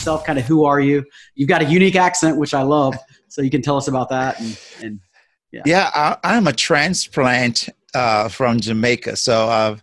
yourself. 0.00 0.24
Kind 0.24 0.38
of 0.38 0.46
who 0.46 0.64
are 0.64 0.80
you? 0.80 1.04
You've 1.34 1.48
got 1.48 1.62
a 1.62 1.66
unique 1.66 1.96
accent, 1.96 2.38
which 2.38 2.54
I 2.54 2.62
love. 2.62 2.96
So 3.28 3.42
you 3.42 3.50
can 3.50 3.62
tell 3.62 3.76
us 3.76 3.88
about 3.88 4.08
that. 4.08 4.40
And, 4.40 4.58
and 4.82 5.00
yeah, 5.52 5.62
yeah, 5.66 6.16
I, 6.22 6.36
am 6.36 6.46
a 6.46 6.52
transplant 6.52 7.68
uh, 7.94 8.28
from 8.28 8.60
Jamaica, 8.60 9.16
so 9.16 9.48
I've 9.48 9.82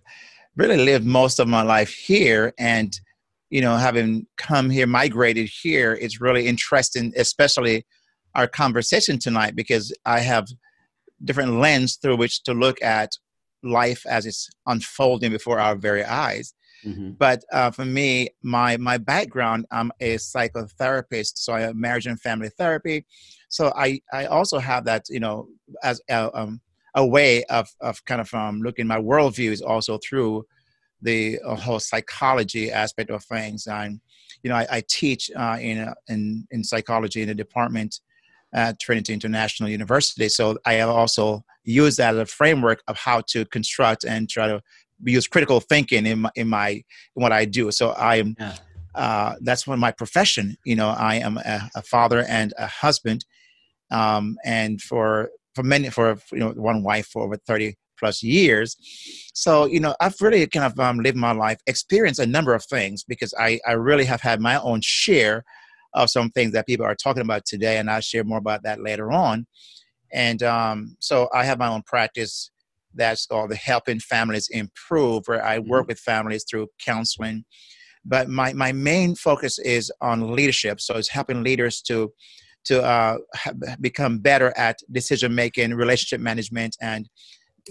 really 0.55 0.77
lived 0.77 1.05
most 1.05 1.39
of 1.39 1.47
my 1.47 1.61
life 1.61 1.93
here, 1.93 2.53
and 2.57 2.97
you 3.49 3.61
know, 3.61 3.75
having 3.75 4.27
come 4.37 4.69
here, 4.69 4.87
migrated 4.87 5.49
here, 5.49 5.97
it's 6.01 6.21
really 6.21 6.47
interesting, 6.47 7.13
especially 7.17 7.85
our 8.33 8.47
conversation 8.47 9.19
tonight, 9.19 9.55
because 9.55 9.93
I 10.05 10.19
have 10.19 10.47
different 11.23 11.59
lens 11.59 11.97
through 11.97 12.17
which 12.17 12.43
to 12.43 12.53
look 12.53 12.81
at 12.81 13.11
life 13.61 14.05
as 14.05 14.25
it's 14.25 14.49
unfolding 14.67 15.31
before 15.31 15.59
our 15.59 15.75
very 15.75 16.03
eyes. 16.03 16.53
Mm-hmm. 16.85 17.11
But 17.17 17.43
uh, 17.51 17.71
for 17.71 17.85
me, 17.85 18.29
my 18.43 18.77
my 18.77 18.97
background, 18.97 19.65
I'm 19.71 19.91
a 19.99 20.15
psychotherapist, 20.15 21.37
so 21.37 21.53
I 21.53 21.61
have 21.61 21.75
marriage 21.75 22.07
and 22.07 22.19
family 22.19 22.49
therapy. 22.49 23.05
So 23.49 23.73
I 23.75 24.01
I 24.13 24.25
also 24.25 24.59
have 24.59 24.85
that, 24.85 25.05
you 25.09 25.19
know, 25.19 25.47
as 25.83 26.01
a, 26.09 26.37
um, 26.37 26.61
a 26.95 27.05
way 27.05 27.43
of 27.45 27.67
of 27.81 28.03
kind 28.05 28.21
of 28.21 28.33
um, 28.33 28.61
looking 28.61 28.87
my 28.87 28.99
worldview 28.99 29.51
is 29.51 29.61
also 29.61 29.97
through 29.97 30.45
the 31.01 31.39
uh, 31.45 31.55
whole 31.55 31.79
psychology 31.79 32.71
aspect 32.71 33.09
of 33.09 33.23
things. 33.23 33.67
And 33.67 33.99
you 34.43 34.49
know, 34.49 34.55
I, 34.55 34.67
I 34.71 34.83
teach 34.87 35.31
uh, 35.35 35.57
in, 35.59 35.79
uh, 35.79 35.93
in 36.07 36.47
in 36.51 36.63
psychology 36.63 37.21
in 37.21 37.27
the 37.27 37.35
department 37.35 37.99
at 38.53 38.79
Trinity 38.79 39.13
International 39.13 39.69
University. 39.69 40.29
So 40.29 40.57
I 40.65 40.81
also 40.81 41.43
use 41.63 41.97
that 41.97 42.15
as 42.15 42.21
a 42.21 42.25
framework 42.25 42.81
of 42.87 42.97
how 42.97 43.21
to 43.27 43.45
construct 43.45 44.05
and 44.05 44.29
try 44.29 44.47
to 44.47 44.61
use 45.03 45.27
critical 45.27 45.59
thinking 45.59 46.05
in 46.05 46.19
my 46.21 46.31
in 46.35 46.47
my 46.47 46.69
in 46.69 46.83
what 47.13 47.31
I 47.31 47.45
do. 47.45 47.71
So 47.71 47.91
I 47.91 48.17
am. 48.17 48.35
Yeah. 48.39 48.55
Uh, 48.95 49.35
that's 49.41 49.67
one 49.67 49.77
my 49.79 49.91
profession. 49.91 50.57
You 50.65 50.75
know, 50.75 50.89
I 50.89 51.15
am 51.15 51.37
a, 51.37 51.69
a 51.75 51.83
father 51.83 52.23
and 52.27 52.51
a 52.57 52.65
husband, 52.65 53.25
um, 53.91 54.37
and 54.43 54.81
for 54.81 55.29
for 55.53 55.61
many 55.61 55.91
for 55.91 56.17
you 56.31 56.39
know 56.39 56.49
one 56.51 56.81
wife 56.81 57.05
for 57.05 57.21
over 57.21 57.35
thirty 57.35 57.77
plus 57.97 58.23
years. 58.23 58.75
So, 59.33 59.65
you 59.65 59.79
know, 59.79 59.95
I've 59.99 60.19
really 60.21 60.45
kind 60.47 60.65
of 60.65 60.79
um, 60.79 60.99
lived 60.99 61.17
my 61.17 61.31
life, 61.31 61.59
experienced 61.67 62.19
a 62.19 62.25
number 62.25 62.53
of 62.53 62.63
things 62.65 63.03
because 63.03 63.33
I, 63.39 63.59
I 63.67 63.73
really 63.73 64.05
have 64.05 64.21
had 64.21 64.39
my 64.39 64.59
own 64.61 64.81
share 64.83 65.43
of 65.93 66.09
some 66.09 66.29
things 66.29 66.53
that 66.53 66.67
people 66.67 66.85
are 66.85 66.95
talking 66.95 67.21
about 67.21 67.45
today, 67.45 67.77
and 67.77 67.89
I'll 67.89 68.01
share 68.01 68.23
more 68.23 68.37
about 68.37 68.63
that 68.63 68.81
later 68.81 69.11
on. 69.11 69.47
And 70.13 70.41
um, 70.43 70.95
so 70.99 71.27
I 71.33 71.43
have 71.43 71.59
my 71.59 71.67
own 71.67 71.83
practice 71.83 72.51
that's 72.93 73.25
called 73.25 73.51
the 73.51 73.55
Helping 73.55 73.99
Families 73.99 74.47
Improve, 74.51 75.23
where 75.27 75.43
I 75.43 75.59
work 75.59 75.83
mm-hmm. 75.83 75.87
with 75.89 75.99
families 75.99 76.45
through 76.49 76.67
counseling. 76.83 77.45
But 78.05 78.29
my, 78.29 78.53
my 78.53 78.71
main 78.71 79.15
focus 79.15 79.59
is 79.59 79.91
on 80.01 80.35
leadership. 80.35 80.79
So 80.79 80.95
it's 80.95 81.09
helping 81.09 81.43
leaders 81.43 81.81
to 81.83 82.11
to 82.65 82.83
uh, 82.83 83.17
become 83.79 84.19
better 84.19 84.53
at 84.57 84.77
decision 84.91 85.33
making, 85.33 85.73
relationship 85.73 86.19
management, 86.19 86.75
and 86.81 87.07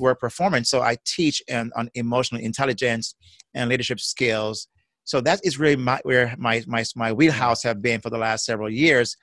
work 0.01 0.19
performance. 0.19 0.71
So 0.71 0.81
I 0.81 0.97
teach 1.05 1.43
on, 1.53 1.71
on 1.77 1.91
emotional 1.95 2.41
intelligence 2.41 3.15
and 3.53 3.69
leadership 3.69 4.01
skills. 4.01 4.69
So 5.05 5.21
that 5.21 5.41
is 5.45 5.59
really 5.59 5.77
my, 5.77 6.01
where 6.05 6.35
my, 6.39 6.65
my, 6.67 6.83
my 6.97 7.13
wheelhouse 7.13 7.63
have 7.63 7.83
been 7.83 8.01
for 8.01 8.09
the 8.09 8.17
last 8.17 8.47
several 8.47 8.71
years. 8.71 9.17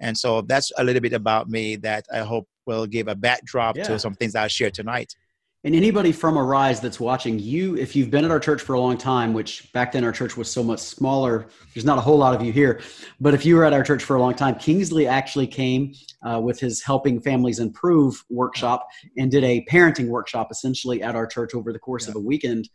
And 0.00 0.16
so 0.16 0.40
that's 0.42 0.72
a 0.78 0.84
little 0.84 1.02
bit 1.02 1.12
about 1.12 1.48
me 1.48 1.76
that 1.76 2.06
I 2.12 2.20
hope 2.20 2.48
will 2.66 2.86
give 2.86 3.08
a 3.08 3.14
backdrop 3.14 3.76
yeah. 3.76 3.84
to 3.84 3.98
some 3.98 4.14
things 4.14 4.34
I'll 4.34 4.48
share 4.48 4.70
tonight. 4.70 5.14
And 5.64 5.74
anybody 5.74 6.12
from 6.12 6.38
Arise 6.38 6.80
that's 6.80 7.00
watching, 7.00 7.36
you, 7.40 7.76
if 7.76 7.96
you've 7.96 8.12
been 8.12 8.24
at 8.24 8.30
our 8.30 8.38
church 8.38 8.62
for 8.62 8.74
a 8.74 8.80
long 8.80 8.96
time, 8.96 9.32
which 9.32 9.72
back 9.72 9.90
then 9.90 10.04
our 10.04 10.12
church 10.12 10.36
was 10.36 10.48
so 10.48 10.62
much 10.62 10.78
smaller, 10.78 11.48
there's 11.74 11.84
not 11.84 11.98
a 11.98 12.00
whole 12.00 12.16
lot 12.16 12.32
of 12.32 12.42
you 12.42 12.52
here, 12.52 12.80
but 13.20 13.34
if 13.34 13.44
you 13.44 13.56
were 13.56 13.64
at 13.64 13.72
our 13.72 13.82
church 13.82 14.04
for 14.04 14.14
a 14.14 14.20
long 14.20 14.34
time, 14.34 14.54
Kingsley 14.54 15.08
actually 15.08 15.48
came 15.48 15.94
uh, 16.22 16.40
with 16.40 16.60
his 16.60 16.80
Helping 16.80 17.20
Families 17.20 17.58
Improve 17.58 18.24
workshop 18.30 18.86
and 19.16 19.32
did 19.32 19.42
a 19.42 19.66
parenting 19.68 20.06
workshop 20.06 20.52
essentially 20.52 21.02
at 21.02 21.16
our 21.16 21.26
church 21.26 21.54
over 21.54 21.72
the 21.72 21.78
course 21.80 22.04
yeah. 22.04 22.10
of 22.10 22.16
a 22.16 22.20
weekend. 22.20 22.68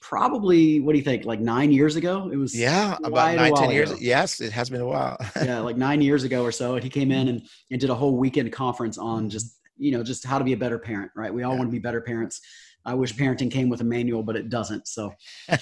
Probably, 0.00 0.80
what 0.80 0.92
do 0.92 0.98
you 0.98 1.04
think? 1.04 1.24
Like 1.24 1.40
nine 1.40 1.70
years 1.70 1.94
ago? 1.94 2.28
It 2.32 2.36
was 2.36 2.54
yeah, 2.54 2.96
about 3.04 3.36
nine, 3.36 3.54
ten 3.54 3.70
years. 3.70 3.92
Ago. 3.92 4.00
Yes, 4.02 4.40
it 4.40 4.52
has 4.52 4.68
been 4.68 4.80
a 4.80 4.86
while. 4.86 5.16
yeah, 5.36 5.60
like 5.60 5.76
nine 5.76 6.02
years 6.02 6.24
ago 6.24 6.42
or 6.42 6.52
so. 6.52 6.74
And 6.74 6.82
he 6.82 6.90
came 6.90 7.12
in 7.12 7.28
and, 7.28 7.42
and 7.70 7.80
did 7.80 7.90
a 7.90 7.94
whole 7.94 8.16
weekend 8.16 8.52
conference 8.52 8.98
on 8.98 9.30
just 9.30 9.56
you 9.76 9.92
know 9.92 10.02
just 10.02 10.24
how 10.24 10.38
to 10.38 10.44
be 10.44 10.52
a 10.52 10.56
better 10.56 10.78
parent 10.78 11.10
right? 11.16 11.32
We 11.32 11.42
all 11.42 11.52
yeah. 11.52 11.58
want 11.58 11.68
to 11.70 11.72
be 11.72 11.78
better 11.78 12.00
parents. 12.00 12.40
I 12.86 12.94
wish 12.94 13.14
parenting 13.14 13.50
came 13.50 13.68
with 13.68 13.80
a 13.80 13.84
manual 13.84 14.22
but 14.22 14.36
it 14.36 14.48
doesn't 14.48 14.88
so. 14.88 15.12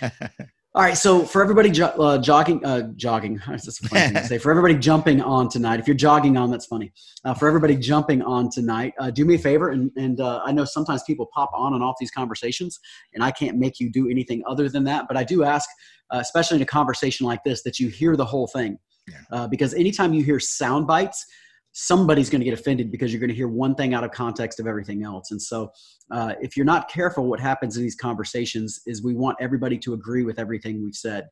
All 0.75 0.83
right 0.83 0.97
so 0.97 1.23
for 1.27 1.43
everybody 1.43 1.71
jo- 1.71 1.95
uh, 1.99 2.17
jogging 2.17 2.65
uh, 2.65 2.93
jogging 2.97 3.39
that's 3.47 3.69
a 3.69 3.89
funny 3.89 4.07
thing 4.07 4.15
to 4.15 4.25
say. 4.25 4.39
For 4.39 4.51
everybody 4.51 4.75
jumping 4.75 5.21
on 5.21 5.51
tonight 5.51 5.81
if 5.81 5.87
you're 5.87 5.95
jogging 5.95 6.39
on 6.39 6.51
that's 6.51 6.65
funny. 6.65 6.93
Uh, 7.27 7.35
for 7.35 7.47
everybody 7.47 7.77
jumping 7.77 8.23
on 8.23 8.49
tonight 8.51 8.95
uh, 8.99 9.11
do 9.11 9.27
me 9.27 9.35
a 9.35 9.39
favor 9.39 9.69
and, 9.69 9.91
and 9.97 10.19
uh, 10.21 10.41
i 10.47 10.51
know 10.51 10.65
sometimes 10.65 11.03
people 11.03 11.29
pop 11.35 11.51
on 11.53 11.75
and 11.75 11.85
off 11.85 11.97
these 12.01 12.11
conversations 12.11 12.81
and 13.13 13.23
i 13.23 13.31
can't 13.31 13.59
make 13.59 13.81
you 13.81 13.93
do 13.93 14.09
anything 14.09 14.43
other 14.47 14.67
than 14.67 14.83
that 14.83 15.05
but 15.09 15.17
i 15.17 15.23
do 15.23 15.45
ask 15.45 15.69
uh, 16.11 16.19
especially 16.21 16.57
in 16.57 16.63
a 16.63 16.67
conversation 16.67 17.27
like 17.27 17.45
this 17.45 17.63
that 17.65 17.79
you 17.79 17.89
hear 17.89 18.17
the 18.17 18.25
whole 18.25 18.47
thing. 18.47 18.79
Yeah. 19.09 19.49
because 19.49 19.75
anytime 19.75 20.15
you 20.15 20.23
hear 20.23 20.39
sound 20.39 20.87
bites 20.87 21.27
somebody's 21.73 22.31
going 22.31 22.41
to 22.41 22.45
get 22.45 22.59
offended 22.59 22.91
because 22.91 23.13
you're 23.13 23.21
going 23.21 23.31
to 23.31 23.35
hear 23.35 23.49
one 23.49 23.75
thing 23.75 23.95
out 23.95 24.05
of 24.05 24.13
context 24.13 24.61
of 24.61 24.67
everything 24.67 25.05
else. 25.05 25.31
And 25.31 25.41
so, 25.41 25.73
uh, 26.11 26.35
if 26.41 26.57
you're 26.57 26.67
not 26.67 26.89
careful, 26.89 27.27
what 27.27 27.41
happens 27.41 27.77
in 27.77 27.83
these 27.83 27.97
conversations 27.97 28.81
is 28.87 29.03
we 29.03 29.15
want 29.15 29.39
everybody 29.41 29.79
to 29.79 29.95
agree 29.95 30.23
with 30.23 30.39
everything 30.39 30.83
we've 30.83 30.95
said. 30.95 31.29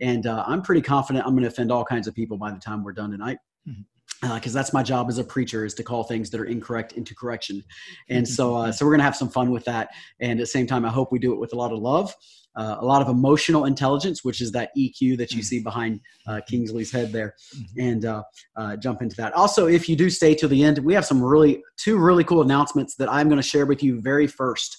And 0.00 0.26
uh, 0.26 0.44
I'm 0.46 0.62
pretty 0.62 0.82
confident 0.82 1.26
I'm 1.26 1.32
going 1.32 1.42
to 1.42 1.48
offend 1.48 1.70
all 1.70 1.84
kinds 1.84 2.08
of 2.08 2.14
people 2.14 2.38
by 2.38 2.50
the 2.50 2.58
time 2.58 2.82
we're 2.82 2.92
done 2.92 3.10
tonight. 3.10 3.38
Mm-hmm 3.68 3.82
because 4.22 4.54
uh, 4.54 4.58
that's 4.58 4.72
my 4.72 4.82
job 4.82 5.08
as 5.08 5.18
a 5.18 5.24
preacher 5.24 5.64
is 5.64 5.74
to 5.74 5.82
call 5.82 6.04
things 6.04 6.30
that 6.30 6.40
are 6.40 6.44
incorrect 6.44 6.92
into 6.92 7.14
correction 7.14 7.62
and 8.08 8.26
so 8.36 8.54
uh, 8.54 8.70
so 8.72 8.86
we're 8.86 8.92
gonna 8.92 9.02
have 9.02 9.16
some 9.16 9.28
fun 9.28 9.50
with 9.50 9.64
that 9.64 9.90
and 10.20 10.32
at 10.32 10.38
the 10.38 10.46
same 10.46 10.66
time 10.66 10.84
i 10.84 10.88
hope 10.88 11.10
we 11.10 11.18
do 11.18 11.32
it 11.32 11.40
with 11.40 11.52
a 11.52 11.56
lot 11.56 11.72
of 11.72 11.78
love 11.78 12.14
uh, 12.56 12.76
a 12.80 12.84
lot 12.84 13.02
of 13.02 13.08
emotional 13.08 13.64
intelligence, 13.64 14.24
which 14.24 14.40
is 14.40 14.52
that 14.52 14.70
EQ 14.76 15.18
that 15.18 15.32
you 15.32 15.38
mm-hmm. 15.38 15.42
see 15.42 15.60
behind 15.60 16.00
uh, 16.26 16.40
Kingsley's 16.46 16.92
head 16.92 17.12
there, 17.12 17.34
mm-hmm. 17.56 17.80
and 17.80 18.04
uh, 18.04 18.22
uh, 18.56 18.76
jump 18.76 19.02
into 19.02 19.16
that. 19.16 19.32
Also, 19.32 19.66
if 19.66 19.88
you 19.88 19.96
do 19.96 20.10
stay 20.10 20.34
to 20.34 20.48
the 20.48 20.62
end, 20.62 20.78
we 20.78 20.94
have 20.94 21.06
some 21.06 21.22
really 21.22 21.62
two 21.76 21.98
really 21.98 22.24
cool 22.24 22.42
announcements 22.42 22.96
that 22.96 23.10
I'm 23.10 23.28
going 23.28 23.40
to 23.40 23.46
share 23.46 23.66
with 23.66 23.82
you 23.82 24.00
very 24.00 24.26
first. 24.26 24.78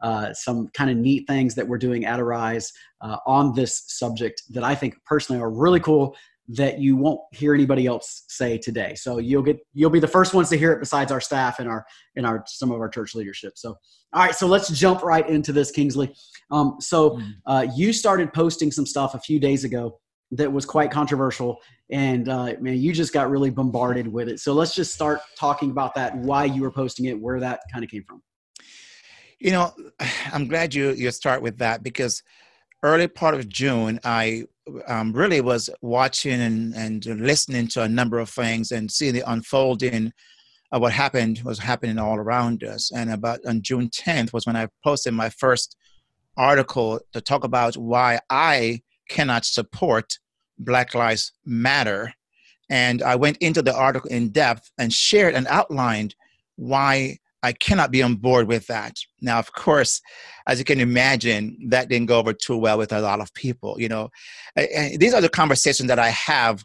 Uh, 0.00 0.34
some 0.34 0.66
kind 0.74 0.90
of 0.90 0.96
neat 0.96 1.24
things 1.28 1.54
that 1.54 1.66
we're 1.66 1.78
doing 1.78 2.04
at 2.04 2.18
Arise 2.18 2.72
uh, 3.02 3.18
on 3.24 3.54
this 3.54 3.84
subject 3.86 4.42
that 4.50 4.64
I 4.64 4.74
think 4.74 4.96
personally 5.06 5.40
are 5.40 5.48
really 5.48 5.78
cool 5.78 6.16
that 6.56 6.78
you 6.78 6.96
won't 6.96 7.20
hear 7.32 7.54
anybody 7.54 7.86
else 7.86 8.24
say 8.28 8.58
today. 8.58 8.94
So 8.94 9.18
you'll 9.18 9.42
get 9.42 9.58
you'll 9.72 9.90
be 9.90 10.00
the 10.00 10.08
first 10.08 10.34
ones 10.34 10.48
to 10.50 10.58
hear 10.58 10.72
it 10.72 10.80
besides 10.80 11.12
our 11.12 11.20
staff 11.20 11.58
and 11.58 11.68
our 11.68 11.84
and 12.16 12.26
our 12.26 12.44
some 12.46 12.70
of 12.70 12.80
our 12.80 12.88
church 12.88 13.14
leadership. 13.14 13.52
So 13.56 13.76
all 14.12 14.22
right, 14.22 14.34
so 14.34 14.46
let's 14.46 14.68
jump 14.70 15.02
right 15.02 15.28
into 15.28 15.52
this, 15.52 15.70
Kingsley. 15.70 16.14
Um, 16.50 16.76
so 16.80 17.10
mm-hmm. 17.10 17.30
uh, 17.46 17.66
you 17.74 17.92
started 17.92 18.32
posting 18.32 18.70
some 18.70 18.84
stuff 18.84 19.14
a 19.14 19.18
few 19.18 19.40
days 19.40 19.64
ago 19.64 19.98
that 20.32 20.52
was 20.52 20.66
quite 20.66 20.90
controversial, 20.90 21.58
and 21.90 22.28
uh, 22.28 22.54
man, 22.60 22.76
you 22.76 22.92
just 22.92 23.12
got 23.12 23.30
really 23.30 23.50
bombarded 23.50 24.08
with 24.08 24.28
it. 24.28 24.40
So 24.40 24.52
let's 24.52 24.74
just 24.74 24.92
start 24.92 25.20
talking 25.38 25.70
about 25.70 25.94
that, 25.94 26.16
why 26.16 26.44
you 26.44 26.62
were 26.62 26.70
posting 26.70 27.06
it, 27.06 27.18
where 27.18 27.40
that 27.40 27.60
kind 27.72 27.84
of 27.84 27.90
came 27.90 28.04
from. 28.06 28.22
You 29.38 29.52
know, 29.52 29.72
I'm 30.32 30.48
glad 30.48 30.74
you 30.74 30.90
you 30.90 31.10
start 31.10 31.40
with 31.40 31.58
that 31.58 31.82
because 31.82 32.22
early 32.82 33.08
part 33.08 33.34
of 33.34 33.48
June, 33.48 34.00
I 34.04 34.44
um, 34.86 35.12
really 35.12 35.40
was 35.40 35.70
watching 35.80 36.40
and, 36.40 36.74
and 36.74 37.04
listening 37.20 37.68
to 37.68 37.82
a 37.82 37.88
number 37.88 38.18
of 38.18 38.28
things 38.28 38.72
and 38.72 38.90
seeing 38.90 39.14
the 39.14 39.30
unfolding 39.30 40.12
of 40.70 40.80
what 40.80 40.92
happened 40.92 41.42
was 41.44 41.58
happening 41.58 41.98
all 41.98 42.16
around 42.16 42.64
us. 42.64 42.90
And 42.92 43.10
about 43.10 43.40
on 43.46 43.62
June 43.62 43.88
10th 43.88 44.32
was 44.32 44.46
when 44.46 44.56
I 44.56 44.68
posted 44.82 45.14
my 45.14 45.28
first 45.28 45.76
article 46.36 47.00
to 47.12 47.20
talk 47.20 47.44
about 47.44 47.76
why 47.76 48.20
I 48.30 48.82
cannot 49.08 49.44
support 49.44 50.18
Black 50.58 50.94
Lives 50.94 51.32
Matter. 51.44 52.14
And 52.70 53.02
I 53.02 53.16
went 53.16 53.36
into 53.38 53.60
the 53.60 53.76
article 53.76 54.10
in 54.10 54.30
depth 54.30 54.70
and 54.78 54.92
shared 54.92 55.34
and 55.34 55.46
outlined 55.48 56.14
why 56.56 57.18
I 57.42 57.52
cannot 57.52 57.90
be 57.90 58.02
on 58.02 58.16
board 58.16 58.46
with 58.48 58.66
that. 58.68 58.94
Now, 59.20 59.38
of 59.38 59.52
course, 59.52 60.00
as 60.46 60.58
you 60.58 60.64
can 60.64 60.80
imagine, 60.80 61.56
that 61.70 61.88
didn't 61.88 62.06
go 62.06 62.18
over 62.18 62.32
too 62.32 62.56
well 62.56 62.78
with 62.78 62.92
a 62.92 63.00
lot 63.00 63.20
of 63.20 63.32
people. 63.34 63.76
You 63.78 63.88
know, 63.88 64.10
these 64.56 65.14
are 65.14 65.20
the 65.20 65.28
conversations 65.28 65.88
that 65.88 65.98
I 65.98 66.10
have 66.10 66.64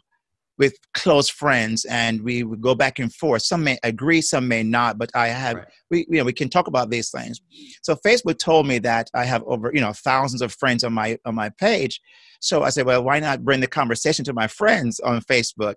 with 0.58 0.76
close 0.94 1.28
friends, 1.28 1.84
and 1.84 2.22
we 2.22 2.42
would 2.42 2.60
go 2.60 2.74
back 2.74 2.98
and 2.98 3.14
forth. 3.14 3.42
Some 3.42 3.64
may 3.64 3.78
agree, 3.84 4.20
some 4.20 4.48
may 4.48 4.62
not, 4.62 4.98
but 4.98 5.10
I 5.14 5.28
have 5.28 5.56
right. 5.56 5.66
we 5.90 6.06
you 6.08 6.18
know 6.18 6.24
we 6.24 6.32
can 6.32 6.48
talk 6.48 6.66
about 6.66 6.90
these 6.90 7.10
things. 7.10 7.40
So 7.82 7.94
Facebook 7.94 8.38
told 8.38 8.66
me 8.66 8.78
that 8.80 9.08
I 9.14 9.24
have 9.24 9.42
over 9.44 9.70
you 9.72 9.80
know 9.80 9.92
thousands 9.92 10.42
of 10.42 10.52
friends 10.52 10.84
on 10.84 10.92
my 10.92 11.16
on 11.24 11.34
my 11.34 11.50
page. 11.60 12.00
So 12.40 12.62
I 12.62 12.70
said, 12.70 12.86
well, 12.86 13.02
why 13.02 13.18
not 13.18 13.44
bring 13.44 13.60
the 13.60 13.66
conversation 13.66 14.24
to 14.26 14.32
my 14.32 14.46
friends 14.46 15.00
on 15.00 15.20
Facebook? 15.22 15.74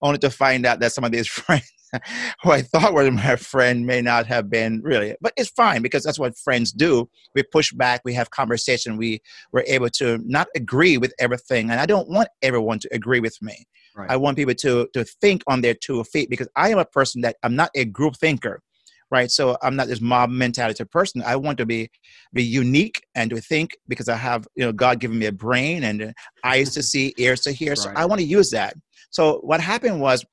Only 0.00 0.18
to 0.18 0.30
find 0.30 0.64
out 0.64 0.80
that 0.80 0.92
some 0.92 1.04
of 1.04 1.12
these 1.12 1.28
friends 1.28 1.70
who 2.42 2.50
I 2.50 2.62
thought 2.62 2.94
was 2.94 3.10
my 3.10 3.36
friend 3.36 3.86
may 3.86 4.00
not 4.00 4.26
have 4.26 4.50
been 4.50 4.80
really, 4.82 5.16
but 5.20 5.32
it's 5.36 5.50
fine 5.50 5.82
because 5.82 6.04
that's 6.04 6.18
what 6.18 6.36
friends 6.38 6.72
do. 6.72 7.08
We 7.34 7.42
push 7.42 7.72
back, 7.72 8.02
we 8.04 8.14
have 8.14 8.30
conversation, 8.30 8.96
we 8.96 9.20
were 9.52 9.64
able 9.66 9.90
to 9.90 10.18
not 10.24 10.48
agree 10.54 10.98
with 10.98 11.12
everything, 11.18 11.70
and 11.70 11.80
I 11.80 11.86
don't 11.86 12.08
want 12.08 12.28
everyone 12.42 12.78
to 12.80 12.88
agree 12.92 13.20
with 13.20 13.36
me. 13.42 13.66
Right. 13.96 14.10
I 14.10 14.16
want 14.16 14.36
people 14.36 14.54
to 14.54 14.88
to 14.94 15.04
think 15.04 15.42
on 15.46 15.60
their 15.60 15.74
two 15.74 16.02
feet 16.04 16.30
because 16.30 16.48
I 16.56 16.70
am 16.70 16.78
a 16.78 16.84
person 16.84 17.22
that 17.22 17.36
I'm 17.42 17.56
not 17.56 17.70
a 17.74 17.84
group 17.84 18.16
thinker 18.16 18.62
right? 19.10 19.30
So 19.30 19.56
I'm 19.62 19.76
not 19.76 19.88
this 19.88 20.00
mob 20.00 20.30
mentality 20.30 20.84
person. 20.84 21.22
I 21.24 21.36
want 21.36 21.58
to 21.58 21.66
be 21.66 21.90
be 22.32 22.42
unique 22.42 23.02
and 23.14 23.30
to 23.30 23.40
think 23.40 23.76
because 23.88 24.08
I 24.08 24.16
have 24.16 24.46
you 24.54 24.64
know 24.64 24.72
God 24.72 25.00
given 25.00 25.18
me 25.18 25.26
a 25.26 25.32
brain 25.32 25.84
and 25.84 26.12
eyes 26.44 26.74
to 26.74 26.82
see, 26.82 27.14
ears 27.16 27.40
to 27.42 27.52
hear. 27.52 27.70
Right. 27.70 27.78
So 27.78 27.92
I 27.96 28.04
want 28.04 28.20
to 28.20 28.26
use 28.26 28.50
that. 28.50 28.74
So 29.10 29.38
what 29.38 29.60
happened 29.60 30.00
was 30.00 30.24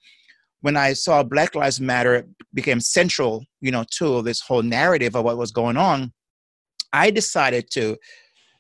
when 0.62 0.78
I 0.78 0.94
saw 0.94 1.24
Black 1.24 1.56
Lives 1.56 1.80
Matter 1.80 2.28
became 2.54 2.80
central, 2.80 3.46
you 3.62 3.72
know, 3.72 3.86
to 3.98 4.22
this 4.22 4.42
whole 4.42 4.64
narrative 4.64 5.16
of 5.16 5.24
what 5.24 5.38
was 5.38 5.52
going 5.52 5.78
on, 5.78 6.12
I 6.94 7.12
decided 7.12 7.70
to 7.72 7.98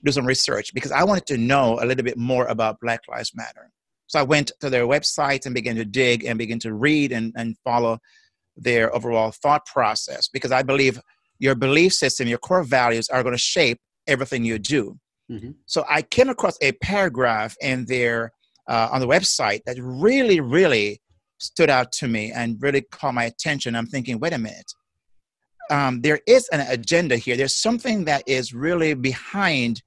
do 0.04 0.12
some 0.12 0.26
research 0.26 0.74
because 0.74 0.92
I 0.92 1.04
wanted 1.04 1.26
to 1.28 1.38
know 1.38 1.80
a 1.82 1.86
little 1.86 2.04
bit 2.04 2.18
more 2.18 2.46
about 2.46 2.80
Black 2.80 3.02
Lives 3.10 3.32
Matter. 3.36 3.72
So 4.08 4.20
I 4.20 4.24
went 4.24 4.52
to 4.60 4.70
their 4.70 4.86
website 4.86 5.46
and 5.46 5.56
began 5.56 5.76
to 5.78 5.86
dig 5.86 6.26
and 6.26 6.38
begin 6.38 6.60
to 6.60 6.74
read 6.74 7.12
and, 7.12 7.34
and 7.36 7.58
follow 7.64 7.98
their 8.56 8.96
overall 8.96 9.32
thought 9.32 9.66
process 9.66 10.28
because 10.28 10.52
I 10.52 10.62
believe 10.62 11.00
your 11.40 11.56
belief 11.56 11.94
system, 11.94 12.28
your 12.28 12.38
core 12.38 12.64
values 12.64 13.10
are 13.10 13.24
going 13.24 13.34
to 13.34 13.40
shape 13.40 13.80
everything 14.08 14.46
you 14.46 14.60
do. 14.60 14.98
Mm-hmm. 15.30 15.52
So 15.66 15.86
I 15.90 16.02
came 16.04 16.30
across 16.30 16.58
a 16.62 16.72
paragraph 16.74 17.56
in 17.62 17.86
their 17.86 18.32
uh, 18.68 18.90
on 18.92 19.00
the 19.00 19.08
website 19.08 19.62
that 19.66 19.78
really, 19.80 20.40
really 20.40 21.02
stood 21.38 21.70
out 21.70 21.92
to 21.92 22.08
me 22.08 22.32
and 22.32 22.62
really 22.62 22.82
caught 22.82 23.14
my 23.14 23.26
attention. 23.26 23.76
I'm 23.76 23.88
thinking, 23.88 24.20
wait 24.20 24.34
a 24.34 24.38
minute, 24.38 24.72
um, 25.70 26.02
there 26.02 26.20
is 26.28 26.48
an 26.50 26.62
agenda 26.62 27.18
here. 27.18 27.36
There's 27.36 27.56
something 27.56 28.06
that 28.06 28.24
is 28.28 28.54
really 28.54 28.94
behind 28.94 29.82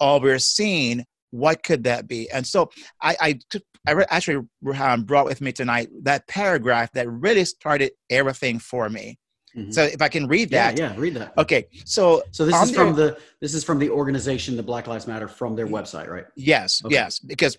all 0.00 0.20
we're 0.20 0.38
seeing. 0.38 1.04
What 1.30 1.62
could 1.62 1.84
that 1.84 2.06
be? 2.06 2.30
And 2.30 2.46
so 2.46 2.70
I, 3.02 3.16
I 3.20 3.38
took 3.50 3.62
I 3.86 3.92
re- 3.92 4.06
actually 4.10 4.46
um, 4.78 5.04
brought 5.04 5.26
with 5.26 5.40
me 5.40 5.52
tonight 5.52 5.88
that 6.02 6.26
paragraph 6.26 6.92
that 6.92 7.08
really 7.08 7.44
started 7.44 7.92
everything 8.10 8.58
for 8.58 8.88
me. 8.88 9.18
Mm-hmm. 9.56 9.70
So 9.70 9.84
if 9.84 10.02
I 10.02 10.08
can 10.08 10.26
read 10.26 10.50
that, 10.50 10.78
yeah, 10.78 10.92
yeah, 10.92 11.00
read 11.00 11.14
that. 11.14 11.32
Okay, 11.38 11.66
so 11.84 12.22
so 12.30 12.44
this 12.44 12.60
is 12.62 12.74
from 12.74 12.94
the 12.94 13.18
this 13.40 13.54
is 13.54 13.64
from 13.64 13.78
the 13.78 13.88
organization, 13.88 14.56
the 14.56 14.62
Black 14.62 14.86
Lives 14.86 15.06
Matter, 15.06 15.28
from 15.28 15.56
their 15.56 15.66
website, 15.66 16.08
right? 16.08 16.26
Yes, 16.36 16.82
okay. 16.84 16.94
yes, 16.94 17.18
because 17.18 17.56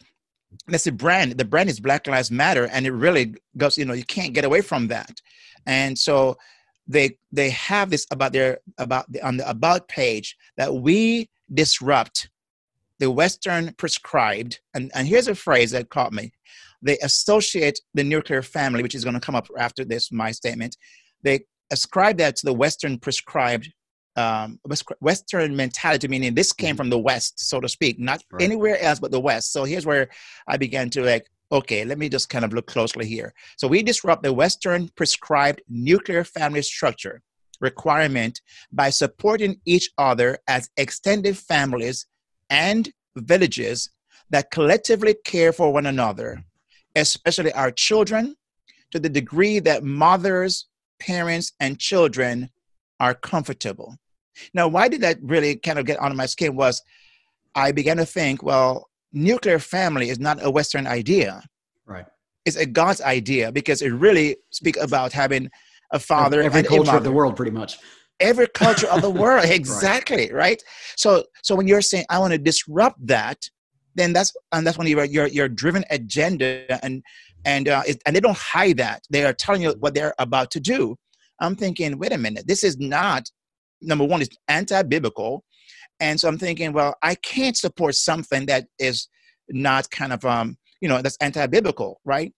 that's 0.68 0.86
the 0.86 0.92
brand. 0.92 1.34
The 1.34 1.46
brand 1.46 1.70
is 1.70 1.80
Black 1.80 2.08
Lives 2.08 2.32
Matter, 2.32 2.68
and 2.72 2.86
it 2.86 2.92
really 2.92 3.36
goes. 3.58 3.78
You 3.78 3.86
know, 3.86 3.94
you 3.94 4.06
can't 4.06 4.34
get 4.34 4.46
away 4.46 4.62
from 4.62 4.88
that. 4.88 5.22
And 5.66 5.98
so 5.98 6.38
they 6.88 7.18
they 7.32 7.50
have 7.52 7.90
this 7.90 8.08
about 8.12 8.34
their 8.34 8.60
about 8.78 9.12
the, 9.12 9.22
on 9.22 9.38
the 9.38 9.50
about 9.50 9.88
page 9.88 10.36
that 10.58 10.74
we 10.74 11.30
disrupt 11.54 12.30
the 13.00 13.12
Western 13.12 13.74
prescribed, 13.74 14.60
and, 14.74 14.92
and 14.96 15.08
here's 15.08 15.28
a 15.28 15.36
phrase 15.36 15.72
that 15.72 15.90
caught 15.90 16.14
me. 16.14 16.32
They 16.82 16.98
associate 17.00 17.80
the 17.94 18.04
nuclear 18.04 18.42
family, 18.42 18.84
which 18.84 18.96
is 18.96 19.04
going 19.04 19.14
to 19.14 19.20
come 19.20 19.36
up 19.36 19.48
after 19.58 19.86
this, 19.86 20.12
my 20.12 20.32
statement. 20.32 20.78
They 21.24 21.42
ascribe 21.72 22.18
that 22.18 22.36
to 22.38 22.46
the 22.46 22.54
Western 22.54 22.98
prescribed 22.98 23.72
um, 24.18 24.60
Western 25.00 25.56
mentality, 25.56 26.08
meaning 26.08 26.34
this 26.34 26.52
came 26.52 26.70
mm-hmm. 26.70 26.78
from 26.78 26.90
the 26.90 27.00
West, 27.00 27.40
so 27.40 27.60
to 27.60 27.70
speak, 27.70 28.00
not 28.00 28.24
right. 28.32 28.42
anywhere 28.42 28.80
else 28.82 29.00
but 29.00 29.12
the 29.12 29.20
West. 29.20 29.54
So 29.54 29.64
here's 29.64 29.86
where 29.86 30.10
I 30.48 30.58
began 30.58 30.90
to 30.92 31.04
like, 31.04 31.28
okay, 31.52 31.86
let 31.86 31.98
me 31.98 32.10
just 32.10 32.30
kind 32.30 32.44
of 32.44 32.52
look 32.52 32.68
closely 32.68 33.06
here. 33.06 33.34
So 33.58 33.68
we 33.68 33.82
disrupt 33.84 34.24
the 34.24 34.34
Western 34.34 34.90
prescribed 34.90 35.62
nuclear 35.70 36.24
family 36.24 36.64
structure 36.64 37.22
requirement 37.62 38.42
by 38.72 38.90
supporting 38.90 39.60
each 39.66 39.90
other 39.98 40.38
as 40.48 40.70
extended 40.78 41.38
families 41.38 42.06
and 42.50 42.92
villages 43.16 43.90
that 44.30 44.52
collectively 44.52 45.16
care 45.24 45.54
for 45.54 45.72
one 45.72 45.86
another, 45.86 46.44
especially 46.96 47.54
our 47.54 47.72
children, 47.72 48.36
to 48.92 49.00
the 49.00 49.10
degree 49.10 49.60
that 49.60 49.84
mothers, 49.84 50.68
parents, 51.00 51.54
and 51.60 51.80
children 51.80 52.50
are 53.00 53.14
comfortable. 53.14 53.96
Now, 54.54 54.68
why 54.68 54.88
did 54.88 55.02
that 55.02 55.18
really 55.22 55.56
kind 55.56 55.80
of 55.80 55.86
get 55.86 56.02
under 56.02 56.16
my 56.16 56.26
skin 56.26 56.56
was 56.56 56.82
I 57.56 57.72
began 57.72 57.98
to 57.98 58.06
think, 58.06 58.44
well, 58.44 58.90
nuclear 59.12 59.60
family 59.60 60.10
is 60.10 60.20
not 60.20 60.44
a 60.44 60.52
Western 60.52 60.88
idea. 60.88 61.44
Right. 61.86 62.06
It's 62.46 62.58
a 62.58 62.66
God's 62.66 63.02
idea 63.02 63.52
because 63.52 63.82
it 63.82 63.90
really 63.90 64.38
speaks 64.52 64.82
about 64.82 65.12
having 65.12 65.50
a 65.92 66.00
father 66.00 66.42
every, 66.42 66.60
every 66.60 66.70
culture 66.70 66.98
of 66.98 67.04
the 67.04 67.12
world 67.12 67.36
pretty 67.36 67.52
much 67.52 67.78
every 68.20 68.48
culture 68.48 68.88
of 68.88 69.02
the 69.02 69.10
world 69.22 69.46
exactly 69.46 70.32
right. 70.32 70.34
right. 70.34 70.64
so 70.96 71.24
so 71.44 71.56
when 71.56 71.68
you're 71.68 71.82
saying 71.82 72.06
i 72.10 72.20
want 72.20 72.32
to 72.32 72.38
disrupt 72.38 73.06
that 73.06 73.50
then 73.96 74.14
that's 74.14 74.34
and 74.52 74.66
that's 74.66 74.78
when 74.78 74.88
you're 74.88 75.06
your 75.06 75.28
your 75.28 75.48
driven 75.48 75.84
agenda 75.90 76.84
and 76.84 77.04
and 77.46 77.70
uh, 77.70 77.84
it, 77.88 78.02
and 78.06 78.16
they 78.16 78.20
don't 78.20 78.38
hide 78.38 78.78
that 78.78 79.02
they 79.10 79.24
are 79.24 79.34
telling 79.34 79.62
you 79.62 79.74
what 79.80 79.94
they're 79.94 80.14
about 80.20 80.52
to 80.52 80.60
do 80.60 80.96
i'm 81.40 81.56
thinking 81.56 81.98
wait 81.98 82.12
a 82.12 82.18
minute 82.18 82.48
this 82.48 82.64
is 82.64 82.78
not 82.80 83.30
number 83.82 84.06
one 84.06 84.22
is 84.22 84.30
anti-biblical 84.48 85.44
and 86.00 86.20
so 86.20 86.28
i'm 86.28 86.38
thinking 86.38 86.74
well 86.74 86.96
i 87.04 87.16
can't 87.16 87.58
support 87.58 87.96
something 87.96 88.46
that 88.46 88.66
is 88.80 89.08
not 89.50 89.90
kind 89.92 90.14
of 90.14 90.24
um 90.26 90.58
you 90.82 90.90
know 90.90 91.02
that's 91.02 91.18
anti-biblical 91.22 92.00
right 92.06 92.34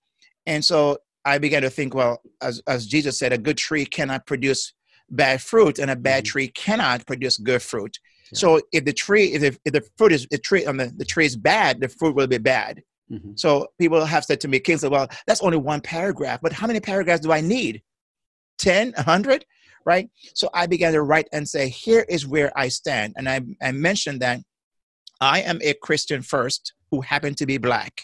and 0.45 0.63
so 0.63 0.97
i 1.25 1.37
began 1.37 1.61
to 1.61 1.69
think 1.69 1.93
well 1.93 2.21
as, 2.41 2.61
as 2.67 2.85
jesus 2.85 3.17
said 3.17 3.33
a 3.33 3.37
good 3.37 3.57
tree 3.57 3.85
cannot 3.85 4.25
produce 4.25 4.73
bad 5.11 5.41
fruit, 5.41 5.79
and 5.79 5.91
a 5.91 5.95
bad 5.95 6.23
mm-hmm. 6.23 6.31
tree 6.31 6.47
cannot 6.49 7.05
produce 7.05 7.37
good 7.37 7.61
fruit. 7.61 7.97
Yeah. 8.31 8.39
So 8.39 8.61
if 8.71 8.85
the 8.85 8.93
tree, 8.93 9.33
if, 9.33 9.57
if 9.65 9.73
the 9.73 9.83
fruit 9.97 10.11
is 10.11 10.27
the 10.29 10.37
tree 10.37 10.65
on 10.65 10.77
the, 10.77 10.91
the 10.95 11.05
tree 11.05 11.25
is 11.25 11.35
bad, 11.35 11.81
the 11.81 11.89
fruit 11.89 12.15
will 12.15 12.27
be 12.27 12.37
bad. 12.37 12.81
Mm-hmm. 13.11 13.31
So 13.35 13.67
people 13.79 14.03
have 14.05 14.23
said 14.23 14.39
to 14.41 14.47
me, 14.47 14.59
Kingsley 14.59 14.89
well, 14.89 15.07
that's 15.25 15.41
only 15.41 15.57
one 15.57 15.81
paragraph, 15.81 16.39
but 16.41 16.53
how 16.53 16.67
many 16.67 16.79
paragraphs 16.79 17.21
do 17.21 17.31
I 17.31 17.41
need? 17.41 17.81
10, 18.59 18.93
100? 18.93 19.45
Right? 19.85 20.09
So 20.33 20.49
I 20.53 20.67
began 20.67 20.93
to 20.93 21.01
write 21.01 21.27
and 21.31 21.47
say, 21.47 21.69
here 21.69 22.05
is 22.07 22.27
where 22.27 22.51
I 22.57 22.67
stand. 22.67 23.13
And 23.17 23.27
I, 23.27 23.41
I 23.61 23.71
mentioned 23.71 24.21
that 24.21 24.41
I 25.21 25.41
am 25.41 25.59
a 25.63 25.73
Christian 25.73 26.21
first 26.21 26.73
who 26.91 27.01
happened 27.01 27.37
to 27.37 27.45
be 27.45 27.57
black. 27.57 28.03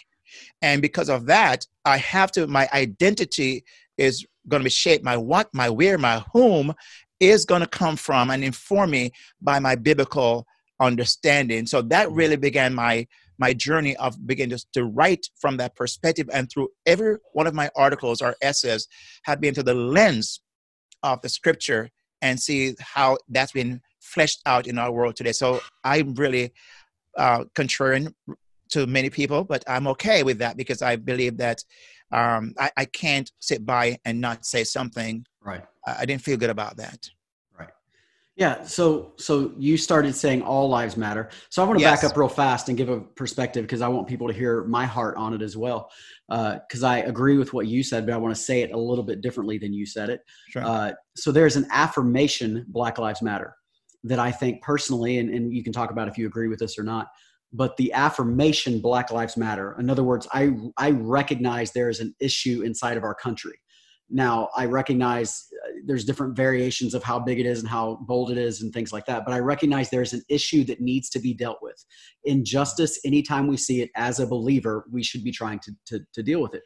And 0.62 0.82
because 0.82 1.08
of 1.08 1.26
that, 1.26 1.66
I 1.84 1.98
have 1.98 2.32
to, 2.32 2.46
my 2.46 2.68
identity 2.72 3.64
is 3.96 4.26
going 4.48 4.60
to 4.60 4.64
be 4.64 4.70
shaped 4.70 5.04
my 5.04 5.16
what 5.16 5.48
my 5.52 5.70
where 5.70 5.98
my 5.98 6.22
whom 6.32 6.74
is 7.20 7.44
going 7.44 7.62
to 7.62 7.66
come 7.66 7.96
from 7.96 8.30
and 8.30 8.44
inform 8.44 8.90
me 8.90 9.10
by 9.40 9.58
my 9.58 9.74
biblical 9.74 10.46
understanding 10.80 11.66
so 11.66 11.80
that 11.82 12.08
mm-hmm. 12.08 12.16
really 12.16 12.36
began 12.36 12.74
my 12.74 13.06
my 13.38 13.52
journey 13.52 13.94
of 13.96 14.26
beginning 14.26 14.56
to, 14.56 14.66
to 14.72 14.84
write 14.84 15.26
from 15.38 15.58
that 15.58 15.74
perspective 15.76 16.28
and 16.32 16.50
through 16.50 16.68
every 16.86 17.16
one 17.32 17.46
of 17.46 17.54
my 17.54 17.68
articles 17.76 18.22
or 18.22 18.34
essays 18.40 18.86
have 19.24 19.40
been 19.40 19.54
to 19.54 19.62
the 19.62 19.74
lens 19.74 20.40
of 21.12 21.20
the 21.22 21.28
scripture 21.28 21.90
and 22.22 22.40
see 22.40 22.74
how 22.80 23.16
that's 23.28 23.52
been 23.52 23.80
fleshed 24.00 24.40
out 24.46 24.66
in 24.66 24.78
our 24.78 24.92
world 24.92 25.16
today 25.16 25.32
so 25.32 25.60
i'm 25.84 26.14
really 26.14 26.52
uh, 27.18 27.44
contrarian 27.54 28.12
to 28.68 28.86
many 28.86 29.10
people 29.10 29.44
but 29.44 29.64
i'm 29.68 29.86
okay 29.86 30.22
with 30.22 30.38
that 30.38 30.56
because 30.56 30.82
i 30.82 30.96
believe 30.96 31.36
that 31.36 31.62
um, 32.12 32.54
I, 32.58 32.70
I 32.76 32.84
can't 32.84 33.30
sit 33.40 33.64
by 33.66 33.98
and 34.04 34.20
not 34.20 34.44
say 34.44 34.64
something. 34.64 35.24
Right. 35.42 35.62
I, 35.86 35.96
I 36.00 36.04
didn't 36.04 36.22
feel 36.22 36.36
good 36.36 36.50
about 36.50 36.76
that. 36.76 37.10
Yeah. 38.36 38.64
So 38.64 39.14
so 39.16 39.52
you 39.56 39.78
started 39.78 40.14
saying 40.14 40.42
all 40.42 40.68
lives 40.68 40.96
matter. 40.96 41.30
So 41.48 41.62
I 41.62 41.66
want 41.66 41.78
to 41.78 41.82
yes. 41.82 42.02
back 42.02 42.10
up 42.10 42.16
real 42.16 42.28
fast 42.28 42.68
and 42.68 42.76
give 42.76 42.90
a 42.90 43.00
perspective 43.00 43.62
because 43.64 43.80
I 43.80 43.88
want 43.88 44.06
people 44.06 44.28
to 44.28 44.34
hear 44.34 44.64
my 44.64 44.84
heart 44.84 45.16
on 45.16 45.32
it 45.32 45.40
as 45.40 45.56
well. 45.56 45.90
Because 46.28 46.84
uh, 46.84 46.88
I 46.88 46.98
agree 46.98 47.38
with 47.38 47.54
what 47.54 47.66
you 47.66 47.82
said, 47.82 48.04
but 48.04 48.14
I 48.14 48.18
want 48.18 48.34
to 48.34 48.40
say 48.40 48.60
it 48.60 48.72
a 48.72 48.78
little 48.78 49.04
bit 49.04 49.22
differently 49.22 49.56
than 49.56 49.72
you 49.72 49.86
said 49.86 50.10
it. 50.10 50.20
Sure. 50.50 50.64
Uh, 50.64 50.92
so 51.16 51.32
there's 51.32 51.56
an 51.56 51.66
affirmation 51.70 52.66
Black 52.68 52.98
Lives 52.98 53.22
Matter 53.22 53.54
that 54.04 54.18
I 54.18 54.30
think 54.30 54.62
personally, 54.62 55.18
and, 55.18 55.30
and 55.30 55.52
you 55.52 55.64
can 55.64 55.72
talk 55.72 55.90
about 55.90 56.06
if 56.06 56.18
you 56.18 56.26
agree 56.26 56.48
with 56.48 56.58
this 56.58 56.78
or 56.78 56.82
not, 56.84 57.08
but 57.52 57.76
the 57.76 57.92
affirmation 57.92 58.80
black 58.80 59.10
lives 59.10 59.36
matter 59.36 59.76
in 59.78 59.88
other 59.88 60.02
words 60.02 60.26
i 60.32 60.50
i 60.78 60.90
recognize 60.90 61.72
there 61.72 61.88
is 61.88 62.00
an 62.00 62.14
issue 62.20 62.62
inside 62.62 62.96
of 62.96 63.04
our 63.04 63.14
country 63.14 63.58
now 64.10 64.48
i 64.56 64.64
recognize 64.64 65.46
uh, 65.64 65.70
there's 65.84 66.04
different 66.04 66.36
variations 66.36 66.94
of 66.94 67.02
how 67.02 67.18
big 67.18 67.40
it 67.40 67.46
is 67.46 67.60
and 67.60 67.68
how 67.68 67.98
bold 68.06 68.30
it 68.30 68.38
is 68.38 68.62
and 68.62 68.72
things 68.72 68.92
like 68.92 69.06
that 69.06 69.24
but 69.24 69.34
i 69.34 69.38
recognize 69.38 69.90
there's 69.90 70.12
an 70.12 70.22
issue 70.28 70.64
that 70.64 70.80
needs 70.80 71.08
to 71.10 71.18
be 71.18 71.34
dealt 71.34 71.58
with. 71.62 71.84
Injustice 72.24 72.98
anytime 73.04 73.46
we 73.46 73.56
see 73.56 73.82
it 73.82 73.90
as 73.96 74.20
a 74.20 74.26
believer 74.26 74.86
we 74.92 75.02
should 75.02 75.24
be 75.24 75.32
trying 75.32 75.58
to 75.60 75.72
to, 75.86 76.00
to 76.12 76.22
deal 76.22 76.40
with 76.40 76.54
it. 76.54 76.62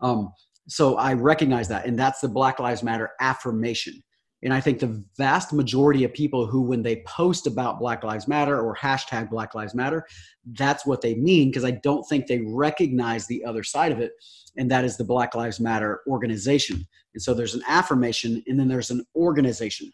Um, 0.00 0.32
so 0.68 0.96
i 0.96 1.12
recognize 1.12 1.68
that 1.68 1.86
and 1.86 1.98
that's 1.98 2.20
the 2.20 2.28
black 2.28 2.58
lives 2.58 2.82
matter 2.82 3.10
affirmation 3.20 4.02
And 4.46 4.54
I 4.54 4.60
think 4.60 4.78
the 4.78 5.02
vast 5.18 5.52
majority 5.52 6.04
of 6.04 6.14
people 6.14 6.46
who, 6.46 6.62
when 6.62 6.80
they 6.80 7.02
post 7.04 7.48
about 7.48 7.80
Black 7.80 8.04
Lives 8.04 8.28
Matter 8.28 8.60
or 8.60 8.76
hashtag 8.76 9.28
Black 9.28 9.56
Lives 9.56 9.74
Matter, 9.74 10.06
that's 10.52 10.86
what 10.86 11.00
they 11.00 11.16
mean 11.16 11.50
because 11.50 11.64
I 11.64 11.72
don't 11.72 12.04
think 12.04 12.28
they 12.28 12.38
recognize 12.46 13.26
the 13.26 13.44
other 13.44 13.64
side 13.64 13.90
of 13.90 13.98
it, 13.98 14.12
and 14.56 14.70
that 14.70 14.84
is 14.84 14.96
the 14.96 15.04
Black 15.04 15.34
Lives 15.34 15.58
Matter 15.58 16.02
organization. 16.06 16.86
And 17.12 17.20
so 17.20 17.34
there's 17.34 17.56
an 17.56 17.62
affirmation 17.66 18.40
and 18.46 18.56
then 18.56 18.68
there's 18.68 18.92
an 18.92 19.04
organization. 19.16 19.90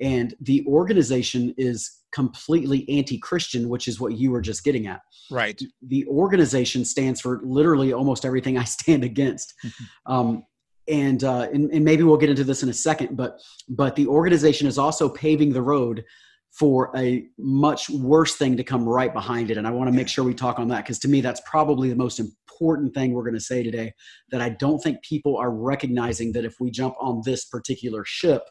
And 0.00 0.32
the 0.42 0.64
organization 0.68 1.52
is 1.58 2.04
completely 2.12 2.88
anti 2.88 3.18
Christian, 3.18 3.68
which 3.68 3.88
is 3.88 3.98
what 3.98 4.16
you 4.16 4.30
were 4.30 4.40
just 4.40 4.62
getting 4.62 4.86
at. 4.86 5.00
Right. 5.28 5.60
The 5.82 6.06
organization 6.06 6.84
stands 6.84 7.20
for 7.20 7.40
literally 7.42 7.92
almost 7.92 8.24
everything 8.24 8.58
I 8.58 8.64
stand 8.64 9.02
against. 9.12 9.54
Mm-hmm. 9.64 10.12
Um, 10.12 10.44
and, 10.88 11.22
uh, 11.24 11.48
and, 11.52 11.70
and 11.70 11.84
maybe 11.84 12.02
we'll 12.02 12.16
get 12.16 12.30
into 12.30 12.44
this 12.44 12.62
in 12.62 12.68
a 12.68 12.74
second, 12.74 13.16
but 13.16 13.40
but 13.68 13.94
the 13.96 14.06
organization 14.06 14.66
is 14.66 14.78
also 14.78 15.08
paving 15.08 15.52
the 15.52 15.62
road 15.62 16.04
for 16.50 16.90
a 16.96 17.26
much 17.38 17.90
worse 17.90 18.36
thing 18.36 18.56
to 18.56 18.64
come 18.64 18.88
right 18.88 19.12
behind 19.12 19.50
it. 19.50 19.58
And 19.58 19.66
I 19.66 19.70
want 19.70 19.88
to 19.88 19.96
make 19.96 20.08
sure 20.08 20.24
we 20.24 20.34
talk 20.34 20.58
on 20.58 20.68
that 20.68 20.84
because 20.84 20.98
to 21.00 21.08
me, 21.08 21.20
that's 21.20 21.42
probably 21.46 21.88
the 21.88 21.96
most 21.96 22.18
important 22.18 22.94
thing 22.94 23.12
we're 23.12 23.22
going 23.22 23.34
to 23.34 23.40
say 23.40 23.62
today. 23.62 23.92
That 24.30 24.40
I 24.40 24.50
don't 24.50 24.80
think 24.80 25.02
people 25.02 25.36
are 25.36 25.50
recognizing 25.50 26.32
that 26.32 26.44
if 26.44 26.56
we 26.58 26.70
jump 26.70 26.94
on 27.00 27.22
this 27.24 27.44
particular 27.44 28.04
ship, 28.04 28.42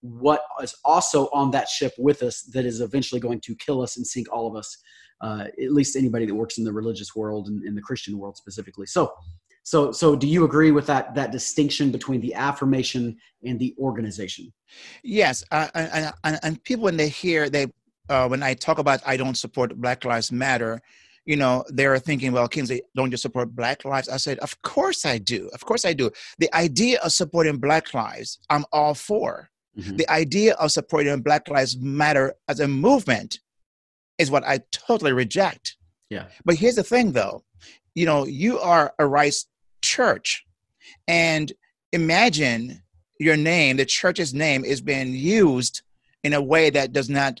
what 0.00 0.42
is 0.62 0.74
also 0.84 1.28
on 1.32 1.50
that 1.52 1.68
ship 1.68 1.92
with 1.98 2.22
us 2.22 2.42
that 2.52 2.64
is 2.64 2.80
eventually 2.80 3.20
going 3.20 3.40
to 3.40 3.54
kill 3.56 3.80
us 3.80 3.96
and 3.96 4.06
sink 4.06 4.26
all 4.30 4.46
of 4.46 4.56
us, 4.56 4.76
uh, 5.20 5.46
at 5.62 5.72
least 5.72 5.96
anybody 5.96 6.26
that 6.26 6.34
works 6.34 6.58
in 6.58 6.64
the 6.64 6.72
religious 6.72 7.14
world 7.16 7.48
and 7.48 7.64
in 7.64 7.74
the 7.74 7.82
Christian 7.82 8.18
world 8.18 8.36
specifically. 8.36 8.86
So, 8.86 9.12
so, 9.66 9.90
so 9.90 10.14
do 10.14 10.28
you 10.28 10.44
agree 10.44 10.70
with 10.70 10.86
that 10.86 11.12
that 11.16 11.32
distinction 11.32 11.90
between 11.90 12.20
the 12.20 12.34
affirmation 12.34 13.16
and 13.44 13.58
the 13.58 13.74
organization? 13.80 14.52
Yes, 15.02 15.42
uh, 15.50 15.66
and, 15.74 16.12
and, 16.22 16.38
and 16.44 16.62
people 16.62 16.84
when 16.84 16.96
they 16.96 17.08
hear 17.08 17.50
they 17.50 17.66
uh, 18.08 18.28
when 18.28 18.44
I 18.44 18.54
talk 18.54 18.78
about 18.78 19.00
I 19.04 19.16
don't 19.16 19.36
support 19.36 19.74
Black 19.74 20.04
Lives 20.04 20.30
Matter, 20.30 20.80
you 21.24 21.34
know, 21.34 21.64
they're 21.70 21.98
thinking, 21.98 22.30
well, 22.30 22.46
Kingsley, 22.46 22.80
don't 22.94 23.10
you 23.10 23.16
support 23.16 23.56
Black 23.56 23.84
lives? 23.84 24.08
I 24.08 24.18
said, 24.18 24.38
of 24.38 24.62
course 24.62 25.04
I 25.04 25.18
do. 25.18 25.50
Of 25.52 25.64
course 25.64 25.84
I 25.84 25.94
do. 25.94 26.12
The 26.38 26.54
idea 26.54 27.00
of 27.02 27.10
supporting 27.10 27.56
Black 27.56 27.92
lives, 27.92 28.38
I'm 28.48 28.64
all 28.70 28.94
for. 28.94 29.50
Mm-hmm. 29.76 29.96
The 29.96 30.08
idea 30.08 30.54
of 30.54 30.70
supporting 30.70 31.22
Black 31.22 31.48
Lives 31.48 31.76
Matter 31.76 32.34
as 32.46 32.60
a 32.60 32.68
movement 32.68 33.40
is 34.16 34.30
what 34.30 34.44
I 34.44 34.60
totally 34.70 35.12
reject. 35.12 35.76
Yeah. 36.08 36.26
But 36.44 36.54
here's 36.54 36.76
the 36.76 36.84
thing, 36.84 37.10
though. 37.10 37.42
You 37.96 38.06
know, 38.06 38.26
you 38.26 38.60
are 38.60 38.94
Arise 39.00 39.46
church. 39.86 40.44
And 41.08 41.52
imagine 41.92 42.82
your 43.18 43.36
name, 43.36 43.76
the 43.76 43.84
church's 43.84 44.34
name, 44.34 44.64
is 44.64 44.80
being 44.80 45.12
used 45.12 45.82
in 46.24 46.32
a 46.34 46.42
way 46.42 46.70
that 46.70 46.92
does 46.92 47.08
not 47.08 47.40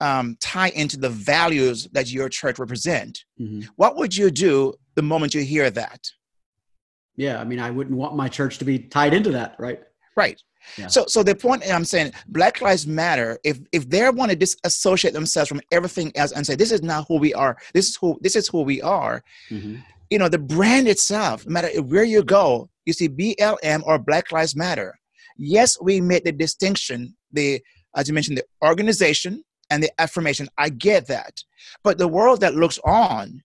um, 0.00 0.36
tie 0.40 0.70
into 0.70 0.96
the 0.98 1.08
values 1.08 1.88
that 1.92 2.10
your 2.10 2.28
church 2.28 2.58
represent. 2.58 3.24
Mm-hmm. 3.40 3.62
What 3.76 3.96
would 3.96 4.14
you 4.14 4.30
do 4.30 4.74
the 4.94 5.02
moment 5.02 5.34
you 5.34 5.42
hear 5.42 5.70
that? 5.70 6.10
Yeah, 7.16 7.40
I 7.40 7.44
mean, 7.44 7.60
I 7.60 7.70
wouldn't 7.70 7.96
want 7.96 8.14
my 8.14 8.28
church 8.28 8.58
to 8.58 8.64
be 8.64 8.78
tied 8.78 9.14
into 9.14 9.30
that, 9.30 9.56
right? 9.58 9.80
Right. 10.16 10.40
Yeah. 10.76 10.88
So, 10.88 11.06
so 11.06 11.22
the 11.22 11.34
point 11.34 11.62
I'm 11.70 11.84
saying, 11.84 12.12
Black 12.28 12.60
Lives 12.60 12.86
Matter. 12.86 13.38
If 13.44 13.60
if 13.72 13.88
they 13.88 14.10
want 14.10 14.32
to 14.32 14.36
disassociate 14.36 15.14
themselves 15.14 15.48
from 15.48 15.60
everything 15.70 16.10
else 16.16 16.32
and 16.32 16.44
say 16.44 16.56
this 16.56 16.72
is 16.72 16.82
not 16.82 17.06
who 17.08 17.18
we 17.18 17.32
are, 17.32 17.56
this 17.72 17.88
is 17.88 17.96
who 17.96 18.18
this 18.20 18.34
is 18.34 18.48
who 18.48 18.62
we 18.62 18.82
are, 18.82 19.22
mm-hmm 19.48 19.76
you 20.10 20.18
know, 20.18 20.28
the 20.28 20.38
brand 20.38 20.88
itself, 20.88 21.46
no 21.46 21.52
matter 21.52 21.68
where 21.82 22.04
you 22.04 22.22
go, 22.22 22.68
you 22.84 22.92
see 22.92 23.08
BLM 23.08 23.82
or 23.84 23.98
Black 23.98 24.32
Lives 24.32 24.56
Matter. 24.56 24.98
Yes, 25.36 25.76
we 25.80 26.00
made 26.00 26.24
the 26.24 26.32
distinction, 26.32 27.14
the 27.32 27.60
as 27.96 28.08
you 28.08 28.14
mentioned, 28.14 28.38
the 28.38 28.44
organization 28.66 29.42
and 29.70 29.82
the 29.82 29.90
affirmation. 30.00 30.48
I 30.58 30.68
get 30.68 31.06
that. 31.08 31.32
But 31.82 31.98
the 31.98 32.08
world 32.08 32.40
that 32.40 32.54
looks 32.54 32.78
on, 32.84 33.42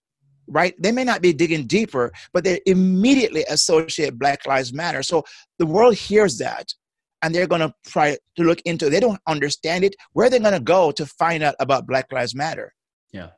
right, 0.48 0.74
they 0.80 0.91
may 0.91 1.03
not 1.03 1.22
be 1.22 1.34
digging 1.34 1.65
deeper, 1.68 2.12
but 2.34 2.44
they 2.44 2.60
immediately 2.65 3.44
associate 3.50 4.20
Black 4.20 4.46
Lives 4.46 4.74
Matter. 4.74 5.03
So 5.03 5.24
the 5.58 5.65
world 5.65 5.96
hears 5.96 6.38
that 6.38 6.74
and 7.22 7.34
they're 7.34 7.48
going 7.48 7.62
to 7.62 7.74
try 7.86 8.18
to 8.36 8.44
look 8.44 8.62
into 8.65 8.88
it. 8.88 8.89
They 8.89 9.00
don't 9.00 9.22
understand 9.27 9.84
it. 9.84 9.96
Where 10.13 10.27
are 10.27 10.30
they 10.30 10.39
going 10.39 10.53
to 10.53 10.60
go 10.60 10.91
to 10.91 11.06
find 11.06 11.44
out 11.44 11.56
about 11.60 11.88
Black 11.88 12.12
Lives 12.12 12.36
Matter? 12.36 12.74
Yeah. 13.12 13.30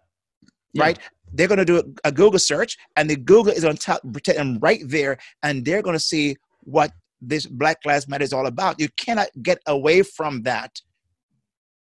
Right? 0.77 0.97
They're 1.33 1.47
going 1.47 1.59
to 1.59 1.65
do 1.65 1.95
a 2.03 2.11
Google 2.11 2.39
search, 2.39 2.77
and 2.95 3.09
the 3.09 3.15
Google 3.15 3.53
is 3.53 3.63
going 3.63 3.77
to 3.77 3.99
protect 4.11 4.37
them 4.37 4.59
right 4.59 4.81
there, 4.85 5.17
and 5.41 5.65
they're 5.65 5.81
going 5.81 5.95
to 5.95 5.99
see 6.03 6.35
what 6.61 6.91
this 7.21 7.45
Black 7.45 7.77
Lives 7.85 8.07
Matter 8.07 8.23
is 8.23 8.33
all 8.33 8.47
about. 8.47 8.79
You 8.79 8.89
cannot 8.97 9.27
get 9.41 9.59
away 9.67 10.03
from 10.03 10.43
that. 10.43 10.79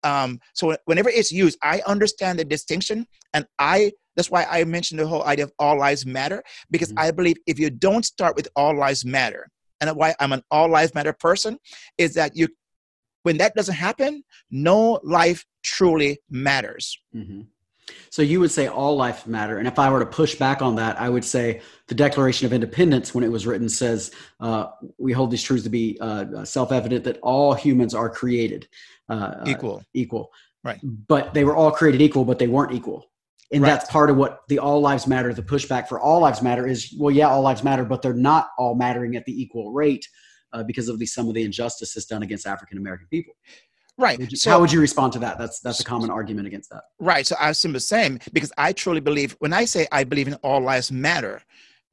Um, 0.03 0.39
so 0.53 0.75
whenever 0.85 1.09
it's 1.09 1.31
used, 1.31 1.57
I 1.61 1.81
understand 1.87 2.39
the 2.39 2.45
distinction, 2.45 3.07
and 3.33 3.45
I 3.59 3.91
that's 4.15 4.29
why 4.29 4.45
I 4.49 4.63
mentioned 4.63 4.99
the 4.99 5.07
whole 5.07 5.23
idea 5.23 5.45
of 5.45 5.53
all 5.57 5.77
lives 5.77 6.05
matter 6.05 6.43
because 6.69 6.89
mm-hmm. 6.89 6.99
I 6.99 7.11
believe 7.11 7.37
if 7.47 7.57
you 7.57 7.71
don't 7.71 8.05
start 8.05 8.35
with 8.35 8.47
all 8.55 8.75
lives 8.77 9.03
matter, 9.05 9.49
and 9.81 9.95
why 9.95 10.13
I'm 10.19 10.33
an 10.33 10.43
all 10.51 10.69
lives 10.69 10.93
matter 10.93 11.13
person, 11.13 11.57
is 11.97 12.13
that 12.15 12.35
you 12.35 12.47
when 13.23 13.37
that 13.37 13.55
doesn't 13.55 13.75
happen, 13.75 14.23
no 14.51 14.99
life 15.03 15.45
truly 15.63 16.19
matters. 16.29 16.97
Mm-hmm. 17.15 17.41
So 18.09 18.21
you 18.21 18.39
would 18.39 18.51
say 18.51 18.67
all 18.67 18.95
life 18.95 19.25
matter, 19.25 19.57
and 19.57 19.67
if 19.67 19.79
I 19.79 19.89
were 19.89 19.99
to 19.99 20.05
push 20.05 20.35
back 20.35 20.61
on 20.61 20.75
that, 20.75 20.99
I 21.01 21.09
would 21.09 21.25
say 21.25 21.61
the 21.87 21.95
Declaration 21.95 22.45
of 22.45 22.53
Independence, 22.53 23.13
when 23.13 23.23
it 23.23 23.31
was 23.31 23.47
written, 23.47 23.67
says 23.67 24.11
uh, 24.39 24.67
we 24.97 25.11
hold 25.11 25.31
these 25.31 25.43
truths 25.43 25.63
to 25.63 25.69
be 25.69 25.97
uh, 25.99 26.45
self-evident 26.45 27.03
that 27.05 27.19
all 27.21 27.53
humans 27.53 27.93
are 27.93 28.09
created 28.09 28.67
uh, 29.09 29.13
uh 29.13 29.43
equal. 29.47 29.83
equal, 29.93 30.31
right? 30.63 30.79
But 30.83 31.33
they 31.33 31.43
were 31.43 31.55
all 31.55 31.71
created 31.71 32.01
equal, 32.01 32.23
but 32.23 32.39
they 32.39 32.47
weren't 32.47 32.73
equal, 32.73 33.09
and 33.51 33.63
right. 33.63 33.69
that's 33.69 33.89
part 33.89 34.09
of 34.09 34.15
what 34.15 34.41
the 34.47 34.59
all 34.59 34.79
lives 34.79 35.07
matter. 35.07 35.33
The 35.33 35.41
pushback 35.41 35.87
for 35.87 35.99
all 35.99 36.21
lives 36.21 36.41
matter 36.41 36.67
is 36.67 36.95
well, 36.97 37.11
yeah, 37.11 37.27
all 37.27 37.41
lives 37.41 37.63
matter, 37.63 37.83
but 37.83 38.01
they're 38.01 38.13
not 38.13 38.49
all 38.57 38.75
mattering 38.75 39.15
at 39.15 39.25
the 39.25 39.41
equal 39.41 39.71
rate 39.71 40.07
uh, 40.53 40.63
because 40.63 40.87
of 40.87 40.99
the 40.99 41.05
some 41.05 41.27
of 41.27 41.33
the 41.33 41.43
injustices 41.43 42.05
done 42.05 42.23
against 42.23 42.47
African 42.47 42.77
American 42.77 43.07
people. 43.09 43.33
Right. 43.97 44.19
Would 44.19 44.31
you, 44.31 44.37
so, 44.37 44.49
how 44.49 44.59
would 44.59 44.71
you 44.71 44.81
respond 44.81 45.13
to 45.13 45.19
that? 45.19 45.37
That's 45.37 45.59
that's 45.59 45.79
a 45.79 45.83
common 45.83 46.09
argument 46.09 46.47
against 46.47 46.69
that. 46.71 46.83
Right. 46.99 47.27
So 47.27 47.35
I 47.39 47.49
was 47.49 47.61
the 47.61 47.79
same 47.79 48.19
because 48.31 48.51
I 48.57 48.73
truly 48.73 49.01
believe 49.01 49.35
when 49.39 49.53
I 49.53 49.65
say 49.65 49.87
I 49.91 50.03
believe 50.03 50.27
in 50.27 50.33
all 50.35 50.61
lives 50.61 50.91
matter, 50.91 51.43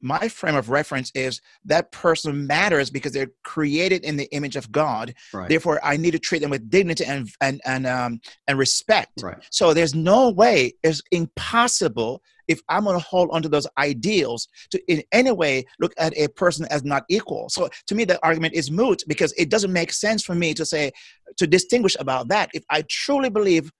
my 0.00 0.28
frame 0.28 0.56
of 0.56 0.70
reference 0.70 1.10
is 1.14 1.40
that 1.64 1.92
person 1.92 2.46
matters 2.46 2.90
because 2.90 3.12
they're 3.12 3.30
created 3.44 4.04
in 4.04 4.16
the 4.16 4.32
image 4.34 4.56
of 4.56 4.70
God. 4.72 5.14
Right. 5.32 5.48
Therefore, 5.48 5.80
I 5.82 5.96
need 5.96 6.12
to 6.12 6.18
treat 6.18 6.40
them 6.40 6.50
with 6.50 6.70
dignity 6.70 7.04
and 7.04 7.28
and 7.40 7.60
and 7.64 7.86
um 7.86 8.20
and 8.46 8.58
respect. 8.58 9.22
Right. 9.22 9.38
So 9.50 9.74
there's 9.74 9.94
no 9.94 10.30
way, 10.30 10.72
it's 10.82 11.02
impossible 11.10 12.22
if 12.48 12.60
I'm 12.68 12.84
going 12.84 12.98
to 12.98 13.04
hold 13.04 13.30
onto 13.30 13.48
those 13.48 13.66
ideals 13.78 14.48
to 14.72 14.80
in 14.92 15.02
any 15.12 15.30
way 15.30 15.64
look 15.78 15.92
at 15.98 16.16
a 16.16 16.28
person 16.28 16.66
as 16.70 16.82
not 16.82 17.04
equal. 17.08 17.48
So 17.48 17.68
to 17.86 17.94
me, 17.94 18.04
the 18.04 18.18
argument 18.24 18.54
is 18.54 18.70
moot 18.70 19.04
because 19.06 19.32
it 19.38 19.50
doesn't 19.50 19.72
make 19.72 19.92
sense 19.92 20.24
for 20.24 20.34
me 20.34 20.52
to 20.54 20.66
say, 20.66 20.90
to 21.36 21.46
distinguish 21.46 21.96
about 22.00 22.28
that. 22.28 22.50
If 22.52 22.64
I 22.68 22.82
truly 22.88 23.30
believe 23.30 23.70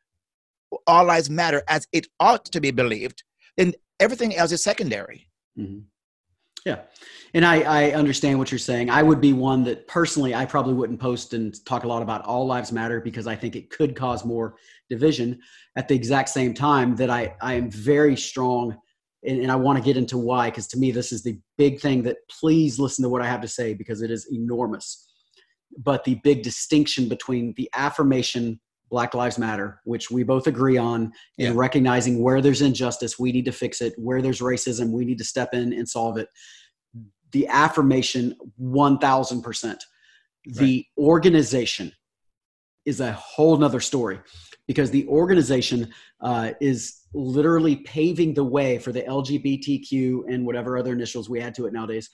all 0.86 1.04
lives 1.04 1.28
matter 1.28 1.64
as 1.68 1.86
it 1.92 2.06
ought 2.20 2.44
to 2.44 2.60
be 2.60 2.70
believed, 2.70 3.24
then 3.56 3.74
everything 3.98 4.36
else 4.36 4.52
is 4.52 4.62
secondary. 4.62 5.26
Mm-hmm. 5.58 5.80
Yeah. 6.64 6.80
And 7.32 7.44
I, 7.44 7.60
I 7.60 7.90
understand 7.92 8.38
what 8.38 8.50
you're 8.50 8.58
saying. 8.58 8.90
I 8.90 9.02
would 9.02 9.20
be 9.20 9.32
one 9.32 9.64
that 9.64 9.86
personally, 9.86 10.34
I 10.34 10.44
probably 10.44 10.74
wouldn't 10.74 11.00
post 11.00 11.32
and 11.32 11.54
talk 11.64 11.84
a 11.84 11.88
lot 11.88 12.02
about 12.02 12.24
all 12.24 12.46
lives 12.46 12.72
matter 12.72 13.00
because 13.00 13.26
I 13.26 13.36
think 13.36 13.56
it 13.56 13.70
could 13.70 13.96
cause 13.96 14.24
more 14.24 14.56
division 14.88 15.38
at 15.76 15.88
the 15.88 15.94
exact 15.94 16.28
same 16.28 16.52
time 16.52 16.96
that 16.96 17.08
I, 17.08 17.34
I 17.40 17.54
am 17.54 17.70
very 17.70 18.16
strong 18.16 18.76
and, 19.24 19.40
and 19.40 19.52
I 19.52 19.56
want 19.56 19.78
to 19.78 19.84
get 19.84 19.96
into 19.96 20.18
why, 20.18 20.50
because 20.50 20.66
to 20.68 20.78
me, 20.78 20.90
this 20.90 21.12
is 21.12 21.22
the 21.22 21.38
big 21.56 21.80
thing 21.80 22.02
that 22.02 22.16
please 22.40 22.78
listen 22.78 23.02
to 23.04 23.08
what 23.08 23.22
I 23.22 23.26
have 23.26 23.42
to 23.42 23.48
say 23.48 23.74
because 23.74 24.02
it 24.02 24.10
is 24.10 24.26
enormous. 24.32 25.06
But 25.78 26.04
the 26.04 26.16
big 26.24 26.42
distinction 26.42 27.08
between 27.08 27.54
the 27.56 27.70
affirmation 27.74 28.60
Black 28.90 29.14
Lives 29.14 29.38
Matter, 29.38 29.80
which 29.84 30.10
we 30.10 30.22
both 30.22 30.46
agree 30.46 30.76
on, 30.76 31.12
in 31.38 31.56
recognizing 31.56 32.22
where 32.22 32.40
there's 32.40 32.62
injustice, 32.62 33.18
we 33.18 33.32
need 33.32 33.44
to 33.44 33.52
fix 33.52 33.80
it. 33.80 33.94
Where 33.96 34.20
there's 34.20 34.40
racism, 34.40 34.90
we 34.90 35.04
need 35.04 35.18
to 35.18 35.24
step 35.24 35.54
in 35.54 35.72
and 35.72 35.88
solve 35.88 36.18
it. 36.18 36.28
The 37.32 37.46
affirmation, 37.46 38.36
1000%. 38.60 39.76
The 40.46 40.84
organization 40.98 41.92
is 42.84 43.00
a 43.00 43.12
whole 43.12 43.56
nother 43.56 43.80
story 43.80 44.18
because 44.66 44.90
the 44.90 45.06
organization 45.08 45.92
uh, 46.20 46.52
is 46.60 47.00
literally 47.14 47.76
paving 47.76 48.34
the 48.34 48.44
way 48.44 48.78
for 48.78 48.92
the 48.92 49.02
LGBTQ 49.02 50.22
and 50.28 50.44
whatever 50.46 50.78
other 50.78 50.92
initials 50.92 51.28
we 51.28 51.40
add 51.40 51.54
to 51.56 51.66
it 51.66 51.72
nowadays, 51.72 52.10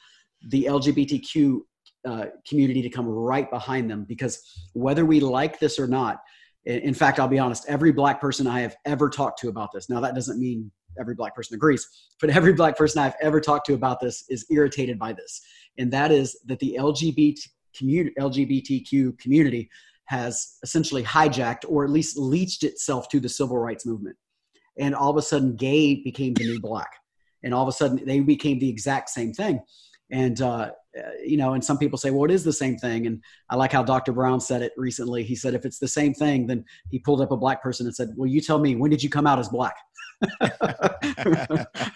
the 0.48 0.64
LGBTQ 0.64 1.60
uh, 2.06 2.26
community 2.48 2.82
to 2.82 2.90
come 2.90 3.06
right 3.08 3.50
behind 3.50 3.90
them 3.90 4.04
because 4.04 4.40
whether 4.74 5.04
we 5.04 5.20
like 5.20 5.58
this 5.58 5.78
or 5.78 5.86
not, 5.86 6.18
in 6.66 6.94
fact, 6.94 7.20
I'll 7.20 7.28
be 7.28 7.38
honest, 7.38 7.64
every 7.68 7.92
black 7.92 8.20
person 8.20 8.46
I 8.46 8.60
have 8.60 8.76
ever 8.84 9.08
talked 9.08 9.38
to 9.40 9.48
about 9.48 9.70
this, 9.72 9.88
now 9.88 10.00
that 10.00 10.14
doesn't 10.14 10.40
mean 10.40 10.70
every 10.98 11.14
black 11.14 11.34
person 11.34 11.54
agrees, 11.54 11.86
but 12.20 12.30
every 12.30 12.52
black 12.52 12.76
person 12.76 13.00
I've 13.00 13.14
ever 13.20 13.40
talked 13.40 13.66
to 13.66 13.74
about 13.74 14.00
this 14.00 14.24
is 14.28 14.44
irritated 14.50 14.98
by 14.98 15.12
this. 15.12 15.40
And 15.78 15.92
that 15.92 16.10
is 16.10 16.38
that 16.46 16.58
the 16.58 16.76
LGBT 16.78 17.38
community, 17.76 18.14
LGBTQ 18.18 19.18
community 19.18 19.70
has 20.06 20.58
essentially 20.62 21.04
hijacked 21.04 21.64
or 21.68 21.84
at 21.84 21.90
least 21.90 22.16
leached 22.16 22.64
itself 22.64 23.08
to 23.10 23.20
the 23.20 23.28
civil 23.28 23.58
rights 23.58 23.86
movement. 23.86 24.16
And 24.78 24.94
all 24.94 25.10
of 25.10 25.16
a 25.16 25.22
sudden, 25.22 25.56
gay 25.56 26.02
became 26.02 26.34
the 26.34 26.44
new 26.44 26.60
black. 26.60 26.90
And 27.42 27.54
all 27.54 27.62
of 27.62 27.68
a 27.68 27.72
sudden, 27.72 28.04
they 28.04 28.20
became 28.20 28.58
the 28.58 28.68
exact 28.68 29.10
same 29.10 29.32
thing. 29.32 29.60
And, 30.10 30.40
uh, 30.40 30.70
uh, 30.96 31.10
you 31.24 31.36
know, 31.36 31.54
and 31.54 31.64
some 31.64 31.78
people 31.78 31.98
say, 31.98 32.10
well, 32.10 32.24
it 32.24 32.30
is 32.30 32.44
the 32.44 32.52
same 32.52 32.76
thing. 32.76 33.06
And 33.06 33.22
I 33.50 33.56
like 33.56 33.72
how 33.72 33.82
Dr. 33.82 34.12
Brown 34.12 34.40
said 34.40 34.62
it 34.62 34.72
recently. 34.76 35.24
He 35.24 35.34
said, 35.34 35.54
if 35.54 35.64
it's 35.64 35.78
the 35.78 35.88
same 35.88 36.14
thing, 36.14 36.46
then 36.46 36.64
he 36.90 36.98
pulled 36.98 37.20
up 37.20 37.32
a 37.32 37.36
black 37.36 37.62
person 37.62 37.86
and 37.86 37.94
said, 37.94 38.10
well, 38.16 38.28
you 38.28 38.40
tell 38.40 38.58
me, 38.58 38.76
when 38.76 38.90
did 38.90 39.02
you 39.02 39.10
come 39.10 39.26
out 39.26 39.38
as 39.38 39.48
black? 39.48 39.74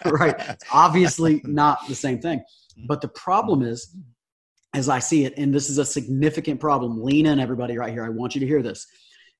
right. 0.04 0.34
It's 0.38 0.64
obviously 0.72 1.40
not 1.44 1.86
the 1.88 1.94
same 1.94 2.20
thing. 2.20 2.42
But 2.86 3.00
the 3.00 3.08
problem 3.08 3.62
is, 3.62 3.96
as 4.74 4.88
I 4.88 4.98
see 4.98 5.24
it, 5.24 5.34
and 5.36 5.54
this 5.54 5.70
is 5.70 5.78
a 5.78 5.84
significant 5.84 6.60
problem, 6.60 7.02
lean 7.02 7.26
in, 7.26 7.40
everybody, 7.40 7.76
right 7.78 7.92
here. 7.92 8.04
I 8.04 8.08
want 8.08 8.34
you 8.34 8.40
to 8.40 8.46
hear 8.46 8.62
this 8.62 8.86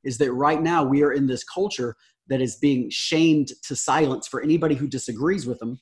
is 0.02 0.18
that 0.18 0.32
right 0.32 0.62
now 0.62 0.82
we 0.82 1.02
are 1.02 1.12
in 1.12 1.26
this 1.26 1.44
culture 1.44 1.94
that 2.28 2.40
is 2.40 2.56
being 2.56 2.88
shamed 2.90 3.48
to 3.64 3.76
silence 3.76 4.26
for 4.26 4.40
anybody 4.40 4.74
who 4.74 4.86
disagrees 4.86 5.46
with 5.46 5.58
them 5.58 5.78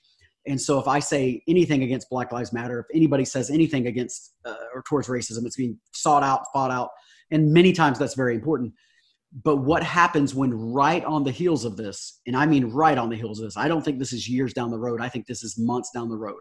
and 0.46 0.60
so 0.60 0.78
if 0.78 0.88
I 0.88 0.98
say 0.98 1.42
anything 1.46 1.82
against 1.82 2.08
Black 2.08 2.32
Lives 2.32 2.52
Matter, 2.52 2.80
if 2.80 2.86
anybody 2.94 3.24
says 3.24 3.50
anything 3.50 3.86
against 3.86 4.34
uh, 4.44 4.54
or 4.74 4.82
towards 4.82 5.08
racism, 5.08 5.44
it's 5.44 5.56
being 5.56 5.78
sought 5.92 6.22
out, 6.22 6.44
fought 6.52 6.70
out. 6.70 6.90
And 7.30 7.52
many 7.52 7.72
times 7.72 7.98
that's 7.98 8.14
very 8.14 8.34
important. 8.34 8.72
But 9.42 9.56
what 9.56 9.82
happens 9.82 10.34
when 10.34 10.54
right 10.54 11.04
on 11.04 11.22
the 11.22 11.30
heels 11.30 11.66
of 11.66 11.76
this, 11.76 12.20
and 12.26 12.34
I 12.34 12.46
mean 12.46 12.66
right 12.66 12.96
on 12.96 13.10
the 13.10 13.16
heels 13.16 13.40
of 13.40 13.44
this, 13.44 13.58
I 13.58 13.68
don't 13.68 13.84
think 13.84 13.98
this 13.98 14.14
is 14.14 14.28
years 14.28 14.54
down 14.54 14.70
the 14.70 14.78
road. 14.78 15.02
I 15.02 15.08
think 15.08 15.26
this 15.26 15.42
is 15.42 15.58
months 15.58 15.90
down 15.90 16.08
the 16.08 16.16
road. 16.16 16.40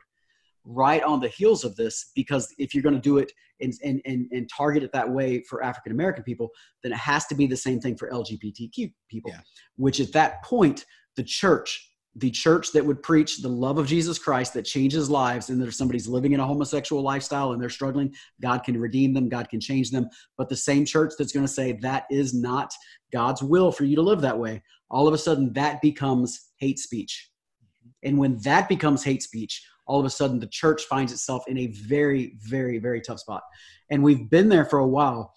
Right 0.64 1.04
on 1.04 1.20
the 1.20 1.28
heels 1.28 1.66
of 1.66 1.76
this, 1.76 2.12
because 2.16 2.54
if 2.58 2.74
you're 2.74 2.84
going 2.84 2.96
to 2.96 3.02
do 3.02 3.18
it 3.18 3.32
and, 3.60 3.74
and, 3.84 4.02
and, 4.06 4.28
and 4.32 4.50
target 4.56 4.84
it 4.84 4.92
that 4.94 5.10
way 5.10 5.44
for 5.50 5.64
African 5.64 5.92
American 5.92 6.24
people, 6.24 6.50
then 6.82 6.94
it 6.94 6.98
has 6.98 7.26
to 7.28 7.36
be 7.36 7.46
the 7.46 7.58
same 7.58 7.82
thing 7.82 7.98
for 7.98 8.10
LGBTQ 8.10 8.94
people, 9.10 9.32
yeah. 9.32 9.42
which 9.76 10.00
at 10.00 10.14
that 10.14 10.44
point, 10.44 10.86
the 11.18 11.24
church 11.24 11.87
the 12.18 12.32
church 12.32 12.72
that 12.72 12.84
would 12.84 13.04
preach 13.04 13.38
the 13.38 13.48
love 13.48 13.78
of 13.78 13.86
Jesus 13.86 14.18
Christ 14.18 14.54
that 14.56 14.64
changes 14.64 15.10
lives, 15.10 15.50
and 15.50 15.62
that 15.62 15.68
if 15.68 15.76
somebody's 15.76 16.08
living 16.08 16.34
in 16.34 16.40
a 16.40 16.46
homosexual 16.46 17.04
lifestyle 17.04 17.52
and 17.52 17.62
they're 17.62 17.70
struggling, 17.70 18.14
God 18.42 18.64
can 18.64 18.80
redeem 18.80 19.14
them, 19.14 19.30
God 19.30 19.50
can 19.50 19.60
change 19.60 19.92
them. 19.92 20.10
But 20.36 20.50
the 20.50 20.56
same 20.56 20.84
church 20.84 21.14
that's 21.18 21.32
going 21.32 21.46
to 21.46 21.52
say 21.52 21.74
that 21.82 22.06
is 22.10 22.34
not 22.34 22.74
God's 23.14 23.44
will 23.44 23.72
for 23.72 23.86
you 23.86 23.96
to 23.96 24.02
live 24.02 24.22
that 24.22 24.38
way, 24.38 24.64
all 24.90 25.08
of 25.08 25.14
a 25.14 25.18
sudden 25.18 25.54
that 25.54 25.82
becomes 25.82 26.50
hate 26.58 26.80
speech. 26.80 27.30
And 28.04 28.18
when 28.18 28.38
that 28.40 28.68
becomes 28.68 29.04
hate 29.04 29.22
speech, 29.22 29.64
all 29.86 30.00
of 30.00 30.06
a 30.06 30.10
sudden 30.10 30.40
the 30.40 30.48
church 30.48 30.84
finds 30.84 31.12
itself 31.12 31.44
in 31.48 31.58
a 31.60 31.68
very, 31.68 32.36
very, 32.40 32.80
very 32.80 33.00
tough 33.00 33.20
spot. 33.20 33.44
And 33.92 34.04
we've 34.04 34.30
been 34.30 34.50
there 34.50 34.66
for 34.66 34.80
a 34.80 34.88
while, 34.88 35.34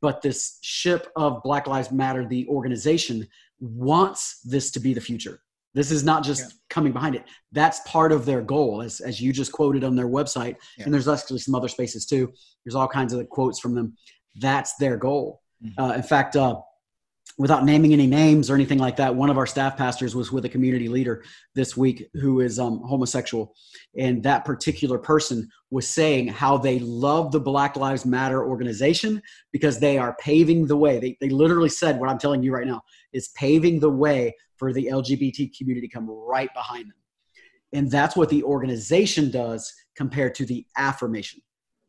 but 0.00 0.22
this 0.22 0.58
ship 0.62 1.08
of 1.16 1.42
Black 1.42 1.66
Lives 1.66 1.90
Matter, 1.90 2.26
the 2.26 2.46
organization, 2.46 3.26
wants 3.60 4.40
this 4.44 4.70
to 4.72 4.80
be 4.80 4.94
the 4.94 5.00
future 5.00 5.40
this 5.74 5.90
is 5.90 6.04
not 6.04 6.22
just 6.22 6.42
yeah. 6.42 6.56
coming 6.68 6.92
behind 6.92 7.14
it. 7.14 7.24
That's 7.52 7.80
part 7.86 8.12
of 8.12 8.26
their 8.26 8.42
goal, 8.42 8.82
as, 8.82 9.00
as 9.00 9.20
you 9.20 9.32
just 9.32 9.52
quoted 9.52 9.84
on 9.84 9.96
their 9.96 10.08
website. 10.08 10.56
Yeah. 10.76 10.84
And 10.84 10.94
there's 10.94 11.08
actually 11.08 11.38
some 11.38 11.54
other 11.54 11.68
spaces 11.68 12.06
too. 12.06 12.32
There's 12.64 12.74
all 12.74 12.88
kinds 12.88 13.12
of 13.12 13.28
quotes 13.28 13.58
from 13.58 13.74
them. 13.74 13.96
That's 14.36 14.74
their 14.76 14.96
goal. 14.96 15.40
Mm-hmm. 15.64 15.80
Uh, 15.80 15.92
in 15.94 16.02
fact, 16.02 16.36
uh, 16.36 16.56
without 17.38 17.64
naming 17.64 17.92
any 17.92 18.06
names 18.06 18.50
or 18.50 18.54
anything 18.54 18.78
like 18.78 18.96
that, 18.96 19.14
one 19.14 19.30
of 19.30 19.38
our 19.38 19.46
staff 19.46 19.76
pastors 19.76 20.14
was 20.14 20.30
with 20.30 20.44
a 20.44 20.48
community 20.48 20.88
leader 20.88 21.24
this 21.54 21.76
week 21.76 22.08
who 22.14 22.40
is 22.40 22.58
um, 22.58 22.82
homosexual. 22.84 23.54
And 23.96 24.22
that 24.22 24.44
particular 24.44 24.98
person 24.98 25.48
was 25.70 25.88
saying 25.88 26.28
how 26.28 26.58
they 26.58 26.78
love 26.80 27.32
the 27.32 27.40
Black 27.40 27.76
Lives 27.76 28.04
Matter 28.04 28.44
organization 28.44 29.22
because 29.52 29.78
they 29.78 29.98
are 29.98 30.16
paving 30.20 30.66
the 30.66 30.76
way. 30.76 30.98
They, 30.98 31.16
they 31.20 31.30
literally 31.30 31.68
said 31.68 31.98
what 31.98 32.10
I'm 32.10 32.18
telling 32.18 32.42
you 32.42 32.52
right 32.52 32.66
now 32.66 32.82
is 33.12 33.28
paving 33.28 33.80
the 33.80 33.90
way 33.90 34.34
for 34.56 34.72
the 34.72 34.90
LGBT 34.92 35.56
community 35.56 35.88
to 35.88 35.92
come 35.92 36.08
right 36.08 36.52
behind 36.54 36.84
them. 36.84 36.96
And 37.72 37.90
that's 37.90 38.14
what 38.16 38.28
the 38.28 38.42
organization 38.44 39.30
does 39.30 39.72
compared 39.96 40.34
to 40.36 40.46
the 40.46 40.66
affirmation. 40.76 41.40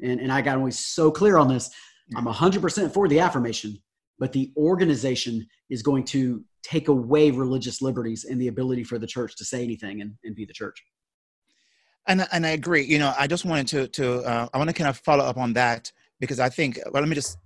And, 0.01 0.19
and 0.19 0.32
I 0.32 0.41
got 0.41 0.58
always 0.58 0.79
so 0.79 1.12
clear 1.12 1.38
on 1.38 1.47
this. 1.47 1.69
I'm 2.15 2.25
100% 2.25 2.93
for 2.93 3.08
the 3.08 3.19
affirmation, 3.19 3.77
but 4.23 4.31
the 4.31 4.53
organization 4.55 5.45
is 5.69 5.81
going 5.81 6.05
to 6.05 6.41
take 6.63 6.88
away 6.88 7.29
religious 7.29 7.81
liberties 7.81 8.23
and 8.23 8.39
the 8.39 8.47
ability 8.47 8.81
for 8.86 8.97
the 8.97 9.05
church 9.05 9.36
to 9.36 9.43
say 9.43 9.62
anything 9.62 9.99
and, 9.99 10.13
and 10.23 10.33
be 10.33 10.45
the 10.45 10.53
church. 10.53 10.81
And, 12.07 12.25
and 12.31 12.45
I 12.45 12.51
agree. 12.51 12.86
You 12.86 12.99
know, 12.99 13.13
I 13.19 13.27
just 13.27 13.43
wanted 13.43 13.67
to, 13.67 13.88
to 13.89 14.21
uh, 14.21 14.47
I 14.53 14.57
want 14.57 14.69
to 14.69 14.73
kind 14.73 14.89
of 14.89 14.95
follow 14.99 15.25
up 15.25 15.36
on 15.36 15.51
that 15.55 15.91
because 16.21 16.39
I 16.39 16.47
think, 16.47 16.79
well, 16.93 17.03
let 17.03 17.09
me 17.09 17.15
just 17.15 17.38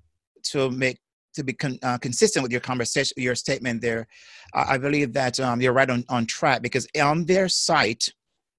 to 0.52 0.70
make 0.70 1.00
to 1.34 1.44
be 1.44 1.54
con- 1.54 1.80
uh, 1.82 1.98
consistent 1.98 2.44
with 2.44 2.52
your 2.52 2.62
conversation, 2.62 3.16
your 3.18 3.34
statement 3.34 3.82
there, 3.82 4.06
uh, 4.54 4.66
I 4.70 4.78
believe 4.78 5.13
that 5.13 5.40
um, 5.40 5.60
you're 5.60 5.74
right 5.74 5.90
on, 5.90 6.06
on 6.10 6.28
track 6.28 6.62
because 6.62 6.86
on 7.02 7.26
their 7.26 7.50
site, 7.50 8.13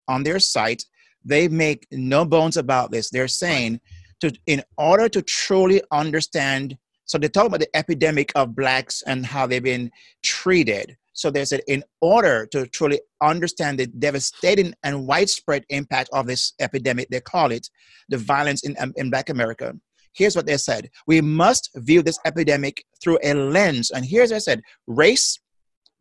on 0.08 0.24
their 0.24 0.40
site, 0.40 0.82
they 1.24 1.46
make 1.46 1.86
no 1.92 2.24
bones 2.24 2.56
about 2.56 2.90
this. 2.90 3.10
They're 3.10 3.28
saying 3.28 3.80
to 4.22 4.32
in 4.46 4.64
order 4.76 5.08
to 5.08 5.22
truly 5.22 5.82
understand. 5.92 6.76
So 7.08 7.18
they 7.18 7.28
talk 7.28 7.46
about 7.46 7.60
the 7.60 7.76
epidemic 7.76 8.30
of 8.36 8.54
blacks 8.54 9.02
and 9.06 9.26
how 9.26 9.46
they've 9.46 9.62
been 9.62 9.90
treated. 10.22 10.96
So 11.14 11.30
they 11.30 11.44
said, 11.44 11.62
in 11.66 11.82
order 12.00 12.46
to 12.52 12.66
truly 12.68 13.00
understand 13.20 13.80
the 13.80 13.88
devastating 13.88 14.74
and 14.84 15.06
widespread 15.06 15.64
impact 15.70 16.10
of 16.12 16.28
this 16.28 16.52
epidemic, 16.60 17.08
they 17.10 17.20
call 17.20 17.50
it 17.50 17.68
the 18.08 18.18
violence 18.18 18.62
in, 18.62 18.76
um, 18.78 18.92
in 18.96 19.10
Black 19.10 19.28
America, 19.30 19.74
Here's 20.18 20.34
what 20.34 20.46
they 20.46 20.56
said 20.56 20.90
We 21.06 21.20
must 21.20 21.70
view 21.76 22.02
this 22.02 22.18
epidemic 22.24 22.84
through 23.02 23.18
a 23.22 23.34
lens. 23.34 23.90
And 23.90 24.04
here's 24.04 24.30
what 24.30 24.36
I 24.36 24.40
said 24.40 24.62
race, 24.86 25.38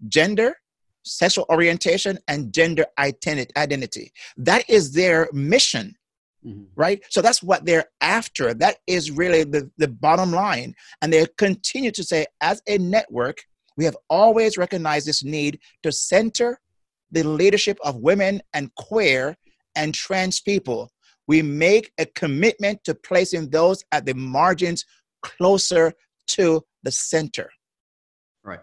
gender, 0.07 0.55
sexual 1.03 1.45
orientation, 1.49 2.17
and 2.27 2.53
gender 2.53 2.85
identity. 2.97 4.11
That 4.37 4.69
is 4.69 4.93
their 4.93 5.29
mission. 5.33 5.95
Mm-hmm. 6.47 6.63
Right? 6.75 7.03
So 7.09 7.21
that's 7.21 7.43
what 7.43 7.65
they're 7.65 7.85
after. 8.01 8.53
That 8.53 8.77
is 8.87 9.11
really 9.11 9.43
the, 9.43 9.69
the 9.77 9.87
bottom 9.87 10.31
line. 10.31 10.73
And 11.01 11.11
they 11.11 11.25
continue 11.37 11.91
to 11.91 12.03
say, 12.03 12.25
as 12.41 12.61
a 12.67 12.77
network, 12.77 13.37
we 13.75 13.85
have 13.85 13.97
always 14.09 14.57
recognized 14.57 15.07
this 15.07 15.23
need 15.23 15.59
to 15.83 15.91
center 15.91 16.59
the 17.11 17.23
leadership 17.23 17.77
of 17.83 17.97
women 17.97 18.41
and 18.53 18.73
queer 18.75 19.35
and 19.75 19.93
trans 19.93 20.41
people 20.41 20.91
we 21.27 21.41
make 21.41 21.91
a 21.97 22.05
commitment 22.05 22.83
to 22.85 22.95
placing 22.95 23.49
those 23.49 23.83
at 23.91 24.05
the 24.05 24.13
margins 24.13 24.85
closer 25.21 25.93
to 26.27 26.61
the 26.83 26.91
center. 26.91 27.49
Right. 28.43 28.59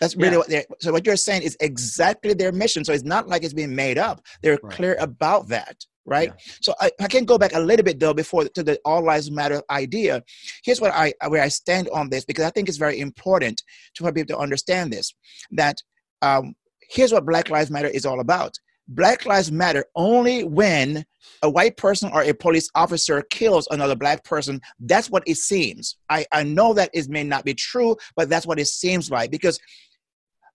That's 0.00 0.16
really 0.16 0.32
yeah. 0.32 0.38
what 0.38 0.48
they're 0.48 0.64
so 0.80 0.92
what 0.92 1.06
you're 1.06 1.16
saying 1.16 1.42
is 1.42 1.56
exactly 1.60 2.34
their 2.34 2.52
mission. 2.52 2.84
So 2.84 2.92
it's 2.92 3.04
not 3.04 3.28
like 3.28 3.44
it's 3.44 3.54
being 3.54 3.74
made 3.74 3.98
up. 3.98 4.22
They're 4.42 4.58
right. 4.62 4.72
clear 4.72 4.96
about 4.98 5.48
that. 5.48 5.84
Right. 6.04 6.30
Yeah. 6.30 6.52
So 6.60 6.74
I, 6.80 6.90
I 7.00 7.06
can 7.06 7.24
go 7.24 7.38
back 7.38 7.52
a 7.54 7.60
little 7.60 7.84
bit 7.84 8.00
though 8.00 8.14
before 8.14 8.44
to 8.44 8.62
the 8.62 8.78
all 8.84 9.04
lives 9.04 9.30
matter 9.30 9.62
idea. 9.70 10.22
Here's 10.64 10.80
what 10.80 10.92
I 10.92 11.12
where 11.28 11.42
I 11.42 11.48
stand 11.48 11.88
on 11.90 12.10
this 12.10 12.24
because 12.24 12.44
I 12.44 12.50
think 12.50 12.68
it's 12.68 12.78
very 12.78 12.98
important 12.98 13.62
to 13.94 14.04
help 14.04 14.16
people 14.16 14.34
to 14.34 14.40
understand 14.40 14.92
this. 14.92 15.14
That 15.52 15.76
um, 16.20 16.54
here's 16.90 17.12
what 17.12 17.26
Black 17.26 17.50
Lives 17.50 17.70
Matter 17.70 17.88
is 17.88 18.04
all 18.04 18.20
about. 18.20 18.58
Black 18.88 19.26
Lives 19.26 19.52
Matter 19.52 19.84
only 19.94 20.44
when 20.44 21.04
a 21.42 21.50
white 21.50 21.76
person 21.76 22.10
or 22.12 22.22
a 22.22 22.32
police 22.32 22.68
officer 22.74 23.22
kills 23.30 23.68
another 23.70 23.96
black 23.96 24.24
person. 24.24 24.60
That's 24.80 25.10
what 25.10 25.22
it 25.26 25.36
seems. 25.36 25.96
I, 26.08 26.26
I 26.32 26.42
know 26.42 26.74
that 26.74 26.90
it 26.92 27.08
may 27.08 27.24
not 27.24 27.44
be 27.44 27.54
true, 27.54 27.96
but 28.16 28.28
that's 28.28 28.46
what 28.46 28.58
it 28.58 28.66
seems 28.66 29.10
like 29.10 29.30
because 29.30 29.58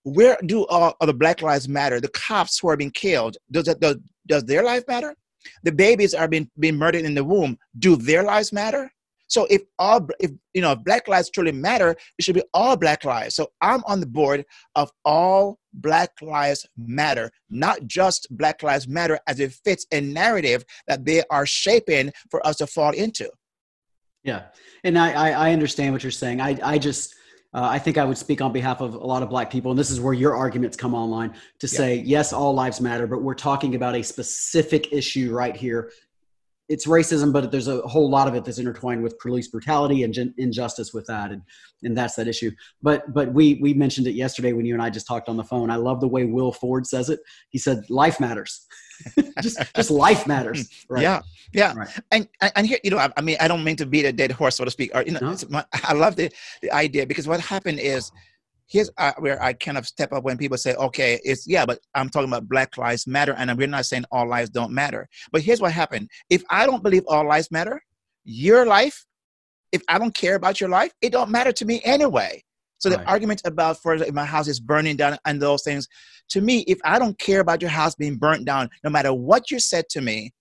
where 0.04 0.38
do 0.46 0.66
all 0.68 0.96
of 1.02 1.08
the 1.08 1.14
Black 1.14 1.42
Lives 1.42 1.68
Matter? 1.68 2.00
The 2.00 2.08
cops 2.10 2.60
who 2.60 2.70
are 2.70 2.78
being 2.78 2.92
killed, 2.92 3.38
does, 3.52 3.66
that, 3.66 3.80
does, 3.80 3.98
does 4.26 4.44
their 4.46 4.64
life 4.64 4.84
matter? 4.88 5.16
The 5.64 5.72
babies 5.72 6.14
are 6.14 6.28
being, 6.28 6.50
being 6.60 6.78
murdered 6.78 7.06
in 7.06 7.14
the 7.14 7.24
womb, 7.24 7.58
do 7.80 7.96
their 7.96 8.24
lives 8.24 8.52
matter? 8.52 8.92
So 9.28 9.46
if 9.50 9.64
all 9.78 10.08
if 10.20 10.32
you 10.54 10.62
know 10.62 10.72
if 10.72 10.84
black 10.84 11.08
lives 11.08 11.30
truly 11.30 11.52
matter, 11.52 11.92
it 12.18 12.24
should 12.24 12.36
be 12.36 12.44
all 12.54 12.78
black 12.78 13.04
lives. 13.04 13.36
So 13.36 13.50
I'm 13.62 13.84
on 13.86 14.00
the 14.00 14.06
board 14.06 14.46
of 14.76 14.90
all 15.04 15.60
black 15.74 16.12
lives 16.22 16.66
matter, 16.78 17.30
not 17.50 17.86
just 17.88 18.28
black 18.32 18.64
lives 18.64 18.88
matter 18.88 19.20
as 19.28 19.42
it 19.42 19.52
fits 19.66 19.86
a 19.92 20.00
narrative 20.00 20.64
that 20.88 21.04
they 21.04 21.24
are 21.30 21.46
shaping 21.46 22.12
for 22.32 22.46
us 22.48 22.56
to 22.58 22.68
fall 22.68 22.92
into. 22.92 23.30
Yeah, 24.24 24.44
and 24.86 24.98
I 24.98 25.12
I, 25.12 25.30
I 25.50 25.54
understand 25.54 25.92
what 25.92 26.04
you're 26.04 26.12
saying. 26.12 26.40
I 26.42 26.58
I 26.64 26.78
just. 26.78 27.14
Uh, 27.54 27.68
I 27.72 27.80
think 27.80 27.98
I 27.98 28.04
would 28.04 28.18
speak 28.18 28.42
on 28.42 28.52
behalf 28.52 28.82
of 28.82 28.94
a 28.94 29.06
lot 29.06 29.24
of 29.24 29.30
black 29.30 29.50
people, 29.50 29.72
and 29.72 29.80
this 29.80 29.90
is 29.90 30.00
where 30.02 30.14
your 30.14 30.36
arguments 30.36 30.76
come 30.76 30.94
online 30.94 31.34
to 31.60 31.68
yeah. 31.68 31.78
say, 31.78 31.96
yes, 31.96 32.34
all 32.34 32.54
lives 32.54 32.82
matter, 32.82 33.08
but 33.08 33.22
we're 33.22 33.34
talking 33.34 33.76
about 33.76 33.96
a 33.96 34.04
specific 34.04 34.92
issue 34.92 35.34
right 35.34 35.56
here 35.56 35.90
it's 36.70 36.86
racism, 36.86 37.32
but 37.32 37.50
there's 37.52 37.68
a 37.68 37.82
whole 37.82 38.10
lot 38.10 38.28
of 38.28 38.36
it 38.36 38.44
that's 38.44 38.60
intertwined 38.60 39.02
with 39.02 39.18
police 39.20 39.48
brutality 39.48 40.04
and 40.04 40.14
gen- 40.14 40.34
injustice 40.38 40.94
with 40.94 41.06
that, 41.08 41.32
and 41.32 41.42
and 41.84 41.98
that's 41.98 42.16
that 42.16 42.28
issue. 42.28 42.52
But 42.82 43.14
but 43.14 43.34
we 43.34 43.56
we 43.62 43.74
mentioned 43.74 44.08
it 44.08 44.14
yesterday 44.16 44.54
when 44.54 44.66
you 44.66 44.74
and 44.74 44.84
I 44.84 44.90
just 44.90 45.08
talked 45.08 45.30
on 45.30 45.38
the 45.38 45.44
phone. 45.44 45.70
I 45.70 45.78
love 45.78 46.02
the 46.02 46.08
way 46.08 46.26
Will 46.26 46.52
Ford 46.52 46.86
says 46.86 47.10
it. 47.10 47.20
He 47.50 47.58
said, 47.58 47.90
"Life 47.90 48.20
matters." 48.20 48.66
just 49.42 49.60
just 49.76 49.92
life 49.92 50.28
matters. 50.28 50.70
Right? 50.90 51.04
Yeah, 51.04 51.22
yeah. 51.54 51.74
Right. 51.76 51.90
And 52.12 52.28
and 52.56 52.66
here, 52.66 52.80
you 52.84 52.92
know, 52.92 52.98
I, 52.98 53.12
I, 53.18 53.22
mean, 53.22 53.38
I 53.40 53.48
don't 53.48 53.64
mean 53.64 53.76
to 53.78 53.86
beat 53.86 54.06
a 54.06 54.14
dead 54.14 54.32
horse, 54.32 54.56
so 54.56 54.64
to 54.66 54.72
speak. 54.72 54.92
Or 54.96 55.04
you 55.04 55.12
know, 55.12 55.20
no. 55.20 55.36
my, 55.50 55.66
I 55.84 55.94
love 55.94 56.16
the 56.16 56.32
the 56.62 56.72
idea 56.72 57.06
because 57.06 57.28
what 57.28 57.40
happened 57.42 57.80
is 57.80 58.12
here's 58.68 58.90
uh, 58.98 59.14
where 59.20 59.42
I 59.42 59.54
kind 59.54 59.78
of 59.78 59.88
step 59.88 60.14
up 60.14 60.24
when 60.24 60.38
people 60.38 60.58
say, 60.58 60.76
okay, 60.76 61.20
it's 61.24 61.48
yeah, 61.48 61.66
but 61.66 61.80
I'm 61.96 62.10
talking 62.10 62.30
about 62.30 62.48
Black 62.48 62.78
Lives 62.78 63.08
Matter, 63.08 63.34
and 63.34 63.56
we're 63.58 63.68
not 63.68 63.86
saying 63.86 64.06
all 64.12 64.28
lives 64.28 64.50
don't 64.50 64.72
matter. 64.72 65.08
But 65.32 65.42
here's 65.42 65.62
what 65.62 65.72
happened: 65.72 66.10
if 66.30 66.44
I 66.50 66.66
don't 66.66 66.84
believe 66.84 67.04
all 67.08 67.28
lives 67.28 67.52
matter, 67.52 67.82
your 68.24 68.66
life, 68.66 69.06
if 69.72 69.82
I 69.88 69.98
don't 69.98 70.14
care 70.14 70.36
about 70.36 70.62
your 70.62 70.70
life, 70.70 70.92
it 71.02 71.12
don't 71.12 71.30
matter 71.30 71.52
to 71.52 71.66
me 71.66 71.82
anyway. 71.84 72.44
So 72.80 72.90
right. 72.90 73.00
the 73.00 73.06
argument 73.06 73.42
about 73.46 73.82
for 73.82 73.96
if 73.96 74.14
my 74.14 74.26
house 74.26 74.48
is 74.48 74.60
burning 74.60 74.98
down 74.98 75.18
and 75.26 75.42
those 75.42 75.64
things, 75.64 75.88
to 76.30 76.42
me, 76.42 76.60
if 76.68 76.80
I 76.84 77.00
don't 77.00 77.18
care 77.18 77.40
about 77.40 77.62
your 77.62 77.72
house 77.72 77.96
being 77.96 78.18
burnt 78.18 78.46
down, 78.46 78.70
no 78.84 78.90
matter 78.90 79.14
what 79.14 79.50
you 79.50 79.60
said 79.60 79.86
to 79.90 80.02
me, 80.02 80.34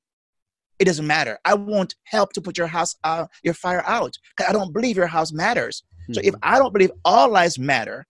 it 0.78 0.84
doesn't 0.84 1.06
matter. 1.06 1.38
I 1.44 1.54
won't 1.54 1.94
help 2.04 2.32
to 2.34 2.40
put 2.40 2.58
your 2.58 2.66
house, 2.66 2.94
uh, 3.04 3.26
your 3.42 3.54
fire 3.54 3.82
out, 3.86 4.14
because 4.36 4.50
I 4.50 4.52
don't 4.52 4.72
believe 4.72 4.96
your 4.96 5.06
house 5.06 5.32
matters. 5.32 5.82
Mm-hmm. 6.02 6.14
So 6.14 6.20
if 6.22 6.34
hmm. 6.34 6.40
I 6.42 6.58
don't 6.58 6.72
believe 6.72 6.90
all 7.04 7.30
lives 7.30 7.58
matter, 7.58 8.06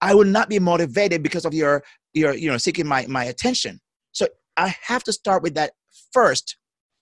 I 0.00 0.14
will 0.14 0.24
not 0.24 0.48
be 0.48 0.58
motivated 0.58 1.22
because 1.22 1.44
of 1.44 1.54
your 1.54 1.82
your 2.12 2.34
you 2.34 2.50
know 2.50 2.58
seeking 2.58 2.86
my 2.86 3.06
my 3.06 3.24
attention. 3.24 3.80
So 4.12 4.28
I 4.56 4.74
have 4.82 5.04
to 5.04 5.12
start 5.12 5.42
with 5.42 5.54
that 5.54 5.72
first 6.12 6.56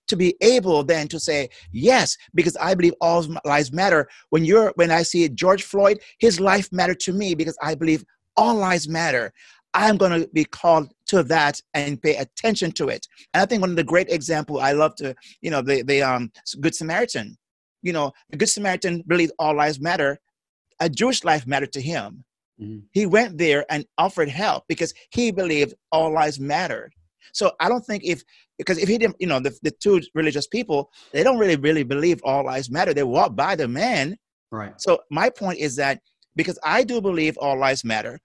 to 0.07 0.15
be 0.15 0.35
able 0.41 0.83
then 0.83 1.07
to 1.07 1.19
say 1.19 1.49
yes 1.71 2.17
because 2.33 2.55
i 2.57 2.73
believe 2.73 2.93
all 3.01 3.25
lives 3.45 3.71
matter. 3.71 4.07
When 4.29 4.45
you're 4.45 4.73
when 4.75 4.91
i 4.91 5.03
see 5.03 5.27
george 5.29 5.63
floyd 5.63 5.99
his 6.19 6.39
life 6.39 6.69
mattered 6.71 6.99
to 7.01 7.13
me 7.13 7.35
because 7.35 7.57
i 7.61 7.75
believe 7.75 8.03
all 8.35 8.55
lives 8.55 8.87
matter. 8.87 9.31
I'm 9.75 9.97
going 9.97 10.21
to 10.21 10.27
be 10.33 10.45
called 10.45 10.93
to 11.07 11.23
that 11.23 11.59
and 11.73 11.99
pay 12.01 12.15
attention 12.17 12.71
to 12.73 12.89
it. 12.89 13.07
And 13.33 13.41
i 13.41 13.45
think 13.45 13.61
one 13.61 13.71
of 13.71 13.75
the 13.75 13.83
great 13.83 14.09
example 14.09 14.59
i 14.59 14.71
love 14.71 14.95
to 14.95 15.15
you 15.41 15.51
know 15.51 15.61
the, 15.61 15.83
the 15.83 16.01
um 16.01 16.31
good 16.59 16.75
samaritan. 16.75 17.37
You 17.81 17.93
know 17.93 18.11
the 18.29 18.37
good 18.37 18.49
samaritan 18.49 19.03
believed 19.07 19.33
all 19.39 19.55
lives 19.55 19.79
matter. 19.79 20.19
A 20.79 20.89
jewish 20.89 21.23
life 21.23 21.45
mattered 21.47 21.73
to 21.73 21.81
him. 21.81 22.23
Mm-hmm. 22.61 22.79
He 22.91 23.05
went 23.05 23.37
there 23.37 23.65
and 23.69 23.85
offered 23.97 24.29
help 24.29 24.65
because 24.67 24.93
he 25.11 25.31
believed 25.31 25.73
all 25.91 26.13
lives 26.13 26.39
mattered. 26.39 26.93
So 27.33 27.51
I 27.59 27.69
don't 27.69 27.85
think 27.85 28.03
if 28.03 28.23
because 28.57 28.77
if 28.77 28.87
he 28.87 28.97
didn't, 28.97 29.17
you 29.19 29.27
know, 29.27 29.39
the, 29.39 29.57
the 29.63 29.71
two 29.71 30.01
religious 30.13 30.47
people, 30.47 30.91
they 31.11 31.23
don't 31.23 31.39
really 31.39 31.55
really 31.55 31.83
believe 31.83 32.21
all 32.23 32.45
lives 32.45 32.69
matter. 32.69 32.93
They 32.93 33.03
walk 33.03 33.35
by 33.35 33.55
the 33.55 33.67
man. 33.67 34.17
Right. 34.51 34.73
So 34.77 34.99
my 35.09 35.29
point 35.29 35.59
is 35.59 35.75
that 35.77 35.99
because 36.35 36.59
I 36.63 36.83
do 36.83 37.01
believe 37.01 37.37
all 37.37 37.57
lives 37.57 37.83
matter, 37.83 38.19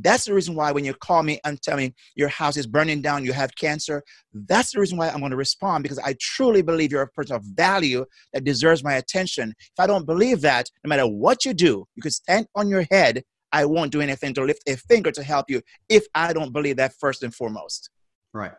that's 0.00 0.24
the 0.24 0.34
reason 0.34 0.56
why 0.56 0.72
when 0.72 0.84
you 0.84 0.92
call 0.92 1.22
me 1.22 1.38
and 1.44 1.60
tell 1.62 1.76
me 1.76 1.94
your 2.16 2.28
house 2.28 2.56
is 2.56 2.66
burning 2.66 3.00
down, 3.00 3.24
you 3.24 3.32
have 3.32 3.54
cancer, 3.54 4.02
that's 4.32 4.72
the 4.72 4.80
reason 4.80 4.98
why 4.98 5.08
I'm 5.08 5.20
going 5.20 5.30
to 5.30 5.36
respond 5.36 5.82
because 5.82 6.00
I 6.00 6.16
truly 6.20 6.62
believe 6.62 6.90
you're 6.90 7.02
a 7.02 7.08
person 7.08 7.36
of 7.36 7.44
value 7.44 8.04
that 8.32 8.44
deserves 8.44 8.82
my 8.82 8.94
attention. 8.94 9.54
If 9.60 9.78
I 9.78 9.86
don't 9.86 10.04
believe 10.04 10.40
that, 10.40 10.68
no 10.82 10.88
matter 10.88 11.06
what 11.06 11.44
you 11.44 11.54
do, 11.54 11.86
you 11.94 12.02
could 12.02 12.12
stand 12.12 12.48
on 12.56 12.68
your 12.68 12.86
head 12.90 13.22
I 13.54 13.64
won't 13.66 13.92
do 13.92 14.00
anything 14.00 14.34
to 14.34 14.42
lift 14.42 14.68
a 14.68 14.76
finger 14.76 15.12
to 15.12 15.22
help 15.22 15.48
you 15.48 15.62
if 15.88 16.04
I 16.12 16.32
don't 16.32 16.52
believe 16.52 16.76
that 16.78 16.92
first 16.98 17.22
and 17.22 17.32
foremost. 17.32 17.88
Right. 18.32 18.50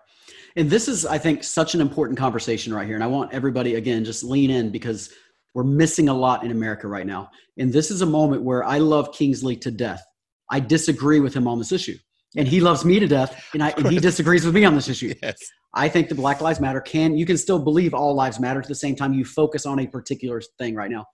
And 0.56 0.70
this 0.70 0.88
is, 0.88 1.06
I 1.06 1.18
think, 1.18 1.44
such 1.44 1.76
an 1.76 1.82
important 1.82 2.18
conversation 2.18 2.74
right 2.74 2.86
here. 2.86 2.96
And 2.96 3.04
I 3.04 3.08
want 3.08 3.34
everybody, 3.34 3.76
again, 3.76 4.06
just 4.06 4.24
lean 4.24 4.50
in 4.50 4.72
because 4.72 5.12
we're 5.54 5.64
missing 5.64 6.10
a 6.10 6.14
lot 6.14 6.44
in 6.44 6.52
America 6.52 6.88
right 6.88 7.06
now. 7.06 7.30
And 7.58 7.72
this 7.72 7.92
is 7.92 8.02
a 8.02 8.06
moment 8.06 8.44
where 8.44 8.64
I 8.64 8.78
love 8.78 9.12
Kingsley 9.12 9.56
to 9.58 9.72
death. 9.72 10.04
I 10.50 10.60
disagree 10.60 11.20
with 11.20 11.34
him 11.34 11.48
on 11.48 11.60
this 11.60 11.72
issue. 11.72 11.98
And 12.38 12.48
he 12.48 12.60
loves 12.60 12.84
me 12.84 13.00
to 13.00 13.08
death, 13.08 13.50
and, 13.54 13.64
I, 13.64 13.70
and 13.78 13.88
he 13.88 13.98
disagrees 13.98 14.46
with 14.46 14.54
me 14.54 14.66
on 14.66 14.76
this 14.76 14.90
issue. 14.90 15.14
Yes. 15.24 15.38
I 15.74 15.88
think 15.88 16.10
the 16.10 16.16
Black 16.16 16.42
Lives 16.42 16.60
Matter 16.60 16.82
can, 16.82 17.18
you 17.18 17.26
can 17.26 17.38
still 17.38 17.60
believe 17.60 17.94
all 17.94 18.14
lives 18.14 18.42
matter 18.42 18.60
at 18.60 18.68
the 18.68 18.76
same 18.76 18.96
time 18.96 19.14
you 19.14 19.24
focus 19.24 19.66
on 19.66 19.80
a 19.80 19.88
particular 19.88 20.42
thing 20.58 20.76
right 20.76 20.92
now. 20.92 21.06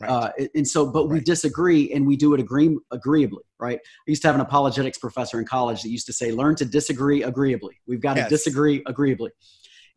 Right. 0.00 0.10
Uh, 0.10 0.30
and 0.54 0.66
so, 0.66 0.86
but 0.86 1.06
right. 1.06 1.14
we 1.14 1.20
disagree 1.20 1.92
and 1.92 2.06
we 2.06 2.16
do 2.16 2.32
it 2.34 2.40
agree, 2.40 2.78
agreeably, 2.92 3.42
right? 3.58 3.80
I 3.82 4.10
used 4.10 4.22
to 4.22 4.28
have 4.28 4.36
an 4.36 4.40
apologetics 4.40 4.98
professor 4.98 5.40
in 5.40 5.44
college 5.44 5.82
that 5.82 5.88
used 5.88 6.06
to 6.06 6.12
say, 6.12 6.30
learn 6.30 6.54
to 6.56 6.64
disagree 6.64 7.24
agreeably. 7.24 7.80
We've 7.86 8.00
got 8.00 8.16
yes. 8.16 8.28
to 8.28 8.30
disagree 8.30 8.82
agreeably. 8.86 9.30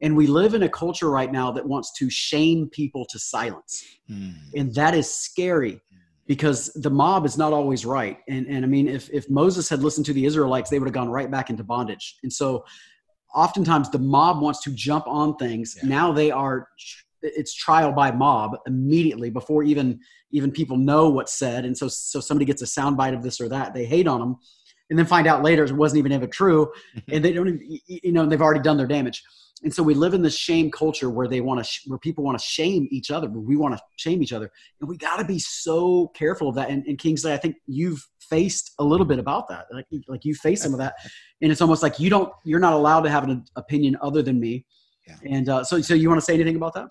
And 0.01 0.17
we 0.17 0.25
live 0.25 0.55
in 0.55 0.63
a 0.63 0.69
culture 0.69 1.11
right 1.11 1.31
now 1.31 1.51
that 1.51 1.67
wants 1.67 1.91
to 1.99 2.09
shame 2.09 2.67
people 2.69 3.05
to 3.11 3.19
silence. 3.19 3.85
Mm. 4.09 4.33
And 4.55 4.73
that 4.73 4.95
is 4.95 5.13
scary 5.13 5.79
because 6.25 6.73
the 6.73 6.89
mob 6.89 7.25
is 7.25 7.37
not 7.37 7.53
always 7.53 7.85
right. 7.85 8.17
And, 8.27 8.47
and 8.47 8.65
I 8.65 8.67
mean, 8.67 8.87
if, 8.87 9.09
if 9.11 9.29
Moses 9.29 9.69
had 9.69 9.83
listened 9.83 10.07
to 10.07 10.13
the 10.13 10.25
Israelites, 10.25 10.71
they 10.71 10.79
would 10.79 10.87
have 10.87 10.93
gone 10.93 11.09
right 11.09 11.29
back 11.29 11.51
into 11.51 11.63
bondage. 11.63 12.17
And 12.23 12.33
so 12.33 12.65
oftentimes 13.35 13.91
the 13.91 13.99
mob 13.99 14.41
wants 14.41 14.61
to 14.63 14.71
jump 14.71 15.07
on 15.07 15.35
things. 15.35 15.77
Yeah. 15.77 15.89
Now 15.89 16.11
they 16.11 16.31
are 16.31 16.67
it's 17.21 17.53
trial 17.53 17.91
by 17.91 18.11
mob 18.11 18.57
immediately 18.65 19.29
before 19.29 19.63
even 19.63 19.99
even 20.31 20.51
people 20.51 20.77
know 20.77 21.09
what's 21.09 21.33
said. 21.33 21.65
And 21.65 21.77
so 21.77 21.87
so 21.87 22.19
somebody 22.19 22.45
gets 22.45 22.61
a 22.61 22.65
soundbite 22.65 23.13
of 23.13 23.23
this 23.23 23.39
or 23.39 23.49
that 23.49 23.73
they 23.73 23.85
hate 23.85 24.07
on 24.07 24.19
them 24.19 24.37
and 24.89 24.99
then 24.99 25.05
find 25.05 25.27
out 25.27 25.43
later 25.43 25.63
it 25.63 25.71
wasn't 25.71 25.99
even 25.99 26.11
ever 26.11 26.27
true 26.27 26.71
and 27.11 27.23
they 27.23 27.31
don't 27.31 27.47
even, 27.47 27.79
you 27.87 28.11
know 28.11 28.25
they've 28.25 28.41
already 28.41 28.61
done 28.61 28.77
their 28.77 28.87
damage. 28.87 29.23
And 29.63 29.71
so 29.71 29.83
we 29.83 29.93
live 29.93 30.15
in 30.15 30.23
this 30.23 30.35
shame 30.35 30.71
culture 30.71 31.11
where 31.11 31.27
they 31.27 31.39
want 31.39 31.59
to 31.59 31.63
sh- 31.63 31.83
where 31.85 31.99
people 31.99 32.23
want 32.23 32.37
to 32.37 32.43
shame 32.43 32.87
each 32.91 33.11
other 33.11 33.29
we 33.29 33.55
want 33.55 33.75
to 33.75 33.81
shame 33.95 34.23
each 34.23 34.33
other. 34.33 34.51
And 34.79 34.89
we 34.89 34.97
got 34.97 35.17
to 35.17 35.25
be 35.25 35.39
so 35.39 36.07
careful 36.15 36.49
of 36.49 36.55
that. 36.55 36.69
And, 36.69 36.85
and 36.87 36.97
kingsley 36.97 37.33
i 37.33 37.37
think 37.37 37.55
you've 37.67 38.05
faced 38.31 38.71
a 38.79 38.83
little 38.83 39.05
bit 39.05 39.19
about 39.19 39.47
that. 39.49 39.65
Like 39.71 39.85
like 40.07 40.25
you 40.25 40.33
face 40.33 40.63
some 40.63 40.73
of 40.73 40.79
that. 40.79 40.95
And 41.41 41.51
it's 41.51 41.61
almost 41.61 41.83
like 41.83 41.99
you 41.99 42.09
don't 42.09 42.31
you're 42.43 42.59
not 42.59 42.73
allowed 42.73 43.01
to 43.01 43.09
have 43.09 43.23
an 43.25 43.43
opinion 43.55 43.97
other 44.01 44.21
than 44.23 44.39
me. 44.39 44.65
Yeah. 45.07 45.15
and 45.35 45.49
uh, 45.49 45.63
so 45.63 45.81
so 45.81 45.93
you 45.93 46.09
want 46.09 46.21
to 46.21 46.25
say 46.25 46.35
anything 46.35 46.55
about 46.55 46.73
that 46.75 46.87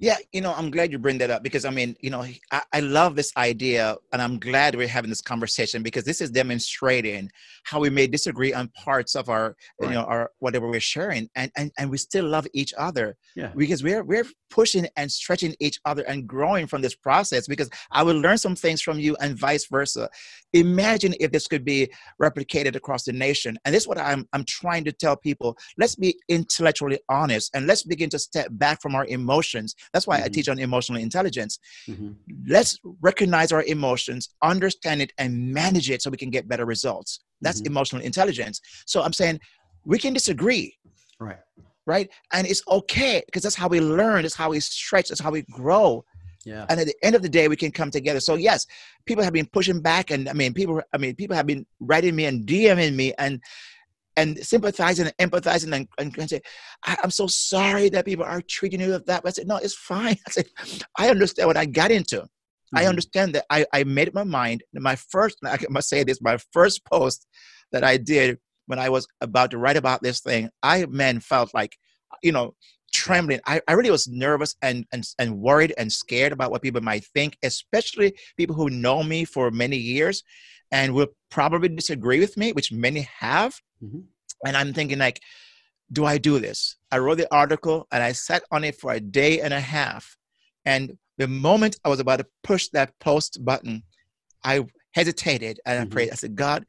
yeah, 0.00 0.16
you 0.32 0.40
know, 0.40 0.54
I'm 0.56 0.70
glad 0.70 0.90
you 0.90 0.98
bring 0.98 1.18
that 1.18 1.30
up 1.30 1.42
because 1.42 1.66
I 1.66 1.70
mean, 1.70 1.94
you 2.00 2.08
know, 2.08 2.22
I, 2.50 2.62
I, 2.72 2.80
love 2.80 3.16
this 3.16 3.32
idea 3.36 3.96
and 4.14 4.22
I'm 4.22 4.38
glad 4.38 4.74
we're 4.74 4.88
having 4.88 5.10
this 5.10 5.20
conversation 5.20 5.82
because 5.82 6.04
this 6.04 6.22
is 6.22 6.30
demonstrating 6.30 7.30
how 7.64 7.80
we 7.80 7.90
may 7.90 8.06
disagree 8.06 8.54
on 8.54 8.68
parts 8.68 9.14
of 9.14 9.28
our, 9.28 9.54
right. 9.78 9.88
you 9.88 9.94
know, 9.94 10.04
our 10.04 10.30
whatever 10.38 10.70
we're 10.70 10.80
sharing 10.80 11.28
and, 11.36 11.52
and 11.54 11.70
and 11.78 11.90
we 11.90 11.98
still 11.98 12.24
love 12.24 12.46
each 12.54 12.72
other. 12.78 13.14
Yeah. 13.36 13.52
Because 13.54 13.82
we're 13.82 14.02
we're 14.02 14.24
pushing 14.48 14.88
and 14.96 15.12
stretching 15.12 15.54
each 15.60 15.78
other 15.84 16.02
and 16.04 16.26
growing 16.26 16.66
from 16.66 16.80
this 16.80 16.94
process 16.94 17.46
because 17.46 17.68
I 17.90 18.02
will 18.02 18.18
learn 18.18 18.38
some 18.38 18.56
things 18.56 18.80
from 18.80 18.98
you 18.98 19.16
and 19.20 19.38
vice 19.38 19.66
versa. 19.66 20.08
Imagine 20.52 21.14
if 21.20 21.32
this 21.32 21.46
could 21.46 21.64
be 21.64 21.90
replicated 22.20 22.76
across 22.76 23.04
the 23.04 23.12
nation. 23.12 23.58
And 23.64 23.74
this 23.74 23.84
is 23.84 23.88
what 23.88 23.98
I'm 23.98 24.26
I'm 24.32 24.44
trying 24.44 24.84
to 24.84 24.92
tell 24.92 25.16
people. 25.16 25.56
Let's 25.78 25.96
be 25.96 26.18
intellectually 26.28 26.98
honest 27.08 27.50
and 27.54 27.66
let's 27.66 27.82
begin 27.82 28.10
to 28.10 28.18
step 28.18 28.48
back 28.50 28.80
from 28.82 28.94
our 28.94 29.06
emotions 29.06 29.74
that's 29.92 30.06
why 30.06 30.16
mm-hmm. 30.16 30.26
I 30.26 30.28
teach 30.28 30.48
on 30.48 30.58
emotional 30.58 31.00
intelligence. 31.00 31.58
Mm-hmm. 31.88 32.10
Let's 32.46 32.78
recognize 33.00 33.52
our 33.52 33.62
emotions, 33.64 34.30
understand 34.42 35.02
it, 35.02 35.12
and 35.18 35.52
manage 35.52 35.90
it 35.90 36.02
so 36.02 36.10
we 36.10 36.16
can 36.16 36.30
get 36.30 36.48
better 36.48 36.64
results. 36.64 37.20
That's 37.40 37.60
mm-hmm. 37.60 37.72
emotional 37.72 38.02
intelligence. 38.02 38.60
So 38.86 39.02
I'm 39.02 39.12
saying 39.12 39.40
we 39.84 39.98
can 39.98 40.12
disagree. 40.12 40.76
Right. 41.18 41.38
Right. 41.86 42.10
And 42.32 42.46
it's 42.46 42.62
okay 42.68 43.22
because 43.26 43.42
that's 43.42 43.56
how 43.56 43.66
we 43.66 43.80
learn, 43.80 44.24
it's 44.24 44.34
how 44.34 44.50
we 44.50 44.60
stretch, 44.60 45.10
it's 45.10 45.20
how 45.20 45.30
we 45.30 45.42
grow. 45.50 46.04
Yeah. 46.44 46.64
And 46.68 46.80
at 46.80 46.86
the 46.86 46.94
end 47.02 47.14
of 47.14 47.22
the 47.22 47.28
day, 47.28 47.48
we 47.48 47.56
can 47.56 47.70
come 47.70 47.90
together. 47.90 48.20
So 48.20 48.36
yes, 48.36 48.66
people 49.06 49.22
have 49.24 49.32
been 49.32 49.48
pushing 49.52 49.80
back, 49.80 50.10
and 50.10 50.28
I 50.28 50.32
mean, 50.32 50.54
people. 50.54 50.80
I 50.92 50.98
mean, 50.98 51.14
people 51.14 51.36
have 51.36 51.46
been 51.46 51.66
writing 51.80 52.16
me 52.16 52.24
and 52.24 52.46
DMing 52.46 52.94
me, 52.94 53.12
and 53.18 53.40
and 54.16 54.38
sympathizing 54.44 55.06
and 55.06 55.30
empathizing 55.30 55.74
and, 55.74 55.88
and, 55.98 56.16
and 56.18 56.30
say, 56.30 56.40
I, 56.84 56.96
am 57.02 57.10
so 57.10 57.26
sorry 57.26 57.88
that 57.90 58.04
people 58.04 58.24
are 58.24 58.42
treating 58.42 58.80
you 58.80 58.88
like 58.88 59.06
that. 59.06 59.22
But 59.22 59.28
I 59.28 59.32
said, 59.32 59.46
no, 59.46 59.56
it's 59.56 59.74
fine. 59.74 60.16
I 60.26 60.30
said, 60.30 60.46
I 60.98 61.08
understand 61.08 61.46
what 61.46 61.56
I 61.56 61.64
got 61.64 61.90
into. 61.90 62.16
Mm-hmm. 62.16 62.78
I 62.78 62.86
understand 62.86 63.34
that 63.34 63.46
I, 63.50 63.64
I 63.72 63.84
made 63.84 64.12
my 64.12 64.24
mind. 64.24 64.62
My 64.74 64.96
first, 64.96 65.38
I 65.44 65.58
must 65.70 65.88
say 65.88 66.04
this, 66.04 66.20
my 66.20 66.38
first 66.52 66.84
post 66.84 67.26
that 67.72 67.84
I 67.84 67.96
did 67.96 68.38
when 68.66 68.78
I 68.78 68.88
was 68.88 69.06
about 69.20 69.50
to 69.50 69.58
write 69.58 69.76
about 69.76 70.02
this 70.02 70.20
thing, 70.20 70.48
I 70.62 70.86
man 70.86 71.20
felt 71.20 71.52
like, 71.54 71.76
you 72.22 72.30
know, 72.30 72.54
trembling. 72.92 73.40
I, 73.46 73.60
I 73.68 73.72
really 73.72 73.90
was 73.90 74.08
nervous 74.08 74.54
and, 74.62 74.86
and, 74.92 75.06
and 75.18 75.38
worried 75.38 75.74
and 75.78 75.92
scared 75.92 76.32
about 76.32 76.50
what 76.50 76.62
people 76.62 76.80
might 76.80 77.04
think, 77.04 77.36
especially 77.42 78.14
people 78.36 78.54
who 78.54 78.70
know 78.70 79.02
me 79.02 79.24
for 79.24 79.50
many 79.50 79.76
years 79.76 80.22
and 80.72 80.94
will 80.94 81.08
probably 81.30 81.68
disagree 81.68 82.20
with 82.20 82.36
me, 82.36 82.52
which 82.52 82.72
many 82.72 83.08
have. 83.18 83.60
Mm-hmm. 83.82 84.00
And 84.46 84.56
I'm 84.56 84.72
thinking 84.72 84.98
like, 84.98 85.20
do 85.92 86.04
I 86.04 86.18
do 86.18 86.38
this? 86.38 86.76
I 86.90 86.98
wrote 86.98 87.18
the 87.18 87.32
article 87.34 87.86
and 87.90 88.02
I 88.02 88.12
sat 88.12 88.42
on 88.50 88.64
it 88.64 88.76
for 88.76 88.92
a 88.92 89.00
day 89.00 89.40
and 89.40 89.52
a 89.52 89.60
half. 89.60 90.16
And 90.64 90.96
the 91.18 91.28
moment 91.28 91.76
I 91.84 91.88
was 91.88 92.00
about 92.00 92.20
to 92.20 92.26
push 92.42 92.68
that 92.68 92.98
post 93.00 93.44
button, 93.44 93.82
I 94.44 94.64
hesitated 94.94 95.60
and 95.66 95.78
I 95.78 95.82
mm-hmm. 95.82 95.92
prayed. 95.92 96.12
I 96.12 96.14
said, 96.14 96.36
God, 96.36 96.64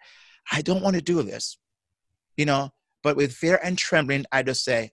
I 0.52 0.62
don't 0.62 0.82
want 0.82 0.96
to 0.96 1.02
do 1.02 1.22
this, 1.22 1.58
you 2.36 2.46
know, 2.46 2.72
but 3.04 3.16
with 3.16 3.34
fear 3.34 3.60
and 3.64 3.78
trembling, 3.78 4.26
I 4.32 4.44
just 4.44 4.64
say, 4.64 4.92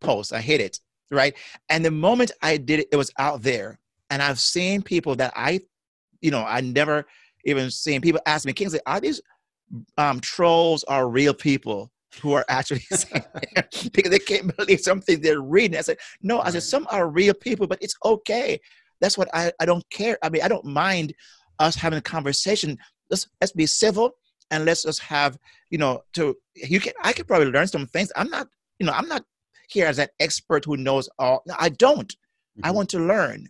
post. 0.00 0.32
I 0.32 0.40
hit 0.40 0.60
it, 0.60 0.80
right? 1.10 1.34
And 1.68 1.84
the 1.84 1.90
moment 1.90 2.32
I 2.42 2.56
did 2.56 2.80
it, 2.80 2.88
it 2.92 2.96
was 2.96 3.12
out 3.18 3.42
there. 3.42 3.78
And 4.10 4.22
I've 4.22 4.40
seen 4.40 4.82
people 4.82 5.14
that 5.16 5.32
I, 5.36 5.60
you 6.20 6.30
know, 6.30 6.44
I 6.44 6.60
never 6.60 7.06
even 7.44 7.70
seen 7.70 8.00
people 8.00 8.20
ask 8.26 8.44
me, 8.44 8.52
Kingsley, 8.52 8.80
are 8.86 9.00
these 9.00 9.20
um, 9.96 10.20
trolls 10.20 10.84
are 10.84 11.08
real 11.08 11.34
people. 11.34 11.90
who 12.20 12.32
are 12.32 12.44
actually 12.48 12.82
because 13.92 14.10
they 14.10 14.18
can't 14.18 14.56
believe 14.56 14.80
something 14.80 15.20
they're 15.20 15.40
reading. 15.40 15.78
I 15.78 15.82
said, 15.82 15.98
no, 16.22 16.40
I 16.40 16.50
said, 16.50 16.64
some 16.64 16.86
are 16.90 17.08
real 17.08 17.34
people, 17.34 17.68
but 17.68 17.78
it's 17.80 17.94
okay. 18.04 18.58
That's 19.00 19.16
what 19.16 19.28
I, 19.32 19.52
I 19.60 19.64
don't 19.64 19.88
care. 19.90 20.18
I 20.22 20.28
mean, 20.28 20.42
I 20.42 20.48
don't 20.48 20.64
mind 20.64 21.14
us 21.60 21.76
having 21.76 21.98
a 21.98 22.02
conversation. 22.02 22.76
Let's, 23.10 23.28
let's 23.40 23.52
be 23.52 23.66
civil 23.66 24.10
and 24.50 24.64
let's 24.64 24.82
just 24.82 25.00
have, 25.02 25.38
you 25.70 25.78
know, 25.78 26.02
to, 26.14 26.36
you 26.54 26.80
can, 26.80 26.92
I 27.02 27.12
could 27.12 27.28
probably 27.28 27.50
learn 27.50 27.68
some 27.68 27.86
things. 27.86 28.10
I'm 28.16 28.28
not, 28.28 28.48
you 28.78 28.86
know, 28.86 28.92
I'm 28.92 29.08
not 29.08 29.24
here 29.70 29.86
as 29.86 29.98
an 29.98 30.08
expert 30.18 30.64
who 30.64 30.76
knows 30.76 31.08
all. 31.18 31.42
No, 31.46 31.54
I 31.58 31.68
don't. 31.70 32.08
Mm-hmm. 32.08 32.64
I 32.64 32.70
want 32.70 32.88
to 32.90 32.98
learn 32.98 33.48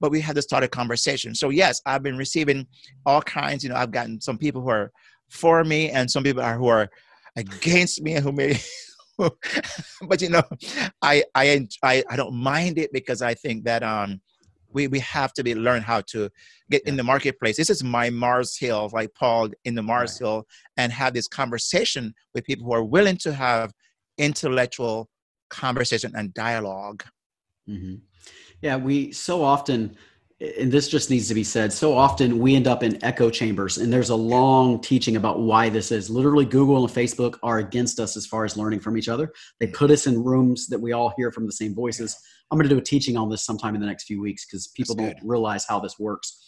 but 0.00 0.10
we 0.10 0.20
had 0.20 0.36
to 0.36 0.42
start 0.42 0.62
a 0.62 0.68
conversation. 0.68 1.34
So 1.34 1.48
yes, 1.48 1.80
I've 1.86 2.02
been 2.02 2.18
receiving 2.18 2.66
all 3.06 3.22
kinds. 3.22 3.64
You 3.64 3.70
know, 3.70 3.76
I've 3.76 3.90
gotten 3.90 4.20
some 4.20 4.36
people 4.36 4.60
who 4.60 4.68
are 4.68 4.92
for 5.30 5.64
me 5.64 5.90
and 5.90 6.10
some 6.10 6.22
people 6.22 6.42
are 6.42 6.58
who 6.58 6.68
are 6.68 6.90
against 7.36 8.02
me 8.02 8.14
and 8.14 8.24
who 8.24 8.32
may. 8.32 8.58
but 9.18 10.20
you 10.20 10.28
know, 10.28 10.42
I, 11.00 11.24
I 11.34 11.66
I 11.82 12.04
I 12.10 12.16
don't 12.16 12.34
mind 12.34 12.78
it 12.78 12.92
because 12.92 13.22
I 13.22 13.32
think 13.32 13.64
that 13.64 13.82
um 13.82 14.20
we 14.72 14.88
we 14.88 14.98
have 14.98 15.32
to 15.34 15.44
be 15.44 15.54
learn 15.54 15.82
how 15.82 16.00
to 16.02 16.28
get 16.70 16.82
yeah. 16.84 16.90
in 16.90 16.96
the 16.96 17.04
marketplace. 17.04 17.56
This 17.56 17.70
is 17.70 17.84
my 17.84 18.10
Mars 18.10 18.58
Hill, 18.58 18.90
like 18.92 19.14
Paul 19.14 19.50
in 19.64 19.74
the 19.74 19.82
Mars 19.82 20.20
right. 20.20 20.26
Hill, 20.26 20.46
and 20.76 20.92
have 20.92 21.14
this 21.14 21.28
conversation 21.28 22.12
with 22.34 22.44
people 22.44 22.66
who 22.66 22.74
are 22.74 22.84
willing 22.84 23.16
to 23.18 23.32
have 23.32 23.72
intellectual 24.18 25.08
conversation 25.54 26.12
and 26.14 26.34
dialog 26.34 27.02
mm-hmm. 27.68 27.94
Yeah, 28.64 28.76
we 28.76 29.12
so 29.12 29.44
often, 29.44 29.94
and 30.40 30.72
this 30.72 30.88
just 30.88 31.10
needs 31.10 31.28
to 31.28 31.34
be 31.34 31.44
said, 31.44 31.70
so 31.70 31.94
often 31.94 32.38
we 32.38 32.54
end 32.54 32.66
up 32.66 32.82
in 32.82 33.02
echo 33.04 33.28
chambers, 33.28 33.76
and 33.76 33.92
there's 33.92 34.08
a 34.08 34.16
long 34.16 34.80
teaching 34.80 35.16
about 35.16 35.40
why 35.40 35.68
this 35.68 35.92
is. 35.92 36.08
Literally, 36.08 36.46
Google 36.46 36.82
and 36.82 36.92
Facebook 36.92 37.36
are 37.42 37.58
against 37.58 38.00
us 38.00 38.16
as 38.16 38.26
far 38.26 38.46
as 38.46 38.56
learning 38.56 38.80
from 38.80 38.96
each 38.96 39.10
other. 39.10 39.34
They 39.60 39.66
put 39.66 39.90
us 39.90 40.06
in 40.06 40.24
rooms 40.24 40.66
that 40.68 40.80
we 40.80 40.92
all 40.92 41.12
hear 41.14 41.30
from 41.30 41.44
the 41.44 41.52
same 41.52 41.74
voices. 41.74 42.18
I'm 42.50 42.58
going 42.58 42.66
to 42.66 42.74
do 42.74 42.80
a 42.80 42.82
teaching 42.84 43.18
on 43.18 43.28
this 43.28 43.44
sometime 43.44 43.74
in 43.74 43.82
the 43.82 43.86
next 43.86 44.04
few 44.04 44.20
weeks 44.20 44.46
because 44.46 44.68
people 44.68 44.94
don't 44.94 45.18
realize 45.22 45.66
how 45.68 45.78
this 45.78 45.98
works. 45.98 46.40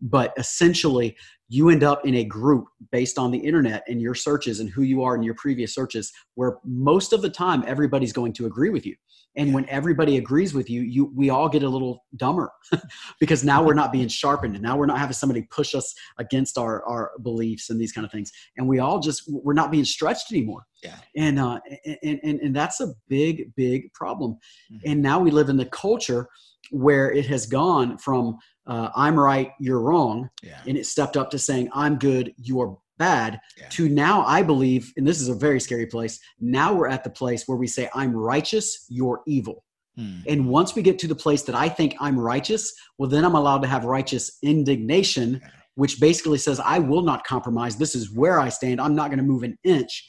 But 0.00 0.32
essentially, 0.36 1.16
you 1.48 1.68
end 1.68 1.82
up 1.82 2.06
in 2.06 2.14
a 2.14 2.24
group 2.24 2.66
based 2.92 3.18
on 3.18 3.30
the 3.30 3.38
internet 3.38 3.82
and 3.88 4.00
your 4.00 4.14
searches 4.14 4.60
and 4.60 4.70
who 4.70 4.82
you 4.82 5.02
are 5.02 5.16
in 5.16 5.22
your 5.22 5.34
previous 5.34 5.74
searches, 5.74 6.12
where 6.34 6.58
most 6.64 7.12
of 7.12 7.22
the 7.22 7.30
time 7.30 7.64
everybody's 7.66 8.12
going 8.12 8.32
to 8.34 8.46
agree 8.46 8.70
with 8.70 8.86
you. 8.86 8.94
And 9.36 9.54
when 9.54 9.68
everybody 9.68 10.16
agrees 10.16 10.54
with 10.54 10.68
you 10.68 10.82
you 10.82 11.12
we 11.14 11.30
all 11.30 11.48
get 11.48 11.62
a 11.62 11.68
little 11.68 12.04
dumber 12.16 12.52
because 13.20 13.44
now 13.44 13.62
we're 13.62 13.74
not 13.74 13.92
being 13.92 14.08
sharpened 14.08 14.54
and 14.54 14.62
now 14.62 14.76
we're 14.76 14.86
not 14.86 14.98
having 14.98 15.12
somebody 15.12 15.42
push 15.42 15.74
us 15.74 15.94
against 16.18 16.58
our 16.58 16.84
our 16.84 17.12
beliefs 17.22 17.70
and 17.70 17.80
these 17.80 17.92
kind 17.92 18.04
of 18.04 18.10
things. 18.10 18.32
And 18.56 18.66
we 18.66 18.80
all 18.80 18.98
just 18.98 19.22
we're 19.28 19.54
not 19.54 19.70
being 19.70 19.84
stretched 19.84 20.32
anymore. 20.32 20.66
Yeah. 20.82 20.96
And 21.16 21.38
uh 21.38 21.60
and 22.02 22.20
and, 22.22 22.40
and 22.40 22.56
that's 22.56 22.80
a 22.80 22.88
big 23.08 23.54
big 23.54 23.92
problem. 23.92 24.36
Mm-hmm. 24.72 24.90
and 24.90 25.02
now 25.02 25.20
we 25.20 25.30
live 25.30 25.48
in 25.48 25.56
the 25.56 25.66
culture 25.66 26.28
where 26.70 27.10
it 27.10 27.26
has 27.26 27.46
gone 27.46 27.98
from 27.98 28.36
uh, 28.66 28.90
i'm 28.96 29.18
right 29.18 29.52
you're 29.58 29.80
wrong 29.80 30.28
yeah. 30.42 30.60
and 30.66 30.76
it 30.76 30.86
stepped 30.86 31.16
up 31.16 31.30
to 31.30 31.38
saying 31.38 31.68
i'm 31.72 31.98
good 31.98 32.32
you're 32.36 32.78
bad 32.98 33.40
yeah. 33.56 33.66
to 33.70 33.88
now 33.88 34.24
i 34.26 34.42
believe 34.42 34.92
and 34.96 35.06
this 35.06 35.20
is 35.20 35.28
a 35.28 35.34
very 35.34 35.58
scary 35.58 35.86
place 35.86 36.20
now 36.38 36.72
we're 36.72 36.88
at 36.88 37.02
the 37.02 37.10
place 37.10 37.44
where 37.46 37.56
we 37.56 37.66
say 37.66 37.88
i'm 37.94 38.14
righteous 38.14 38.84
you're 38.88 39.22
evil 39.26 39.64
hmm. 39.96 40.18
and 40.28 40.46
once 40.46 40.74
we 40.74 40.82
get 40.82 40.98
to 40.98 41.08
the 41.08 41.14
place 41.14 41.42
that 41.42 41.54
i 41.54 41.68
think 41.68 41.94
i'm 41.98 42.18
righteous 42.18 42.72
well 42.98 43.08
then 43.08 43.24
i'm 43.24 43.34
allowed 43.34 43.62
to 43.62 43.68
have 43.68 43.84
righteous 43.84 44.38
indignation 44.42 45.40
yeah. 45.42 45.48
which 45.76 45.98
basically 45.98 46.38
says 46.38 46.60
i 46.60 46.78
will 46.78 47.02
not 47.02 47.24
compromise 47.24 47.76
this 47.76 47.94
is 47.94 48.12
where 48.12 48.38
i 48.38 48.50
stand 48.50 48.80
i'm 48.80 48.94
not 48.94 49.08
going 49.08 49.18
to 49.18 49.24
move 49.24 49.42
an 49.42 49.58
inch 49.64 50.06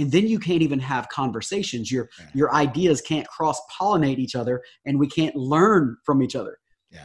and 0.00 0.10
then 0.10 0.26
you 0.26 0.38
can't 0.38 0.62
even 0.62 0.78
have 0.78 1.08
conversations 1.08 1.90
your 1.90 2.08
yeah. 2.18 2.26
your 2.34 2.54
ideas 2.54 3.00
can't 3.00 3.26
cross 3.28 3.60
pollinate 3.78 4.18
each 4.18 4.34
other 4.34 4.62
and 4.86 4.98
we 4.98 5.06
can't 5.06 5.36
learn 5.36 5.96
from 6.04 6.22
each 6.22 6.34
other 6.34 6.58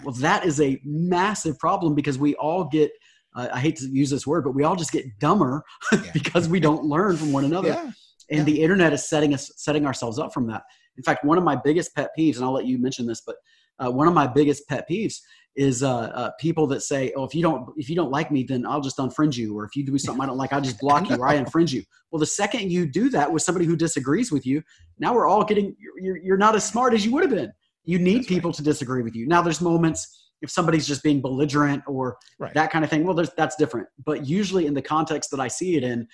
well 0.04 0.16
that 0.16 0.46
is 0.46 0.60
a 0.62 0.80
massive 0.84 1.58
problem 1.60 1.94
because 1.94 2.18
we 2.18 2.34
all 2.36 2.64
get 2.64 2.92
uh, 3.36 3.50
I 3.54 3.60
hate 3.60 3.76
to 3.78 3.88
use 3.88 4.10
this 4.10 4.26
word, 4.26 4.44
but 4.44 4.52
we 4.52 4.64
all 4.64 4.76
just 4.76 4.92
get 4.92 5.06
dumber 5.20 5.64
yeah. 5.92 6.00
because 6.14 6.48
we 6.48 6.60
don't 6.60 6.86
learn 6.86 7.18
from 7.18 7.32
one 7.32 7.46
another. 7.46 7.70
Yeah. 7.76 7.92
And 8.32 8.40
yeah. 8.40 8.56
the 8.56 8.64
internet 8.64 8.92
is 8.92 9.08
setting 9.08 9.36
us 9.36 9.52
setting 9.58 9.86
ourselves 9.86 10.18
up 10.18 10.34
from 10.34 10.48
that. 10.48 10.64
In 10.98 11.04
fact, 11.04 11.24
one 11.24 11.38
of 11.38 11.44
my 11.44 11.56
biggest 11.56 11.94
pet 11.94 12.10
peeves, 12.18 12.38
and 12.38 12.44
I'll 12.44 12.54
let 12.54 12.66
you 12.66 12.80
mention 12.80 13.06
this, 13.06 13.22
but 13.22 13.36
uh, 13.78 13.92
one 13.92 14.08
of 14.08 14.16
my 14.16 14.26
biggest 14.26 14.68
pet 14.68 14.90
peeves 14.90 15.18
is 15.56 15.84
uh, 15.84 15.98
uh, 15.98 16.32
people 16.40 16.68
that 16.68 16.82
say, 16.82 17.14
"Oh, 17.16 17.24
if 17.24 17.34
you 17.34 17.42
don't 17.42 17.70
if 17.78 17.90
you 17.90 17.96
don't 17.96 18.12
like 18.12 18.32
me, 18.32 18.44
then 18.44 18.66
I'll 18.66 18.82
just 18.82 18.98
unfriend 18.98 19.38
you, 19.38 19.58
or 19.58 19.66
if 19.66 19.76
you 19.76 19.86
do 19.86 19.98
something 19.98 20.22
I 20.22 20.26
don't 20.26 20.38
like, 20.38 20.54
I'll 20.54 20.62
just 20.62 20.80
block 20.80 21.10
you 21.10 21.16
or 21.16 21.28
I 21.28 21.38
unfriend 21.44 21.72
you." 21.72 21.84
Well, 22.12 22.20
the 22.20 22.26
second 22.26 22.72
you 22.72 22.86
do 22.86 23.10
that 23.10 23.32
with 23.32 23.44
somebody 23.44 23.66
who 23.66 23.76
disagrees 23.76 24.32
with 24.32 24.46
you, 24.46 24.62
now 25.00 25.14
we're 25.14 25.28
all 25.28 25.44
getting 25.44 25.76
you're, 26.00 26.18
you're 26.18 26.38
not 26.38 26.56
as 26.56 26.66
smart 26.66 26.94
as 26.94 27.06
you 27.06 27.12
would 27.14 27.24
have 27.24 27.32
been. 27.32 27.52
You 27.84 28.00
need 28.00 28.20
That's 28.20 28.28
people 28.28 28.52
right. 28.52 28.58
to 28.58 28.64
disagree 28.64 29.04
with 29.04 29.16
you. 29.16 29.28
Now, 29.28 29.42
there's 29.42 29.62
moments 29.62 30.26
if 30.42 30.52
somebody's 30.52 30.88
just 30.88 31.04
being 31.04 31.22
belligerent 31.22 31.84
or 31.88 32.18
right. 32.40 32.54
that 32.54 32.72
kind 32.72 32.84
of 32.84 32.92
thing, 32.92 33.06
well, 33.06 33.16
that's 33.38 33.56
different. 33.56 33.88
But 34.04 34.26
usually 34.28 34.66
in 34.66 34.74
the 34.74 34.82
context 34.82 35.32
that 35.32 35.40
I 35.40 35.48
see 35.48 35.76
it 35.76 35.84
in, 35.84 36.08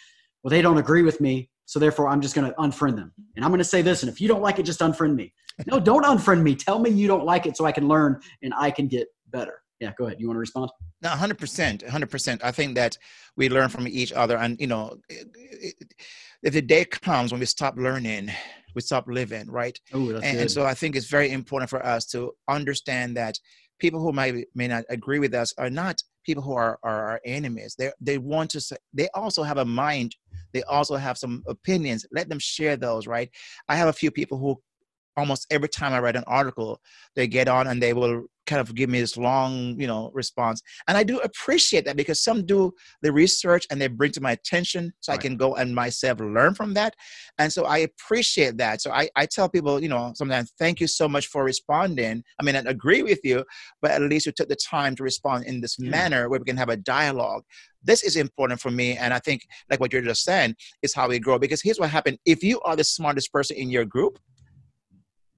well, 0.44 0.50
they 0.50 0.62
don't 0.62 0.78
agree 0.78 1.02
with 1.02 1.20
me. 1.22 1.50
So 1.66 1.80
therefore, 1.80 2.08
I'm 2.10 2.22
just 2.22 2.36
going 2.36 2.50
to 2.50 2.56
unfriend 2.58 2.98
them. 2.98 3.14
And 3.36 3.46
I'm 3.46 3.52
going 3.52 3.60
to 3.60 3.64
say 3.64 3.82
this. 3.82 4.04
And 4.04 4.12
if 4.12 4.20
you 4.20 4.28
don't 4.28 4.42
like 4.42 4.60
it, 4.60 4.64
just 4.64 4.80
unfriend 4.82 5.16
me. 5.16 5.34
No, 5.66 5.80
don't 5.80 6.04
unfriend 6.04 6.42
me. 6.42 6.56
Tell 6.56 6.80
me 6.80 6.90
you 6.90 7.08
don't 7.08 7.26
like 7.26 7.46
it 7.46 7.56
so 7.56 7.66
I 7.66 7.72
can 7.72 7.88
learn 7.88 8.20
and 8.42 8.54
I 8.58 8.72
can 8.72 8.88
get 8.88 9.08
better. 9.32 9.62
Yeah, 9.80 9.92
go 9.98 10.06
ahead. 10.06 10.18
You 10.20 10.28
want 10.28 10.36
to 10.36 10.42
respond? 10.42 10.70
No, 11.02 11.10
100%. 11.10 11.84
100%. 11.84 12.42
I 12.44 12.52
think 12.52 12.76
that 12.76 12.98
we 13.36 13.50
learn 13.50 13.70
from 13.70 13.88
each 13.88 14.14
other. 14.14 14.38
And, 14.38 14.60
you 14.60 14.68
know, 14.68 14.98
if 15.10 16.54
the 16.54 16.62
day 16.62 16.86
comes 16.86 17.32
when 17.32 17.40
we 17.40 17.48
stop 17.48 17.76
learning, 17.78 18.30
we 18.76 18.82
stop 18.82 19.08
living, 19.08 19.50
right? 19.50 19.78
Ooh, 19.96 20.16
and, 20.16 20.24
and, 20.24 20.52
so 20.52 20.66
I 20.66 20.76
think 20.76 20.96
it's 20.96 21.08
very 21.08 21.32
important 21.32 21.70
for 21.70 21.84
us 21.86 22.06
to 22.08 22.32
understand 22.48 23.18
that 23.18 23.40
people 23.80 24.00
who 24.00 24.12
might 24.12 24.46
may 24.56 24.68
not 24.68 24.84
agree 24.90 25.20
with 25.20 25.34
us 25.34 25.54
are 25.58 25.70
not 25.70 26.02
people 26.26 26.44
who 26.44 26.54
are, 26.54 26.80
are 26.84 27.10
our 27.10 27.22
enemies. 27.26 27.76
They 27.78 27.92
they 28.00 28.18
want 28.18 28.52
to. 28.52 28.62
say, 28.62 28.78
They 28.94 29.10
also 29.14 29.44
have 29.44 29.58
a 29.58 29.66
mind. 29.66 30.16
They 30.54 30.64
also 30.64 30.96
have 30.96 31.18
some 31.18 31.44
opinions. 31.48 32.06
Let 32.12 32.30
them 32.30 32.40
share 32.40 32.78
those. 32.78 33.08
Right. 33.08 33.30
I 33.68 33.76
have 33.76 33.90
a 33.90 33.94
few 33.94 34.12
people 34.12 34.38
who 34.38 34.62
almost 35.18 35.48
every 35.50 35.70
time 35.70 35.94
I 35.94 36.00
write 36.00 36.16
an 36.16 36.24
article, 36.28 36.80
they 37.16 37.28
get 37.28 37.48
on 37.48 37.68
and 37.68 37.82
they 37.82 37.94
will 37.94 38.26
kind 38.48 38.60
of 38.60 38.74
give 38.76 38.90
me 38.90 39.00
this 39.00 39.18
long, 39.18 39.80
you 39.80 39.88
know, 39.88 40.12
response. 40.14 40.62
And 40.88 40.98
I 40.98 41.04
do 41.04 41.20
appreciate 41.20 41.86
that 41.86 41.96
because 41.96 42.24
some 42.24 42.46
do 42.46 42.74
the 43.02 43.12
research 43.12 43.66
and 43.70 43.80
they 43.80 43.88
bring 43.88 44.12
to 44.14 44.22
my 44.22 44.32
attention 44.32 44.92
so 45.00 45.12
right. 45.12 45.20
I 45.20 45.22
can 45.22 45.38
go 45.38 45.56
and 45.56 45.76
myself 45.76 46.20
learn 46.20 46.56
from 46.56 46.74
that. 46.74 46.96
And 47.38 47.52
so 47.52 47.66
I 47.66 47.80
appreciate 47.80 48.58
that. 48.58 48.82
So 48.82 48.92
I, 48.92 49.10
I 49.16 49.26
tell 49.26 49.48
people, 49.48 49.82
you 49.82 49.90
know, 49.90 50.12
sometimes 50.16 50.54
thank 50.58 50.82
you 50.82 50.88
so 50.88 51.08
much 51.08 51.28
for 51.28 51.44
responding. 51.44 52.24
I 52.40 52.44
mean, 52.44 52.56
I 52.56 52.60
agree 52.66 53.04
with 53.04 53.20
you, 53.24 53.44
but 53.82 53.92
at 53.92 54.02
least 54.02 54.26
you 54.26 54.32
took 54.32 54.50
the 54.50 54.56
time 54.56 54.96
to 54.96 55.04
respond 55.04 55.46
in 55.46 55.62
this 55.62 55.78
yeah. 55.80 55.90
manner 55.90 56.30
where 56.30 56.40
we 56.40 56.46
can 56.46 56.58
have 56.58 56.70
a 56.70 56.78
dialogue. 56.78 57.44
This 57.84 58.04
is 58.04 58.16
important 58.16 58.60
for 58.60 58.70
me. 58.70 58.98
And 58.98 59.14
I 59.14 59.20
think, 59.20 59.42
like 59.70 59.80
what 59.80 59.92
you're 59.92 60.02
just 60.02 60.24
saying, 60.24 60.56
is 60.82 60.94
how 60.94 61.08
we 61.08 61.20
grow. 61.20 61.40
Because 61.40 61.62
here's 61.62 61.80
what 61.80 61.90
happened 61.90 62.20
if 62.26 62.44
you 62.44 62.60
are 62.62 62.76
the 62.76 62.84
smartest 62.84 63.32
person 63.32 63.58
in 63.58 63.70
your 63.70 63.86
group, 63.86 64.20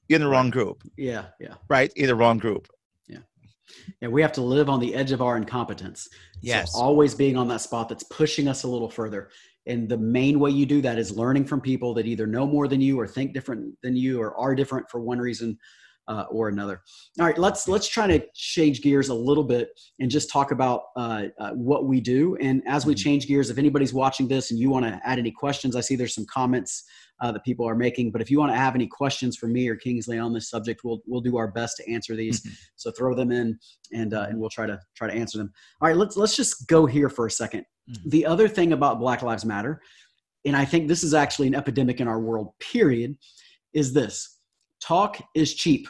in 0.09 0.21
the 0.21 0.27
wrong 0.27 0.49
group. 0.49 0.83
Yeah, 0.97 1.25
yeah. 1.39 1.55
Right? 1.69 1.91
In 1.95 2.07
the 2.07 2.15
wrong 2.15 2.37
group. 2.37 2.67
Yeah. 3.07 3.19
Yeah, 4.01 4.09
we 4.09 4.21
have 4.21 4.31
to 4.33 4.41
live 4.41 4.69
on 4.69 4.79
the 4.79 4.93
edge 4.93 5.11
of 5.11 5.21
our 5.21 5.37
incompetence. 5.37 6.07
Yes. 6.41 6.73
So 6.73 6.79
always 6.79 7.15
being 7.15 7.37
on 7.37 7.47
that 7.49 7.61
spot 7.61 7.89
that's 7.89 8.03
pushing 8.03 8.47
us 8.47 8.63
a 8.63 8.67
little 8.67 8.89
further. 8.89 9.29
And 9.65 9.87
the 9.87 9.97
main 9.97 10.39
way 10.39 10.51
you 10.51 10.65
do 10.65 10.81
that 10.81 10.99
is 10.99 11.15
learning 11.15 11.45
from 11.45 11.61
people 11.61 11.93
that 11.93 12.05
either 12.05 12.27
know 12.27 12.45
more 12.45 12.67
than 12.67 12.81
you 12.81 12.99
or 12.99 13.07
think 13.07 13.33
different 13.33 13.75
than 13.81 13.95
you 13.95 14.21
or 14.21 14.35
are 14.37 14.55
different 14.55 14.89
for 14.89 14.99
one 14.99 15.19
reason 15.19 15.57
uh, 16.07 16.25
or 16.29 16.49
another. 16.49 16.81
All 17.19 17.25
right, 17.25 17.37
let's 17.37 17.67
let's 17.67 17.87
try 17.87 18.07
to 18.07 18.23
change 18.33 18.81
gears 18.81 19.09
a 19.09 19.13
little 19.13 19.43
bit 19.43 19.69
and 19.99 20.09
just 20.09 20.29
talk 20.29 20.51
about 20.51 20.83
uh, 20.95 21.23
uh, 21.39 21.51
what 21.51 21.85
we 21.85 22.01
do. 22.01 22.35
And 22.41 22.61
as 22.67 22.85
we 22.85 22.93
mm-hmm. 22.93 23.03
change 23.03 23.27
gears, 23.27 23.49
if 23.49 23.57
anybody's 23.57 23.93
watching 23.93 24.27
this 24.27 24.51
and 24.51 24.59
you 24.59 24.69
want 24.69 24.85
to 24.85 24.99
add 25.05 25.19
any 25.19 25.31
questions, 25.31 25.75
I 25.75 25.81
see 25.81 25.95
there's 25.95 26.15
some 26.15 26.25
comments 26.25 26.83
uh, 27.21 27.31
that 27.31 27.43
people 27.43 27.67
are 27.67 27.75
making. 27.75 28.11
But 28.11 28.21
if 28.21 28.29
you 28.29 28.39
want 28.39 28.51
to 28.51 28.57
have 28.57 28.75
any 28.75 28.87
questions 28.87 29.37
for 29.37 29.47
me 29.47 29.67
or 29.69 29.75
Kingsley 29.75 30.19
on 30.19 30.33
this 30.33 30.49
subject, 30.49 30.81
we'll 30.83 31.01
we'll 31.07 31.21
do 31.21 31.37
our 31.37 31.47
best 31.47 31.77
to 31.77 31.91
answer 31.91 32.15
these. 32.15 32.41
Mm-hmm. 32.41 32.53
So 32.75 32.91
throw 32.91 33.15
them 33.15 33.31
in, 33.31 33.57
and 33.93 34.13
uh, 34.13 34.27
and 34.29 34.39
we'll 34.39 34.49
try 34.49 34.65
to 34.65 34.79
try 34.95 35.07
to 35.07 35.13
answer 35.13 35.37
them. 35.37 35.51
All 35.81 35.87
right, 35.87 35.97
let's 35.97 36.17
let's 36.17 36.35
just 36.35 36.67
go 36.67 36.85
here 36.85 37.09
for 37.09 37.25
a 37.25 37.29
2nd 37.29 37.63
mm-hmm. 37.63 38.09
The 38.09 38.25
other 38.25 38.47
thing 38.47 38.73
about 38.73 38.99
Black 38.99 39.21
Lives 39.21 39.45
Matter, 39.45 39.81
and 40.45 40.55
I 40.55 40.65
think 40.65 40.87
this 40.87 41.03
is 41.03 41.13
actually 41.13 41.47
an 41.47 41.55
epidemic 41.55 42.01
in 42.01 42.07
our 42.07 42.19
world. 42.19 42.53
Period, 42.59 43.17
is 43.73 43.93
this 43.93 44.32
talk 44.83 45.21
is 45.33 45.53
cheap, 45.53 45.87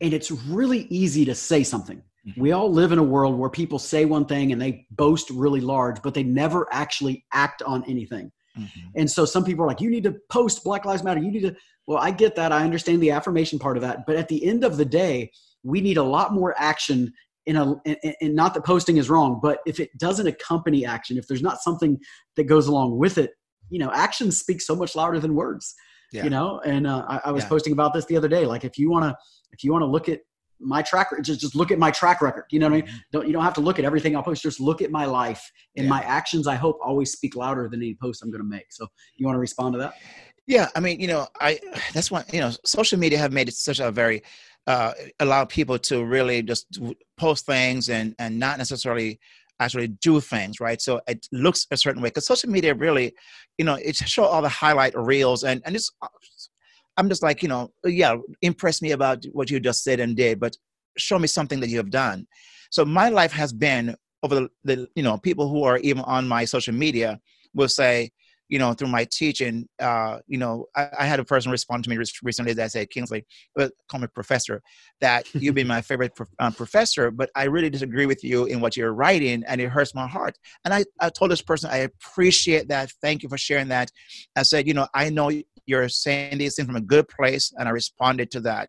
and 0.00 0.14
it's 0.14 0.30
really 0.30 0.86
easy 0.90 1.24
to 1.24 1.34
say 1.34 1.62
something. 1.62 2.02
Mm-hmm. 2.26 2.40
We 2.40 2.52
all 2.52 2.70
live 2.70 2.92
in 2.92 2.98
a 2.98 3.02
world 3.02 3.38
where 3.38 3.50
people 3.50 3.78
say 3.78 4.04
one 4.04 4.26
thing 4.26 4.52
and 4.52 4.60
they 4.60 4.86
boast 4.90 5.30
really 5.30 5.60
large, 5.60 6.02
but 6.02 6.14
they 6.14 6.22
never 6.22 6.68
actually 6.70 7.24
act 7.32 7.62
on 7.62 7.82
anything. 7.88 8.30
Mm-hmm. 8.58 8.88
And 8.96 9.10
so 9.10 9.24
some 9.24 9.44
people 9.44 9.64
are 9.64 9.68
like, 9.68 9.80
you 9.80 9.90
need 9.90 10.04
to 10.04 10.16
post 10.30 10.62
Black 10.64 10.84
Lives 10.84 11.02
Matter. 11.02 11.20
You 11.20 11.30
need 11.30 11.42
to, 11.42 11.56
well, 11.86 11.98
I 11.98 12.10
get 12.10 12.36
that. 12.36 12.52
I 12.52 12.62
understand 12.62 13.02
the 13.02 13.10
affirmation 13.10 13.58
part 13.58 13.76
of 13.76 13.82
that. 13.82 14.06
But 14.06 14.16
at 14.16 14.28
the 14.28 14.44
end 14.44 14.64
of 14.64 14.76
the 14.76 14.84
day, 14.84 15.30
we 15.62 15.80
need 15.80 15.96
a 15.96 16.02
lot 16.02 16.34
more 16.34 16.54
action 16.58 17.12
in 17.46 17.56
a, 17.56 17.74
and 18.20 18.34
not 18.34 18.52
that 18.54 18.66
posting 18.66 18.98
is 18.98 19.08
wrong, 19.08 19.40
but 19.42 19.60
if 19.66 19.80
it 19.80 19.90
doesn't 19.98 20.26
accompany 20.26 20.84
action, 20.84 21.16
if 21.16 21.26
there's 21.26 21.42
not 21.42 21.62
something 21.62 21.98
that 22.36 22.44
goes 22.44 22.66
along 22.66 22.98
with 22.98 23.16
it, 23.16 23.32
you 23.70 23.78
know 23.78 23.90
actions 23.94 24.38
speak 24.38 24.60
so 24.60 24.76
much 24.76 24.94
louder 24.94 25.18
than 25.18 25.34
words 25.34 25.74
yeah. 26.12 26.24
you 26.24 26.30
know 26.30 26.60
and 26.60 26.86
uh, 26.86 27.04
I, 27.08 27.20
I, 27.26 27.30
was 27.32 27.44
yeah. 27.44 27.48
posting 27.48 27.72
about 27.72 27.92
this 27.92 28.04
the 28.06 28.16
other 28.16 28.28
day 28.28 28.46
like 28.46 28.64
if 28.64 28.78
you 28.78 28.90
want 28.90 29.04
to 29.04 29.16
if 29.52 29.64
you 29.64 29.72
want 29.72 29.82
to 29.82 29.86
look 29.86 30.08
at 30.08 30.20
my 30.60 30.82
track 30.82 31.08
just 31.22 31.40
just 31.40 31.54
look 31.54 31.70
at 31.70 31.78
my 31.78 31.90
track 31.90 32.20
record 32.20 32.44
you 32.50 32.58
know 32.58 32.68
what 32.68 32.84
mm-hmm. 32.84 32.88
i 32.88 32.90
mean 32.90 32.94
mm-hmm. 32.94 33.10
don't 33.12 33.26
you 33.26 33.32
don't 33.32 33.44
have 33.44 33.54
to 33.54 33.60
look 33.60 33.78
at 33.78 33.84
everything 33.84 34.14
i'll 34.14 34.22
post 34.22 34.42
just 34.42 34.60
look 34.60 34.82
at 34.82 34.90
my 34.90 35.04
life 35.04 35.50
and 35.76 35.84
yeah. 35.84 35.90
my 35.90 36.02
actions 36.02 36.46
i 36.46 36.54
hope 36.54 36.78
always 36.84 37.12
speak 37.12 37.34
louder 37.36 37.68
than 37.68 37.80
any 37.80 37.96
post 38.00 38.22
i'm 38.22 38.30
going 38.30 38.42
to 38.42 38.48
make 38.48 38.66
so 38.70 38.86
you 39.16 39.26
want 39.26 39.34
to 39.34 39.40
respond 39.40 39.72
to 39.72 39.78
that 39.78 39.94
yeah 40.46 40.68
i 40.76 40.80
mean 40.80 41.00
you 41.00 41.06
know 41.06 41.26
i 41.40 41.58
that's 41.94 42.10
why 42.10 42.22
you 42.32 42.40
know 42.40 42.50
social 42.64 42.98
media 42.98 43.18
have 43.18 43.32
made 43.32 43.48
it 43.48 43.54
such 43.54 43.80
a 43.80 43.90
very 43.90 44.22
uh, 44.66 44.92
allow 45.20 45.44
people 45.44 45.78
to 45.78 46.04
really 46.04 46.42
just 46.42 46.80
post 47.16 47.46
things 47.46 47.88
and 47.88 48.14
and 48.18 48.38
not 48.38 48.58
necessarily 48.58 49.18
actually 49.60 49.88
do 49.88 50.20
things, 50.20 50.58
right? 50.58 50.80
So 50.80 51.00
it 51.06 51.26
looks 51.32 51.66
a 51.70 51.76
certain 51.76 52.02
way 52.02 52.08
because 52.08 52.26
social 52.26 52.50
media 52.50 52.74
really, 52.74 53.14
you 53.58 53.64
know, 53.64 53.74
it 53.74 53.96
show 53.96 54.24
all 54.24 54.42
the 54.42 54.48
highlight 54.48 54.96
reels 54.96 55.44
and 55.44 55.62
and 55.64 55.76
it's. 55.76 55.90
I'm 56.96 57.08
just 57.08 57.22
like 57.22 57.42
you 57.42 57.48
know, 57.48 57.70
yeah, 57.84 58.16
impress 58.42 58.82
me 58.82 58.90
about 58.90 59.24
what 59.32 59.48
you 59.48 59.60
just 59.60 59.84
said 59.84 60.00
and 60.00 60.16
did, 60.16 60.40
but 60.40 60.56
show 60.98 61.18
me 61.18 61.28
something 61.28 61.60
that 61.60 61.68
you 61.68 61.78
have 61.78 61.90
done. 61.90 62.26
So 62.70 62.84
my 62.84 63.08
life 63.08 63.32
has 63.32 63.52
been 63.52 63.94
over 64.22 64.34
the, 64.34 64.48
the 64.64 64.88
you 64.94 65.02
know 65.02 65.16
people 65.18 65.48
who 65.48 65.62
are 65.62 65.78
even 65.78 66.02
on 66.02 66.28
my 66.28 66.44
social 66.44 66.74
media 66.74 67.20
will 67.54 67.68
say, 67.68 68.10
you 68.50 68.58
know, 68.58 68.74
through 68.74 68.88
my 68.88 69.06
teaching, 69.10 69.66
uh, 69.78 70.18
you 70.26 70.36
know, 70.36 70.66
I, 70.74 70.88
I, 70.98 71.06
had 71.06 71.20
a 71.20 71.24
person 71.24 71.52
respond 71.52 71.84
to 71.84 71.90
me 71.90 71.96
recently 71.96 72.52
that 72.52 72.72
said, 72.72 72.90
Kingsley, 72.90 73.24
call 73.88 74.00
me 74.00 74.08
professor, 74.12 74.60
that 75.00 75.32
you've 75.34 75.54
been 75.54 75.68
my 75.68 75.80
favorite 75.80 76.16
pro- 76.16 76.26
uh, 76.40 76.50
professor, 76.50 77.12
but 77.12 77.30
I 77.36 77.44
really 77.44 77.70
disagree 77.70 78.06
with 78.06 78.24
you 78.24 78.46
in 78.46 78.60
what 78.60 78.76
you're 78.76 78.92
writing 78.92 79.44
and 79.46 79.60
it 79.60 79.68
hurts 79.68 79.94
my 79.94 80.06
heart. 80.06 80.36
And 80.64 80.74
I, 80.74 80.84
I 81.00 81.10
told 81.10 81.30
this 81.30 81.40
person, 81.40 81.70
I 81.70 81.78
appreciate 81.78 82.66
that. 82.68 82.90
Thank 83.00 83.22
you 83.22 83.28
for 83.28 83.38
sharing 83.38 83.68
that. 83.68 83.92
I 84.34 84.42
said, 84.42 84.66
you 84.66 84.74
know, 84.74 84.88
I 84.94 85.10
know 85.10 85.30
you're 85.66 85.88
saying 85.88 86.38
these 86.38 86.56
things 86.56 86.66
from 86.66 86.76
a 86.76 86.80
good 86.80 87.06
place 87.08 87.52
and 87.56 87.68
I 87.68 87.70
responded 87.70 88.32
to 88.32 88.40
that. 88.40 88.68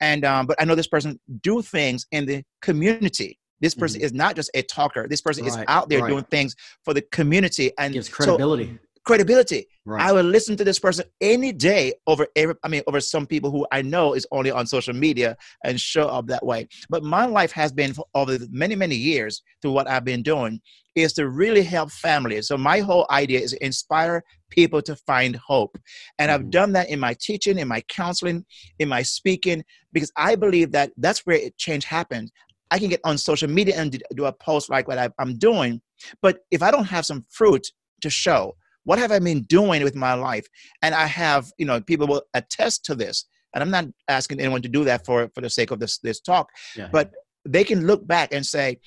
And, 0.00 0.24
um, 0.24 0.46
but 0.46 0.56
I 0.58 0.64
know 0.64 0.74
this 0.74 0.86
person 0.86 1.20
do 1.42 1.60
things 1.60 2.06
in 2.12 2.24
the 2.24 2.44
community 2.62 3.38
this 3.60 3.74
person 3.74 3.98
mm-hmm. 3.98 4.06
is 4.06 4.12
not 4.12 4.36
just 4.36 4.50
a 4.54 4.62
talker. 4.62 5.08
This 5.08 5.20
person 5.20 5.44
right, 5.44 5.58
is 5.58 5.64
out 5.68 5.88
there 5.88 6.02
right. 6.02 6.10
doing 6.10 6.24
things 6.24 6.54
for 6.84 6.94
the 6.94 7.02
community 7.02 7.72
and 7.78 7.92
gives 7.92 8.08
credibility. 8.08 8.66
So 8.66 8.78
credibility. 9.08 9.66
Right. 9.86 10.02
I 10.02 10.12
will 10.12 10.22
listen 10.22 10.54
to 10.58 10.64
this 10.64 10.78
person 10.78 11.06
any 11.22 11.50
day 11.50 11.94
over 12.06 12.26
every, 12.36 12.54
I 12.62 12.68
mean, 12.68 12.82
over 12.86 13.00
some 13.00 13.26
people 13.26 13.50
who 13.50 13.66
I 13.72 13.80
know 13.80 14.12
is 14.12 14.26
only 14.30 14.50
on 14.50 14.66
social 14.66 14.94
media 14.94 15.34
and 15.64 15.80
show 15.80 16.08
up 16.08 16.26
that 16.26 16.44
way. 16.44 16.68
But 16.90 17.02
my 17.02 17.24
life 17.24 17.50
has 17.52 17.72
been 17.72 17.94
for 17.94 18.04
over 18.14 18.36
many, 18.50 18.76
many 18.76 18.96
years 18.96 19.42
through 19.62 19.72
what 19.72 19.88
I've 19.88 20.04
been 20.04 20.22
doing 20.22 20.60
is 20.94 21.14
to 21.14 21.30
really 21.30 21.62
help 21.62 21.90
families. 21.90 22.48
So 22.48 22.58
my 22.58 22.80
whole 22.80 23.06
idea 23.10 23.40
is 23.40 23.52
to 23.52 23.64
inspire 23.64 24.22
people 24.50 24.82
to 24.82 24.94
find 24.94 25.36
hope. 25.36 25.78
And 26.18 26.30
I've 26.30 26.42
mm-hmm. 26.42 26.50
done 26.50 26.72
that 26.72 26.90
in 26.90 27.00
my 27.00 27.16
teaching, 27.18 27.58
in 27.58 27.66
my 27.66 27.80
counseling, 27.88 28.44
in 28.78 28.90
my 28.90 29.00
speaking, 29.00 29.64
because 29.90 30.12
I 30.18 30.34
believe 30.34 30.70
that 30.72 30.92
that's 30.98 31.20
where 31.20 31.40
change 31.56 31.86
happens. 31.86 32.30
I 32.70 32.78
can 32.78 32.90
get 32.90 33.00
on 33.04 33.16
social 33.16 33.48
media 33.48 33.74
and 33.78 34.02
do 34.14 34.26
a 34.26 34.32
post 34.34 34.68
like 34.68 34.86
what 34.86 35.12
I'm 35.18 35.38
doing. 35.38 35.80
But 36.20 36.40
if 36.50 36.62
I 36.62 36.70
don't 36.70 36.84
have 36.84 37.06
some 37.06 37.24
fruit 37.30 37.66
to 38.02 38.10
show, 38.10 38.54
what 38.88 38.98
have 38.98 39.12
I 39.12 39.18
been 39.18 39.42
doing 39.42 39.84
with 39.84 39.94
my 39.94 40.14
life? 40.14 40.46
And 40.80 40.94
I 40.94 41.04
have, 41.04 41.52
you 41.58 41.66
know, 41.66 41.78
people 41.78 42.06
will 42.06 42.22
attest 42.32 42.86
to 42.86 42.94
this. 42.94 43.26
And 43.52 43.62
I'm 43.62 43.70
not 43.70 43.84
asking 44.08 44.40
anyone 44.40 44.62
to 44.62 44.68
do 44.68 44.82
that 44.84 45.04
for, 45.04 45.30
for 45.34 45.42
the 45.42 45.50
sake 45.50 45.70
of 45.70 45.78
this, 45.78 45.98
this 45.98 46.22
talk, 46.22 46.48
yeah. 46.74 46.88
but 46.90 47.12
they 47.44 47.64
can 47.64 47.86
look 47.86 48.06
back 48.06 48.32
and 48.32 48.46
say, 48.46 48.80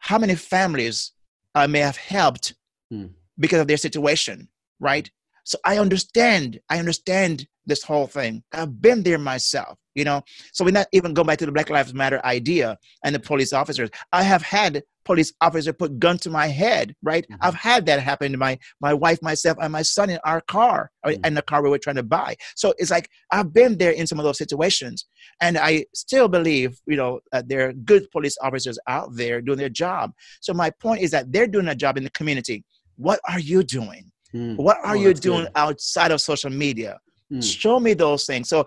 how 0.00 0.18
many 0.18 0.34
families 0.34 1.12
I 1.54 1.68
may 1.68 1.78
have 1.78 1.96
helped 1.96 2.56
hmm. 2.90 3.06
because 3.38 3.60
of 3.60 3.68
their 3.68 3.76
situation, 3.76 4.48
right? 4.80 5.08
So 5.44 5.56
I 5.64 5.78
understand, 5.78 6.58
I 6.68 6.80
understand 6.80 7.46
this 7.64 7.84
whole 7.84 8.08
thing. 8.08 8.42
I've 8.52 8.82
been 8.82 9.04
there 9.04 9.18
myself, 9.18 9.78
you 9.98 10.04
know. 10.04 10.22
So 10.52 10.64
we're 10.64 10.70
not 10.70 10.86
even 10.92 11.14
going 11.14 11.26
back 11.26 11.38
to 11.38 11.46
the 11.46 11.52
Black 11.52 11.70
Lives 11.70 11.92
Matter 11.92 12.24
idea 12.24 12.78
and 13.04 13.14
the 13.14 13.20
police 13.20 13.52
officers. 13.52 13.90
I 14.12 14.22
have 14.22 14.42
had 14.42 14.82
police 15.04 15.32
officer 15.40 15.72
put 15.72 15.98
gun 15.98 16.18
to 16.18 16.28
my 16.30 16.46
head, 16.46 16.94
right? 17.02 17.24
Mm-hmm. 17.24 17.40
I've 17.40 17.54
had 17.54 17.86
that 17.86 18.00
happen 18.00 18.30
to 18.32 18.38
my 18.38 18.58
my 18.80 18.94
wife, 18.94 19.20
myself, 19.22 19.56
and 19.60 19.72
my 19.72 19.82
son 19.82 20.10
in 20.10 20.18
our 20.24 20.40
car, 20.42 20.90
mm-hmm. 21.04 21.24
in 21.24 21.34
the 21.34 21.42
car 21.42 21.62
we 21.62 21.70
were 21.70 21.78
trying 21.78 21.96
to 21.96 22.02
buy. 22.02 22.36
So 22.56 22.74
it's 22.78 22.90
like 22.90 23.08
I've 23.32 23.52
been 23.52 23.78
there 23.78 23.92
in 23.92 24.06
some 24.06 24.18
of 24.20 24.24
those 24.24 24.38
situations, 24.38 25.06
and 25.40 25.58
I 25.58 25.86
still 25.94 26.28
believe, 26.28 26.78
you 26.86 26.96
know, 26.96 27.20
that 27.32 27.48
there 27.48 27.68
are 27.68 27.72
good 27.72 28.10
police 28.10 28.36
officers 28.42 28.78
out 28.86 29.08
there 29.16 29.40
doing 29.40 29.58
their 29.58 29.74
job. 29.84 30.12
So 30.40 30.52
my 30.52 30.70
point 30.70 31.00
is 31.00 31.10
that 31.10 31.32
they're 31.32 31.46
doing 31.46 31.68
a 31.68 31.74
job 31.74 31.96
in 31.96 32.04
the 32.04 32.10
community. 32.10 32.64
What 32.96 33.20
are 33.28 33.40
you 33.40 33.62
doing? 33.62 34.10
Mm. 34.34 34.56
What 34.56 34.76
are 34.84 34.96
oh, 34.96 35.00
you 35.04 35.14
doing 35.14 35.44
good. 35.44 35.52
outside 35.56 36.10
of 36.10 36.20
social 36.20 36.50
media? 36.50 36.98
Mm. 37.32 37.42
Show 37.42 37.80
me 37.80 37.94
those 37.94 38.26
things. 38.26 38.48
So 38.48 38.66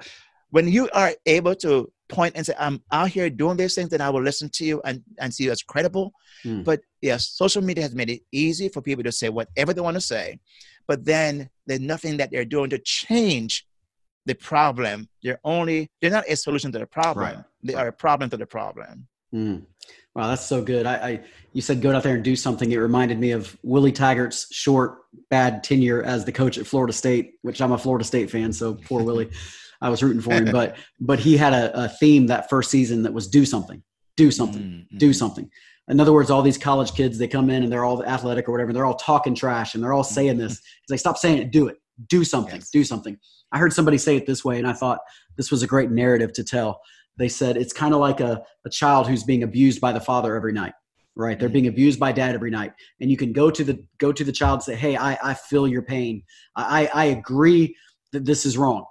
when 0.52 0.68
you 0.68 0.90
are 0.94 1.14
able 1.26 1.56
to 1.56 1.92
point 2.08 2.36
and 2.36 2.46
say, 2.46 2.54
I'm 2.60 2.82
out 2.92 3.10
here 3.10 3.30
doing 3.30 3.58
these 3.58 3.74
things, 3.74 3.90
then 3.90 4.02
I 4.02 4.10
will 4.10 4.22
listen 4.22 4.50
to 4.50 4.66
you 4.66 4.82
and, 4.86 5.02
and 5.18 5.34
see 5.34 5.46
you 5.46 5.52
as 5.52 5.64
credible. 5.64 6.14
Mm. 6.46 6.64
But 6.64 6.82
yes, 7.02 7.28
social 7.30 7.64
media 7.64 7.84
has 7.84 7.96
made 7.96 8.10
it 8.10 8.22
easy 8.32 8.70
for 8.70 8.82
people 8.82 9.04
to 9.04 9.12
say 9.12 9.30
whatever 9.30 9.74
they 9.74 9.82
want 9.82 9.96
to 9.96 10.02
say, 10.02 10.40
but 10.88 11.06
then 11.06 11.50
there's 11.66 11.80
nothing 11.80 12.18
that 12.18 12.30
they're 12.32 12.46
doing 12.46 12.70
to 12.70 12.80
change 12.80 13.66
the 14.26 14.36
problem. 14.36 15.08
They're 15.24 15.40
only, 15.44 15.90
they're 16.02 16.12
not 16.12 16.26
a 16.28 16.36
solution 16.36 16.72
to 16.74 16.80
the 16.80 16.86
problem. 16.86 17.26
Right. 17.26 17.38
They 17.64 17.74
are 17.74 17.88
a 17.88 17.94
problem 17.94 18.30
to 18.32 18.38
the 18.38 18.46
problem. 18.46 19.08
Mm. 19.34 19.64
Wow, 20.14 20.28
that's 20.28 20.46
so 20.46 20.62
good. 20.62 20.86
I, 20.86 20.96
I, 20.96 21.22
you 21.54 21.62
said 21.62 21.82
go 21.82 21.96
out 21.96 22.04
there 22.04 22.16
and 22.16 22.24
do 22.24 22.36
something. 22.36 22.70
It 22.70 22.78
reminded 22.78 23.18
me 23.18 23.32
of 23.32 23.58
Willie 23.64 23.94
Taggart's 23.94 24.54
short, 24.54 24.98
bad 25.30 25.64
tenure 25.64 26.04
as 26.04 26.26
the 26.26 26.34
coach 26.34 26.58
at 26.58 26.68
Florida 26.68 26.92
State, 26.92 27.36
which 27.42 27.62
I'm 27.62 27.72
a 27.72 27.78
Florida 27.78 28.04
State 28.04 28.30
fan, 28.30 28.52
so 28.52 28.74
poor 28.74 29.04
Willie. 29.04 29.30
I 29.82 29.90
was 29.90 30.04
rooting 30.04 30.22
for 30.22 30.34
him, 30.34 30.46
but 30.52 30.78
but 31.00 31.20
he 31.20 31.38
had 31.38 31.54
a, 31.54 31.86
a, 31.86 31.90
theme 31.90 32.28
that 32.28 32.50
first 32.50 32.70
season 32.70 33.04
that 33.04 33.14
was 33.14 33.28
do 33.28 33.46
something, 33.46 33.82
do 34.16 34.32
something, 34.32 34.62
mm-hmm. 34.62 34.98
do 34.98 35.14
something. 35.14 35.50
In 35.88 36.00
other 36.00 36.14
words, 36.14 36.30
all 36.30 36.42
these 36.42 36.58
college 36.58 36.94
kids 36.94 37.18
they 37.18 37.28
come 37.28 37.50
in 37.50 37.64
and 37.64 37.72
they're 37.72 37.84
all 37.84 38.04
athletic 38.06 38.48
or 38.48 38.52
whatever, 38.52 38.72
they're 38.72 38.86
all 38.86 38.96
talking 38.96 39.36
trash 39.36 39.74
and 39.74 39.84
they're 39.84 39.94
all 39.94 40.04
saying 40.04 40.38
this. 40.38 40.54
It's 40.54 40.90
like 40.92 41.00
stop 41.00 41.18
saying 41.18 41.40
it, 41.40 41.52
do 41.52 41.68
it, 41.68 41.78
do 42.08 42.24
something, 42.24 42.56
yes. 42.56 42.70
do 42.70 42.84
something. 42.84 43.18
I 43.52 43.58
heard 43.58 43.74
somebody 43.74 43.98
say 43.98 44.16
it 44.16 44.26
this 44.26 44.46
way, 44.46 44.58
and 44.58 44.68
I 44.68 44.74
thought 44.74 45.00
this 45.36 45.52
was 45.52 45.64
a 45.64 45.68
great 45.68 45.92
narrative 45.92 46.32
to 46.34 46.44
tell. 46.44 46.80
They 47.18 47.28
said 47.28 47.58
it's 47.58 47.74
kind 47.74 47.94
of 47.94 48.00
like 48.00 48.22
a, 48.22 48.42
a 48.66 48.70
child 48.70 49.08
who's 49.08 49.24
being 49.24 49.44
abused 49.44 49.82
by 49.82 49.92
the 49.92 50.00
father 50.00 50.36
every 50.36 50.54
night 50.54 50.74
right 51.16 51.40
they're 51.40 51.50
mm-hmm. 51.50 51.54
being 51.54 51.68
abused 51.68 52.00
by 52.00 52.12
dad 52.12 52.36
every 52.36 52.52
night 52.52 52.72
and 53.00 53.12
you 53.12 53.18
can 53.18 53.34
go 53.34 53.52
to 53.52 53.64
the 53.64 53.84
go 53.98 54.12
to 54.12 54.24
the 54.24 54.32
child 54.32 54.60
and 54.60 54.64
say 54.64 54.76
hey 54.76 54.96
i, 54.96 55.18
I 55.22 55.34
feel 55.34 55.68
your 55.68 55.82
pain 55.82 56.24
I, 56.56 56.90
I 56.94 57.06
agree 57.06 57.76
that 58.14 58.26
this 58.26 58.46
is 58.46 58.58
wrong 58.58 58.86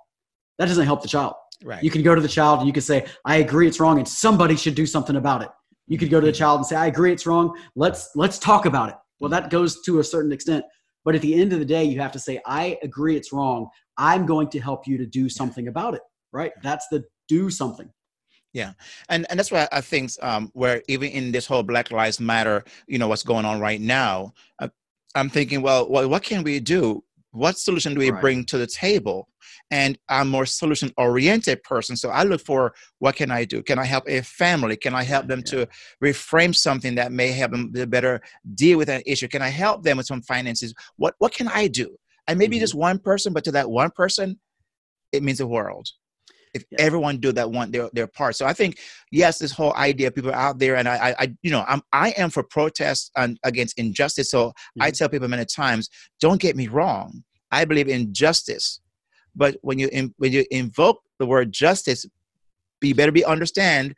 that 0.61 0.69
doesn't 0.69 0.85
help 0.85 1.01
the 1.01 1.09
child. 1.09 1.35
Right. 1.65 1.83
You 1.83 1.91
can 1.91 2.03
go 2.03 2.15
to 2.15 2.21
the 2.21 2.29
child 2.29 2.59
and 2.59 2.67
you 2.67 2.73
can 2.73 2.83
say, 2.83 3.07
I 3.25 3.37
agree 3.37 3.67
it's 3.67 3.81
wrong 3.81 3.97
and 3.99 4.07
somebody 4.07 4.57
should 4.57 4.75
do 4.75 4.85
something 4.85 5.17
about 5.17 5.41
it. 5.41 5.49
You 5.89 5.97
could 5.97 6.11
go 6.11 6.21
to 6.21 6.27
the 6.27 6.33
child 6.33 6.59
and 6.59 6.67
say, 6.67 6.77
I 6.77 6.87
agree 6.87 7.13
it's 7.13 7.27
wrong. 7.27 7.57
Let's 7.77 8.11
let's 8.15 8.39
talk 8.39 8.67
about 8.67 8.91
it. 8.91 8.97
Well, 9.21 9.31
that 9.31 9.49
goes 9.49 9.81
to 9.83 10.01
a 10.01 10.05
certain 10.05 10.33
extent. 10.33 10.65
But 11.03 11.15
at 11.15 11.23
the 11.23 11.35
end 11.35 11.55
of 11.55 11.61
the 11.61 11.65
day, 11.65 11.83
you 11.83 11.99
have 12.01 12.13
to 12.13 12.19
say, 12.19 12.43
I 12.45 12.79
agree 12.83 13.17
it's 13.17 13.33
wrong. 13.33 13.71
I'm 13.97 14.27
going 14.27 14.51
to 14.51 14.61
help 14.61 14.87
you 14.87 14.99
to 14.99 15.07
do 15.07 15.31
something 15.31 15.69
about 15.69 15.95
it. 15.95 16.03
Right? 16.31 16.53
That's 16.63 16.87
the 16.89 17.05
do 17.27 17.49
something. 17.49 17.91
Yeah, 18.53 18.73
and 19.09 19.27
and 19.31 19.39
that's 19.39 19.51
why 19.51 19.67
I 19.73 19.81
think 19.81 20.11
um, 20.21 20.51
where 20.53 20.83
even 20.89 21.11
in 21.11 21.33
this 21.33 21.47
whole 21.47 21.63
Black 21.63 21.91
Lives 21.91 22.21
Matter, 22.21 22.65
you 22.87 22.99
know, 22.99 23.09
what's 23.09 23.23
going 23.23 23.47
on 23.47 23.61
right 23.61 23.81
now, 23.81 24.35
uh, 24.59 24.69
I'm 25.15 25.31
thinking, 25.31 25.63
well, 25.63 25.89
well, 25.89 26.09
what 26.09 26.23
can 26.23 26.43
we 26.43 26.61
do? 26.61 27.03
What 27.33 27.59
solution 27.59 27.95
do 27.95 28.01
we 28.01 28.11
right. 28.11 28.21
bring 28.21 28.45
to 28.47 28.59
the 28.59 28.67
table? 28.67 29.29
and 29.71 29.99
I'm 30.09 30.29
more 30.29 30.47
solution 30.47 30.91
oriented 30.97 31.63
person. 31.63 31.97
So 31.97 32.11
I 32.11 32.25
look 32.25 32.41
for 32.41 32.75
what 32.99 33.17
can 33.17 33.31
I 33.31 33.45
do? 33.45 33.63
Can 33.63 33.79
I 33.79 33.85
help 33.85 34.05
a 34.09 34.21
family? 34.23 34.77
Can 34.77 34.95
I 34.95 35.03
help 35.03 35.29
them 35.29 35.41
yeah. 35.41 35.65
to 35.65 35.69
reframe 36.03 36.55
something 36.55 36.95
that 36.97 37.13
may 37.13 37.29
help 37.29 37.53
them 37.53 37.71
better 37.89 38.21
deal 38.55 38.79
with 38.79 38.89
an 38.89 39.03
issue? 39.07 39.29
Can 39.29 39.43
I 39.43 39.49
help 39.49 39.83
them 39.83 39.99
with 39.99 40.07
some 40.07 40.23
finances? 40.23 40.75
What 40.97 41.15
what 41.19 41.33
can 41.33 41.49
I 41.49 41.69
do? 41.69 41.97
And 42.27 42.39
maybe 42.39 42.57
mm-hmm. 42.57 42.63
just 42.63 42.75
one 42.75 42.99
person, 42.99 43.33
but 43.33 43.45
to 43.45 43.53
that 43.53 43.71
one 43.71 43.91
person, 43.91 44.39
it 45.13 45.23
means 45.23 45.39
the 45.39 45.47
world. 45.47 45.89
If 46.53 46.65
yeah. 46.71 46.79
everyone 46.81 47.19
do 47.19 47.33
that 47.33 47.51
one 47.51 47.71
their 47.71 47.89
their 47.93 48.07
part. 48.07 48.37
So 48.37 48.47
I 48.47 48.53
think 48.53 48.79
yes, 49.13 49.39
this 49.39 49.53
whole 49.53 49.75
idea, 49.77 50.11
people 50.11 50.35
out 50.35 50.59
there, 50.59 50.77
and 50.77 50.89
I, 50.89 51.15
I, 51.19 51.35
you 51.43 51.51
know, 51.51 51.65
I'm 51.69 51.83
I 51.93 52.11
am 52.11 52.31
for 52.31 52.43
protest 52.43 53.13
and 53.17 53.39
against 53.45 53.79
injustice. 53.79 54.31
So 54.31 54.49
mm-hmm. 54.49 54.83
I 54.83 54.91
tell 54.91 55.09
people 55.09 55.29
many 55.29 55.45
times, 55.45 55.89
don't 56.21 56.41
get 56.41 56.57
me 56.57 56.67
wrong. 56.69 57.23
I 57.53 57.65
believe 57.65 57.89
in 57.89 58.13
justice 58.13 58.81
but 59.35 59.57
when 59.63 59.79
you 59.79 59.89
in, 59.93 60.15
when 60.19 60.33
you 60.33 60.45
invoke 60.51 61.03
the 61.19 61.27
word 61.27 61.53
justice, 61.53 62.07
you 62.83 62.95
better 62.95 63.13
be 63.13 63.25
understand 63.25 63.95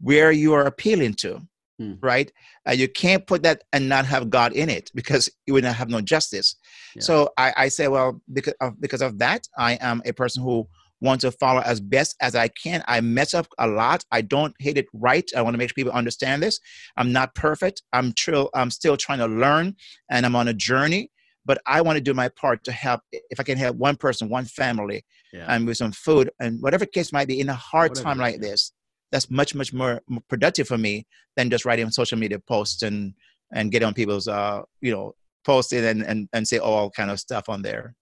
where 0.00 0.32
you 0.32 0.54
are 0.54 0.64
appealing 0.66 1.14
to, 1.14 1.40
hmm. 1.78 1.94
right? 2.00 2.32
Uh, 2.66 2.72
you 2.72 2.88
can't 2.88 3.26
put 3.26 3.42
that 3.42 3.64
and 3.72 3.88
not 3.88 4.06
have 4.06 4.30
God 4.30 4.52
in 4.52 4.68
it 4.68 4.90
because 4.94 5.28
you 5.46 5.54
would 5.54 5.64
not 5.64 5.76
have 5.76 5.90
no 5.90 6.00
justice. 6.00 6.56
Yeah. 6.94 7.02
So 7.02 7.30
I, 7.36 7.52
I 7.56 7.68
say, 7.68 7.88
well, 7.88 8.20
because 8.32 8.54
of, 8.60 8.80
because 8.80 9.02
of 9.02 9.18
that, 9.18 9.46
I 9.58 9.74
am 9.74 10.00
a 10.06 10.12
person 10.12 10.42
who 10.42 10.66
want 11.00 11.20
to 11.22 11.32
follow 11.32 11.62
as 11.62 11.80
best 11.80 12.14
as 12.20 12.34
I 12.34 12.48
can. 12.48 12.84
I 12.86 13.00
mess 13.00 13.34
up 13.34 13.46
a 13.58 13.66
lot. 13.66 14.04
I 14.10 14.20
don't 14.20 14.54
hit 14.58 14.76
it 14.78 14.86
right. 14.92 15.28
I 15.36 15.42
want 15.42 15.54
to 15.54 15.58
make 15.58 15.70
sure 15.70 15.74
people 15.74 15.92
understand 15.92 16.42
this. 16.42 16.60
I'm 16.96 17.12
not 17.12 17.34
perfect. 17.34 17.82
I'm 17.92 18.12
true. 18.12 18.48
I'm 18.54 18.70
still 18.70 18.96
trying 18.96 19.18
to 19.18 19.26
learn, 19.26 19.76
and 20.10 20.26
I'm 20.26 20.36
on 20.36 20.48
a 20.48 20.54
journey. 20.54 21.10
but 21.46 21.58
I 21.66 21.80
want 21.80 21.96
to 21.96 22.02
do 22.02 22.14
my 22.14 22.28
part 22.28 22.64
to 22.64 22.72
help. 22.72 23.00
If 23.12 23.40
I 23.40 23.42
can 23.42 23.58
help 23.58 23.76
one 23.76 23.96
person, 23.96 24.28
one 24.28 24.44
family, 24.44 25.04
yeah. 25.32 25.46
and 25.48 25.66
with 25.66 25.76
some 25.76 25.92
food 25.92 26.30
and 26.40 26.60
whatever 26.60 26.86
case 26.86 27.12
might 27.12 27.28
be 27.28 27.40
in 27.40 27.48
a 27.48 27.54
hard 27.54 27.90
whatever, 27.92 28.04
time 28.04 28.18
like 28.18 28.40
this, 28.40 28.72
that's 29.10 29.30
much 29.30 29.54
much 29.54 29.72
more 29.72 30.00
productive 30.28 30.68
for 30.68 30.78
me 30.78 31.06
than 31.36 31.50
just 31.50 31.64
writing 31.64 31.90
social 31.90 32.18
media 32.18 32.38
posts 32.38 32.82
and 32.82 33.14
and 33.52 33.72
get 33.72 33.82
on 33.82 33.94
people's 33.94 34.28
uh 34.28 34.62
you 34.80 34.92
know 34.92 35.14
post 35.44 35.72
it 35.72 35.84
and 35.84 36.02
and 36.02 36.28
and 36.32 36.46
say 36.46 36.58
all 36.58 36.90
kind 36.90 37.10
of 37.10 37.18
stuff 37.18 37.48
on 37.48 37.62
there. 37.62 37.94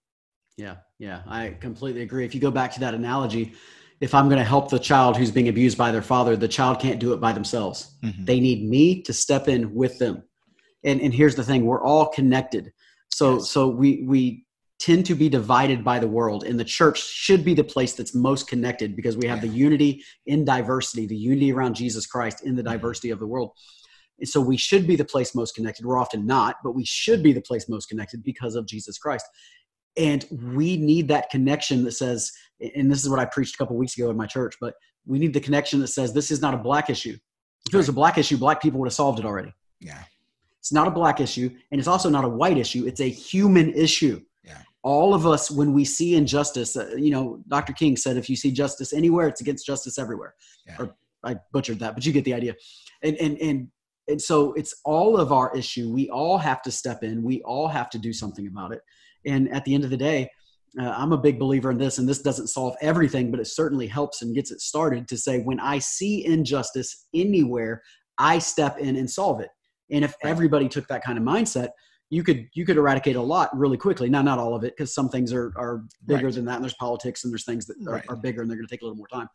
Yeah, 0.59 0.77
yeah, 0.99 1.23
I 1.27 1.57
completely 1.61 2.03
agree. 2.03 2.25
If 2.25 2.35
you 2.35 2.41
go 2.41 2.51
back 2.51 2.73
to 2.75 2.81
that 2.81 2.93
analogy, 2.93 3.55
if 4.01 4.15
I'm 4.15 4.29
going 4.29 4.39
to 4.39 4.45
help 4.45 4.71
the 4.71 4.79
child 4.79 5.17
who's 5.17 5.31
being 5.31 5.49
abused 5.49 5.79
by 5.79 5.91
their 5.93 6.03
father, 6.03 6.37
the 6.37 6.49
child 6.49 6.81
can't 6.81 6.99
do 6.99 7.13
it 7.13 7.21
by 7.21 7.33
themselves. 7.33 7.95
Mm-hmm. 8.05 8.25
They 8.25 8.41
need 8.41 8.69
me 8.69 9.03
to 9.03 9.13
step 9.13 9.49
in 9.49 9.73
with 9.73 9.99
them. 9.99 10.23
And 10.85 11.01
and 11.01 11.15
here's 11.15 11.37
the 11.37 11.45
thing, 11.45 11.65
we're 11.65 11.83
all 11.83 12.09
connected. 12.09 12.73
So 13.09 13.35
yes. 13.35 13.51
so 13.51 13.69
we 13.69 14.05
we 14.07 14.45
tend 14.79 15.05
to 15.07 15.15
be 15.15 15.29
divided 15.29 15.85
by 15.85 15.99
the 15.99 16.07
world 16.07 16.45
and 16.45 16.59
the 16.59 16.65
church 16.65 17.03
should 17.03 17.45
be 17.45 17.55
the 17.55 17.65
place 17.65 17.95
that's 17.95 18.15
most 18.15 18.49
connected 18.49 18.95
because 18.95 19.17
we 19.17 19.27
have 19.27 19.41
the 19.41 19.49
unity 19.49 20.03
in 20.27 20.45
diversity 20.45 21.07
the 21.07 21.17
unity 21.17 21.53
around 21.53 21.75
jesus 21.75 22.07
christ 22.07 22.45
in 22.45 22.55
the 22.55 22.63
mm-hmm. 22.63 22.73
diversity 22.73 23.11
of 23.11 23.19
the 23.19 23.27
world 23.27 23.51
and 24.21 24.29
so 24.29 24.41
we 24.41 24.57
should 24.57 24.87
be 24.87 24.95
the 24.95 25.05
place 25.05 25.35
most 25.35 25.55
connected 25.55 25.85
we're 25.85 25.99
often 25.99 26.25
not 26.25 26.57
but 26.63 26.73
we 26.73 26.85
should 26.85 27.23
be 27.23 27.33
the 27.33 27.41
place 27.41 27.69
most 27.69 27.89
connected 27.89 28.23
because 28.23 28.55
of 28.55 28.67
jesus 28.67 28.99
christ 28.99 29.27
and 29.99 30.25
we 30.55 30.77
need 30.77 31.09
that 31.09 31.29
connection 31.31 31.85
that 31.85 31.93
says 31.93 32.33
and 32.77 32.91
this 32.91 33.03
is 33.03 33.11
what 33.11 33.19
i 33.19 33.25
preached 33.25 33.55
a 33.55 33.59
couple 33.59 33.77
weeks 33.77 33.97
ago 33.97 34.11
in 34.11 34.17
my 34.17 34.27
church 34.27 34.55
but 34.61 34.75
we 35.07 35.19
need 35.19 35.33
the 35.33 35.41
connection 35.41 35.81
that 35.81 35.89
says 35.89 36.13
this 36.13 36.31
is 36.31 36.41
not 36.41 36.55
a 36.55 36.59
black 36.59 36.89
issue 36.89 37.17
if 37.67 37.75
it 37.75 37.77
was 37.77 37.89
a 37.89 37.93
black 37.93 38.19
issue 38.19 38.37
black 38.37 38.63
people 38.63 38.79
would 38.81 38.87
have 38.87 38.95
solved 38.95 39.19
it 39.19 39.25
already 39.25 39.53
yeah 39.81 40.03
it's 40.69 40.73
not 40.75 40.87
a 40.87 40.91
black 40.91 41.19
issue, 41.19 41.51
and 41.71 41.79
it's 41.79 41.89
also 41.89 42.11
not 42.11 42.25
a 42.25 42.29
white 42.29 42.59
issue. 42.59 42.87
It's 42.87 43.01
a 43.01 43.09
human 43.09 43.73
issue. 43.73 44.21
Yeah. 44.45 44.61
All 44.83 45.15
of 45.15 45.27
us, 45.27 45.51
when 45.51 45.73
we 45.73 45.85
see 45.85 46.15
injustice, 46.15 46.77
uh, 46.77 46.91
you 46.95 47.11
know, 47.11 47.43
Dr. 47.49 47.73
King 47.73 47.97
said, 47.97 48.19
if 48.19 48.29
you 48.29 48.37
see 48.37 48.51
justice 48.51 48.93
anywhere, 48.93 49.29
it's 49.29 49.41
against 49.41 49.65
justice 49.65 49.99
everywhere. 49.99 50.35
Yeah. 50.67 50.77
Or 50.79 50.97
I 51.25 51.37
butchered 51.53 51.79
that, 51.79 51.95
but 51.95 52.05
you 52.05 52.13
get 52.13 52.25
the 52.25 52.35
idea. 52.35 52.55
And 53.03 53.17
and 53.17 53.39
and 53.39 53.69
and 54.09 54.21
so 54.21 54.53
it's 54.55 54.75
all 54.85 55.17
of 55.17 55.33
our 55.33 55.57
issue. 55.57 55.91
We 55.91 56.11
all 56.11 56.37
have 56.37 56.61
to 56.63 56.71
step 56.71 57.03
in. 57.03 57.23
We 57.23 57.41
all 57.43 57.69
have 57.69 57.89
to 57.91 57.99
do 57.99 58.13
something 58.13 58.47
about 58.47 58.73
it. 58.73 58.83
And 59.27 59.51
at 59.51 59.65
the 59.65 59.75
end 59.75 59.85
of 59.85 59.91
the 59.91 59.97
day, 59.97 60.31
uh, 60.79 60.95
I'm 60.97 61.13
a 61.13 61.19
big 61.19 61.39
believer 61.39 61.71
in 61.71 61.79
this, 61.79 61.99
and 61.99 62.09
this 62.09 62.23
doesn't 62.23 62.49
solve 62.49 62.77
everything, 62.81 63.31
but 63.31 63.41
it 63.41 63.47
certainly 63.47 63.87
helps 63.87 64.23
and 64.23 64.35
gets 64.35 64.51
it 64.51 64.61
started 64.61 65.09
to 65.09 65.17
say, 65.17 65.41
when 65.41 65.61
I 65.61 65.79
see 65.79 66.25
injustice 66.27 67.07
anywhere, 67.15 67.83
I 68.19 68.39
step 68.39 68.79
in 68.79 68.97
and 68.97 69.11
solve 69.11 69.41
it. 69.41 69.49
And 69.91 70.05
if 70.05 70.15
everybody 70.23 70.69
took 70.69 70.87
that 70.89 71.03
kind 71.03 71.19
of 71.19 71.25
mindset, 71.25 71.71
you 72.11 72.23
could 72.23 72.47
you 72.55 72.65
could 72.65 72.77
eradicate 72.77 73.17
a 73.17 73.23
lot 73.23 73.55
really 73.57 73.77
quickly. 73.77 74.09
Now, 74.09 74.23
not 74.23 74.39
all 74.39 74.55
of 74.55 74.65
it, 74.65 74.75
because 74.77 74.95
some 74.95 75.09
things 75.09 75.33
are 75.33 75.53
are 75.57 75.85
bigger 76.07 76.27
right. 76.27 76.35
than 76.35 76.45
that, 76.47 76.57
and 76.57 76.65
there's 76.65 76.75
politics, 76.75 77.25
and 77.25 77.33
there's 77.33 77.45
things 77.45 77.67
that 77.67 77.77
are, 77.87 77.95
right. 77.95 78.05
are 78.09 78.17
bigger, 78.17 78.43
and 78.43 78.51
they're 78.51 78.57
going 78.57 78.67
to 78.67 78.73
take 78.73 78.83
a 78.83 78.85
little 78.85 78.97
more 78.97 79.09
time. 79.09 79.29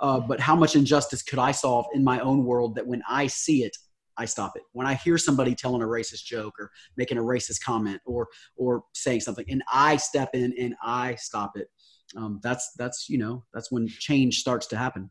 Uh, 0.00 0.20
but 0.20 0.40
how 0.40 0.54
much 0.54 0.76
injustice 0.76 1.22
could 1.22 1.38
I 1.38 1.50
solve 1.50 1.86
in 1.92 2.04
my 2.04 2.20
own 2.20 2.44
world 2.44 2.76
that 2.76 2.86
when 2.86 3.02
I 3.08 3.26
see 3.26 3.64
it, 3.64 3.76
I 4.18 4.24
stop 4.24 4.52
it. 4.56 4.62
When 4.72 4.86
I 4.86 4.94
hear 4.94 5.16
somebody 5.16 5.54
telling 5.54 5.82
a 5.82 5.86
racist 5.86 6.24
joke 6.24 6.54
or 6.58 6.70
making 6.96 7.18
a 7.18 7.22
racist 7.22 7.62
comment 7.64 8.00
or 8.04 8.26
or 8.56 8.82
saying 8.94 9.20
something, 9.20 9.46
and 9.48 9.62
I 9.72 9.96
step 9.96 10.30
in 10.34 10.52
and 10.58 10.74
I 10.82 11.14
stop 11.14 11.52
it, 11.56 11.68
um, 12.16 12.40
that's 12.42 12.72
that's 12.76 13.08
you 13.08 13.18
know 13.18 13.44
that's 13.54 13.70
when 13.70 13.86
change 13.88 14.38
starts 14.40 14.66
to 14.68 14.76
happen. 14.76 15.10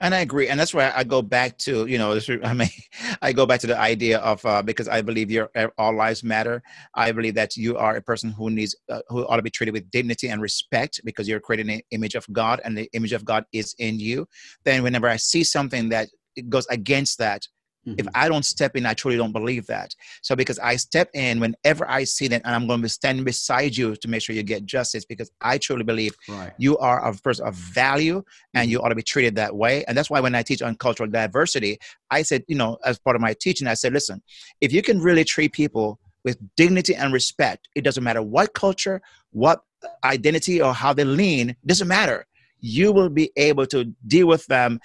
And 0.00 0.12
I 0.12 0.20
agree, 0.20 0.48
and 0.48 0.58
that's 0.58 0.74
why 0.74 0.92
I 0.94 1.04
go 1.04 1.22
back 1.22 1.56
to 1.58 1.86
you 1.86 1.98
know 1.98 2.18
I 2.44 2.54
mean 2.54 2.68
I 3.22 3.32
go 3.32 3.46
back 3.46 3.60
to 3.60 3.66
the 3.66 3.78
idea 3.78 4.18
of 4.18 4.44
uh, 4.44 4.62
because 4.62 4.88
I 4.88 5.02
believe 5.02 5.30
your 5.30 5.50
all 5.76 5.94
lives 5.94 6.22
matter. 6.24 6.62
I 6.94 7.12
believe 7.12 7.34
that 7.34 7.56
you 7.56 7.76
are 7.76 7.96
a 7.96 8.02
person 8.02 8.30
who 8.30 8.50
needs 8.50 8.76
uh, 8.88 9.00
who 9.08 9.26
ought 9.26 9.36
to 9.36 9.42
be 9.42 9.50
treated 9.50 9.72
with 9.72 9.90
dignity 9.90 10.28
and 10.28 10.42
respect 10.42 11.00
because 11.04 11.28
you're 11.28 11.40
creating 11.40 11.70
an 11.70 11.80
image 11.90 12.14
of 12.14 12.26
God, 12.32 12.60
and 12.64 12.76
the 12.76 12.88
image 12.92 13.12
of 13.12 13.24
God 13.24 13.44
is 13.52 13.74
in 13.78 13.98
you. 13.98 14.26
Then 14.64 14.82
whenever 14.82 15.08
I 15.08 15.16
see 15.16 15.44
something 15.44 15.88
that 15.90 16.08
goes 16.48 16.66
against 16.68 17.18
that, 17.18 17.46
Mm-hmm. 17.86 18.00
If 18.00 18.06
I 18.14 18.28
don't 18.28 18.44
step 18.44 18.76
in, 18.76 18.86
I 18.86 18.94
truly 18.94 19.16
don't 19.16 19.32
believe 19.32 19.66
that. 19.66 19.94
So 20.22 20.34
because 20.36 20.58
I 20.58 20.76
step 20.76 21.08
in 21.14 21.40
whenever 21.40 21.88
I 21.88 22.04
see 22.04 22.28
that, 22.28 22.42
and 22.44 22.54
I'm 22.54 22.66
going 22.66 22.80
to 22.80 22.82
be 22.82 22.88
standing 22.88 23.24
beside 23.24 23.76
you 23.76 23.96
to 23.96 24.08
make 24.08 24.22
sure 24.22 24.34
you 24.34 24.42
get 24.42 24.66
justice, 24.66 25.04
because 25.04 25.30
I 25.40 25.58
truly 25.58 25.84
believe 25.84 26.14
right. 26.28 26.52
you 26.58 26.76
are 26.78 27.06
a 27.06 27.14
person 27.14 27.46
of 27.46 27.54
value 27.54 28.22
and 28.54 28.64
mm-hmm. 28.64 28.70
you 28.72 28.80
ought 28.80 28.88
to 28.88 28.94
be 28.94 29.02
treated 29.02 29.36
that 29.36 29.54
way. 29.54 29.84
And 29.84 29.96
that's 29.96 30.10
why 30.10 30.20
when 30.20 30.34
I 30.34 30.42
teach 30.42 30.60
on 30.60 30.76
cultural 30.76 31.08
diversity, 31.08 31.78
I 32.10 32.22
said, 32.22 32.44
you 32.48 32.56
know, 32.56 32.78
as 32.84 32.98
part 32.98 33.16
of 33.16 33.22
my 33.22 33.34
teaching, 33.40 33.66
I 33.66 33.74
said, 33.74 33.92
listen, 33.92 34.22
if 34.60 34.72
you 34.72 34.82
can 34.82 35.00
really 35.00 35.24
treat 35.24 35.52
people 35.52 35.98
with 36.24 36.38
dignity 36.56 36.94
and 36.94 37.12
respect, 37.12 37.68
it 37.74 37.84
doesn't 37.84 38.02
matter 38.02 38.22
what 38.22 38.52
culture, 38.54 39.00
what 39.30 39.62
identity, 40.04 40.60
or 40.60 40.74
how 40.74 40.92
they 40.92 41.04
lean, 41.04 41.54
doesn't 41.64 41.86
matter. 41.88 42.26
You 42.60 42.92
will 42.92 43.08
be 43.08 43.30
able 43.36 43.66
to 43.66 43.84
deal 44.06 44.26
with 44.26 44.44
them 44.46 44.80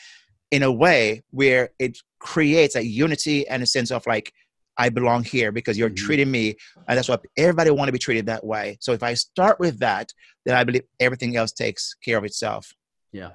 in 0.52 0.62
a 0.62 0.72
way 0.72 1.24
where 1.32 1.72
it 1.80 1.98
creates 2.24 2.76
a 2.76 2.84
unity 2.84 3.48
and 3.48 3.62
a 3.62 3.66
sense 3.68 3.92
of 3.92 4.06
like 4.08 4.34
I 4.78 4.90
belong 4.90 5.24
here 5.24 5.52
because 5.52 5.78
you're 5.78 5.90
mm-hmm. 5.90 6.06
treating 6.06 6.32
me, 6.32 6.56
and 6.88 6.98
that's 6.98 7.10
what 7.10 7.22
everybody 7.38 7.70
want 7.70 7.90
to 7.90 7.92
be 7.92 8.00
treated 8.00 8.26
that 8.26 8.44
way. 8.44 8.78
So 8.80 8.94
if 8.94 9.04
I 9.04 9.14
start 9.14 9.60
with 9.60 9.78
that, 9.80 10.12
then 10.46 10.56
I 10.56 10.64
believe 10.64 10.84
everything 11.00 11.36
else 11.36 11.52
takes 11.52 11.94
care 12.04 12.18
of 12.18 12.24
itself. 12.24 12.74
Yeah, 13.12 13.32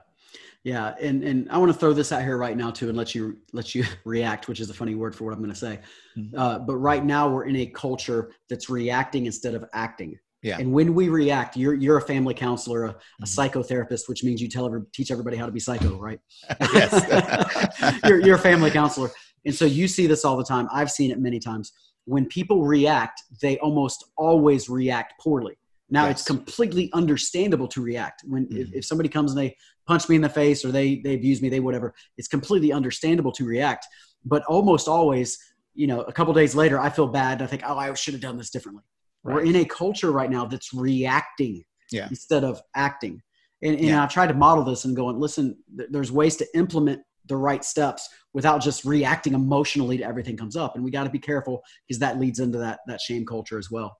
yeah, 0.64 0.94
and 1.00 1.22
and 1.22 1.48
I 1.50 1.58
want 1.58 1.72
to 1.72 1.78
throw 1.78 1.92
this 1.92 2.10
out 2.10 2.22
here 2.22 2.36
right 2.36 2.56
now 2.56 2.70
too, 2.70 2.88
and 2.88 2.98
let 2.98 3.14
you 3.14 3.38
let 3.52 3.74
you 3.74 3.84
react, 4.04 4.48
which 4.48 4.60
is 4.60 4.70
a 4.70 4.74
funny 4.74 4.94
word 4.94 5.14
for 5.14 5.24
what 5.24 5.32
I'm 5.32 5.38
going 5.38 5.50
to 5.50 5.56
say. 5.56 5.78
Mm-hmm. 6.16 6.38
Uh, 6.38 6.58
but 6.58 6.76
right 6.76 7.04
now 7.04 7.28
we're 7.28 7.44
in 7.44 7.56
a 7.56 7.66
culture 7.66 8.32
that's 8.48 8.68
reacting 8.68 9.26
instead 9.26 9.54
of 9.54 9.64
acting. 9.72 10.18
Yeah. 10.42 10.58
And 10.58 10.72
when 10.72 10.94
we 10.94 11.08
react, 11.08 11.56
you're 11.56 11.74
you're 11.74 11.98
a 11.98 12.02
family 12.02 12.34
counselor, 12.34 12.84
a, 12.84 12.90
a 12.90 12.92
mm-hmm. 12.92 13.24
psychotherapist, 13.24 14.08
which 14.08 14.22
means 14.22 14.40
you 14.40 14.48
tell 14.48 14.66
every, 14.66 14.82
teach 14.92 15.10
everybody 15.10 15.36
how 15.36 15.46
to 15.46 15.52
be 15.52 15.60
psycho, 15.60 15.98
right? 15.98 16.20
yes. 16.72 18.00
you're 18.04 18.20
you're 18.20 18.36
a 18.36 18.40
family 18.40 18.70
counselor, 18.70 19.10
and 19.44 19.54
so 19.54 19.64
you 19.64 19.88
see 19.88 20.06
this 20.06 20.24
all 20.24 20.36
the 20.36 20.44
time. 20.44 20.68
I've 20.72 20.90
seen 20.90 21.10
it 21.10 21.18
many 21.18 21.40
times. 21.40 21.72
When 22.04 22.24
people 22.26 22.64
react, 22.64 23.22
they 23.42 23.58
almost 23.58 24.04
always 24.16 24.68
react 24.68 25.20
poorly. 25.20 25.58
Now 25.90 26.06
yes. 26.06 26.18
it's 26.18 26.26
completely 26.26 26.90
understandable 26.92 27.66
to 27.68 27.82
react 27.82 28.22
when 28.24 28.46
mm-hmm. 28.46 28.60
if, 28.60 28.74
if 28.74 28.84
somebody 28.84 29.08
comes 29.08 29.32
and 29.32 29.40
they 29.40 29.56
punch 29.86 30.08
me 30.08 30.16
in 30.16 30.22
the 30.22 30.28
face 30.28 30.64
or 30.64 30.70
they 30.70 31.00
they 31.00 31.14
abuse 31.14 31.42
me, 31.42 31.48
they 31.48 31.60
whatever. 31.60 31.94
It's 32.16 32.28
completely 32.28 32.72
understandable 32.72 33.32
to 33.32 33.44
react, 33.44 33.88
but 34.24 34.44
almost 34.44 34.86
always, 34.86 35.36
you 35.74 35.88
know, 35.88 36.02
a 36.02 36.12
couple 36.12 36.32
days 36.32 36.54
later, 36.54 36.78
I 36.78 36.90
feel 36.90 37.08
bad. 37.08 37.42
I 37.42 37.46
think, 37.46 37.62
oh, 37.66 37.76
I 37.76 37.92
should 37.94 38.14
have 38.14 38.22
done 38.22 38.36
this 38.36 38.50
differently 38.50 38.84
Right. 39.28 39.34
We're 39.34 39.44
in 39.44 39.56
a 39.56 39.64
culture 39.64 40.10
right 40.10 40.30
now 40.30 40.46
that's 40.46 40.72
reacting 40.74 41.64
yeah. 41.92 42.08
instead 42.08 42.44
of 42.44 42.60
acting. 42.74 43.22
And, 43.62 43.76
and 43.76 43.84
yeah. 43.86 44.02
I've 44.02 44.12
tried 44.12 44.28
to 44.28 44.34
model 44.34 44.64
this 44.64 44.84
and 44.84 44.94
going, 44.94 45.18
listen, 45.18 45.56
th- 45.76 45.90
there's 45.90 46.12
ways 46.12 46.36
to 46.36 46.46
implement 46.54 47.00
the 47.26 47.36
right 47.36 47.64
steps 47.64 48.08
without 48.32 48.62
just 48.62 48.84
reacting 48.84 49.34
emotionally 49.34 49.98
to 49.98 50.04
everything 50.04 50.36
comes 50.36 50.56
up. 50.56 50.74
And 50.74 50.84
we 50.84 50.90
got 50.90 51.04
to 51.04 51.10
be 51.10 51.18
careful 51.18 51.62
because 51.86 51.98
that 52.00 52.18
leads 52.18 52.38
into 52.38 52.58
that, 52.58 52.80
that 52.86 53.00
shame 53.00 53.26
culture 53.26 53.58
as 53.58 53.70
well. 53.70 53.96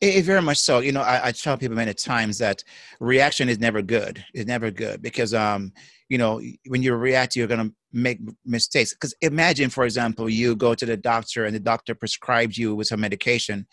It, 0.00 0.24
very 0.24 0.42
much 0.42 0.58
so. 0.58 0.80
You 0.80 0.92
know, 0.92 1.02
I, 1.02 1.28
I, 1.28 1.32
tell 1.32 1.58
people 1.58 1.76
many 1.76 1.92
times 1.92 2.38
that 2.38 2.64
reaction 2.98 3.50
is 3.50 3.58
never 3.58 3.82
good. 3.82 4.24
It's 4.32 4.46
never 4.46 4.70
good 4.70 5.02
because, 5.02 5.34
um, 5.34 5.72
you 6.08 6.16
know, 6.16 6.40
when 6.68 6.82
you 6.82 6.94
react, 6.94 7.36
you're 7.36 7.46
going 7.46 7.68
to 7.68 7.74
make 7.92 8.20
mistakes. 8.46 8.94
Because 8.94 9.14
imagine, 9.20 9.68
for 9.68 9.84
example, 9.84 10.30
you 10.30 10.56
go 10.56 10.74
to 10.74 10.86
the 10.86 10.96
doctor 10.96 11.44
and 11.44 11.54
the 11.54 11.60
doctor 11.60 11.94
prescribes 11.94 12.56
you 12.56 12.74
with 12.74 12.86
some 12.86 13.00
medication 13.00 13.66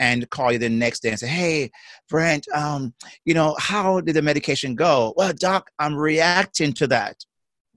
and 0.00 0.28
call 0.30 0.50
you 0.50 0.58
the 0.58 0.68
next 0.68 1.00
day 1.00 1.10
and 1.10 1.18
say, 1.18 1.28
Hey, 1.28 1.70
Brent, 2.08 2.48
um, 2.52 2.92
you 3.24 3.34
know, 3.34 3.54
how 3.60 4.00
did 4.00 4.16
the 4.16 4.22
medication 4.22 4.74
go? 4.74 5.14
Well, 5.16 5.32
doc, 5.32 5.70
I'm 5.78 5.94
reacting 5.94 6.72
to 6.74 6.88
that. 6.88 7.16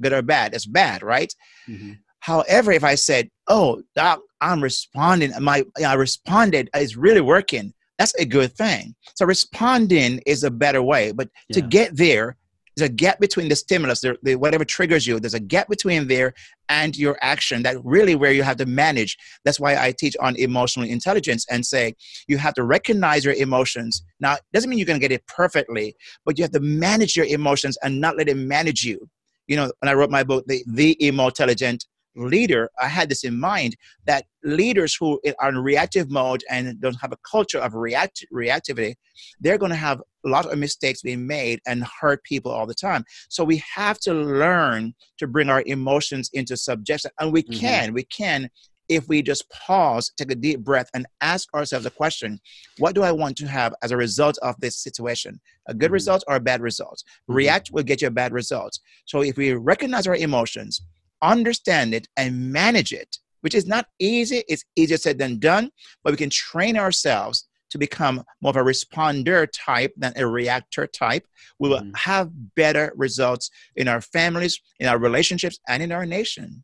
Good 0.02 0.14
or 0.14 0.24
bad? 0.24 0.56
It's 0.56 0.66
bad, 0.66 1.04
right? 1.04 1.32
Mm-hmm. 1.70 1.94
However, 2.24 2.72
if 2.72 2.86
I 2.86 2.96
said, 2.96 3.30
"Oh, 3.48 3.84
doc, 3.96 4.22
I'm 4.40 4.64
responding," 4.64 5.32
my 5.42 5.66
I 5.86 5.94
responded, 5.96 6.70
it's 6.74 6.96
really 6.96 7.20
working. 7.20 7.74
That's 8.00 8.16
a 8.16 8.26
good 8.26 8.54
thing. 8.54 8.96
So 9.16 9.26
responding 9.26 10.22
is 10.26 10.46
a 10.46 10.50
better 10.50 10.82
way, 10.82 11.12
but 11.12 11.28
yeah. 11.50 11.56
to 11.56 11.62
get 11.62 11.98
there, 11.98 12.38
there's 12.76 12.90
a 12.90 12.94
gap 12.94 13.20
between 13.20 13.50
the 13.50 13.56
stimulus, 13.56 14.02
the, 14.02 14.18
the, 14.24 14.36
whatever 14.36 14.66
triggers 14.66 15.06
you. 15.06 15.20
There's 15.20 15.34
a 15.34 15.40
gap 15.40 15.70
between 15.70 16.08
there 16.08 16.34
and 16.70 16.96
your 16.98 17.18
action. 17.22 17.64
That 17.64 17.78
really 17.84 18.16
where 18.16 18.32
you 18.32 18.44
have 18.44 18.58
to 18.58 18.66
manage. 18.66 19.18
That's 19.46 19.60
why 19.60 19.76
I 19.76 19.92
teach 19.92 20.16
on 20.20 20.36
emotional 20.38 20.88
intelligence 20.88 21.46
and 21.50 21.66
say 21.66 21.96
you 22.28 22.38
have 22.38 22.54
to 22.56 22.64
recognize 22.64 23.26
your 23.26 23.36
emotions. 23.36 24.04
Now, 24.20 24.38
doesn't 24.54 24.70
mean 24.70 24.80
you're 24.80 24.88
going 24.88 25.00
to 25.00 25.08
get 25.08 25.12
it 25.12 25.26
perfectly, 25.28 25.96
but 26.26 26.38
you 26.38 26.44
have 26.44 26.52
to 26.52 26.60
manage 26.60 27.16
your 27.16 27.26
emotions 27.26 27.78
and 27.84 28.02
not 28.02 28.18
let 28.18 28.30
it 28.30 28.38
manage 28.38 28.84
you. 28.84 29.08
You 29.48 29.58
know, 29.58 29.72
when 29.80 29.90
I 29.90 29.94
wrote 29.94 30.10
my 30.10 30.24
book, 30.24 30.46
the 30.48 30.64
the 30.68 30.96
intelligent 31.00 31.86
leader, 32.16 32.70
I 32.82 32.88
had 32.88 33.10
this 33.10 33.24
in 33.24 33.40
mind 33.40 33.76
that 34.06 34.26
leaders 34.44 34.96
who 35.00 35.20
are 35.40 35.50
in 35.50 35.58
reactive 35.58 36.12
mode 36.12 36.44
and 36.50 36.80
don't 36.82 37.00
have 37.02 37.12
a 37.12 37.18
culture 37.30 37.60
of 37.60 37.74
react 37.74 38.26
reactivity, 38.34 38.96
they're 39.40 39.58
going 39.58 39.72
to 39.72 39.76
have 39.76 40.02
a 40.26 40.30
lot 40.30 40.46
of 40.46 40.58
mistakes 40.58 41.02
being 41.02 41.26
made 41.28 41.60
and 41.68 41.86
hurt 42.00 42.24
people 42.24 42.52
all 42.52 42.66
the 42.66 42.74
time. 42.74 43.04
So 43.30 43.44
we 43.44 43.62
have 43.76 44.00
to 44.02 44.14
learn 44.14 44.94
to 45.18 45.28
bring 45.28 45.50
our 45.50 45.64
emotions 45.66 46.30
into 46.34 46.58
subjection, 46.58 47.12
and 47.20 47.34
we 47.34 47.44
mm-hmm. 47.44 47.60
can, 47.60 47.94
we 47.94 48.04
can 48.04 48.50
if 48.90 49.08
we 49.08 49.22
just 49.22 49.50
pause, 49.50 50.12
take 50.18 50.32
a 50.32 50.36
deep 50.36 50.60
breath, 50.60 50.90
and 50.94 51.06
ask 51.22 51.54
ourselves 51.54 51.86
a 51.86 51.90
question 51.90 52.40
What 52.78 52.96
do 52.96 53.04
I 53.04 53.12
want 53.12 53.38
to 53.38 53.48
have 53.48 53.74
as 53.82 53.92
a 53.92 53.98
result 53.98 54.38
of 54.42 54.56
this 54.60 54.82
situation? 54.82 55.40
A 55.68 55.74
good 55.74 55.88
mm-hmm. 55.88 55.94
result 55.94 56.24
or 56.28 56.36
a 56.36 56.40
bad 56.40 56.62
result? 56.62 57.04
Mm-hmm. 57.24 57.36
React 57.36 57.72
will 57.72 57.84
get 57.84 58.02
you 58.02 58.08
a 58.08 58.12
bad 58.12 58.34
result. 58.34 58.78
So 59.06 59.22
if 59.22 59.38
we 59.38 59.54
recognize 59.54 60.08
our 60.08 60.16
emotions, 60.16 60.82
understand 61.24 61.94
it, 61.94 62.08
and 62.18 62.52
manage 62.52 62.94
it, 62.94 63.18
which 63.42 63.56
is 63.56 63.66
not 63.66 63.88
easy, 64.00 64.44
it's 64.48 64.64
easier 64.76 64.98
said 64.98 65.18
than 65.18 65.40
done, 65.40 65.72
but 66.04 66.12
we 66.12 66.18
can 66.18 66.30
train 66.30 66.78
ourselves 66.78 67.48
to 67.74 67.80
become 67.80 68.24
more 68.40 68.52
of 68.52 68.56
a 68.56 68.60
responder 68.60 69.48
type 69.52 69.92
than 69.98 70.14
a 70.16 70.28
reactor 70.28 70.86
type, 70.86 71.26
we 71.58 71.70
will 71.70 71.80
mm-hmm. 71.80 71.96
have 71.96 72.30
better 72.56 72.94
results 72.96 73.50
in 73.76 73.88
our 73.88 74.00
families, 74.00 74.62
in 74.80 74.88
our 74.88 75.00
relationships, 75.00 75.60
and 75.68 75.82
in 75.82 75.92
our 75.92 76.06
nation. 76.06 76.64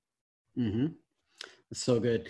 Mm-hmm. 0.55 0.87
That's 1.69 1.83
so 1.83 1.99
good. 1.99 2.29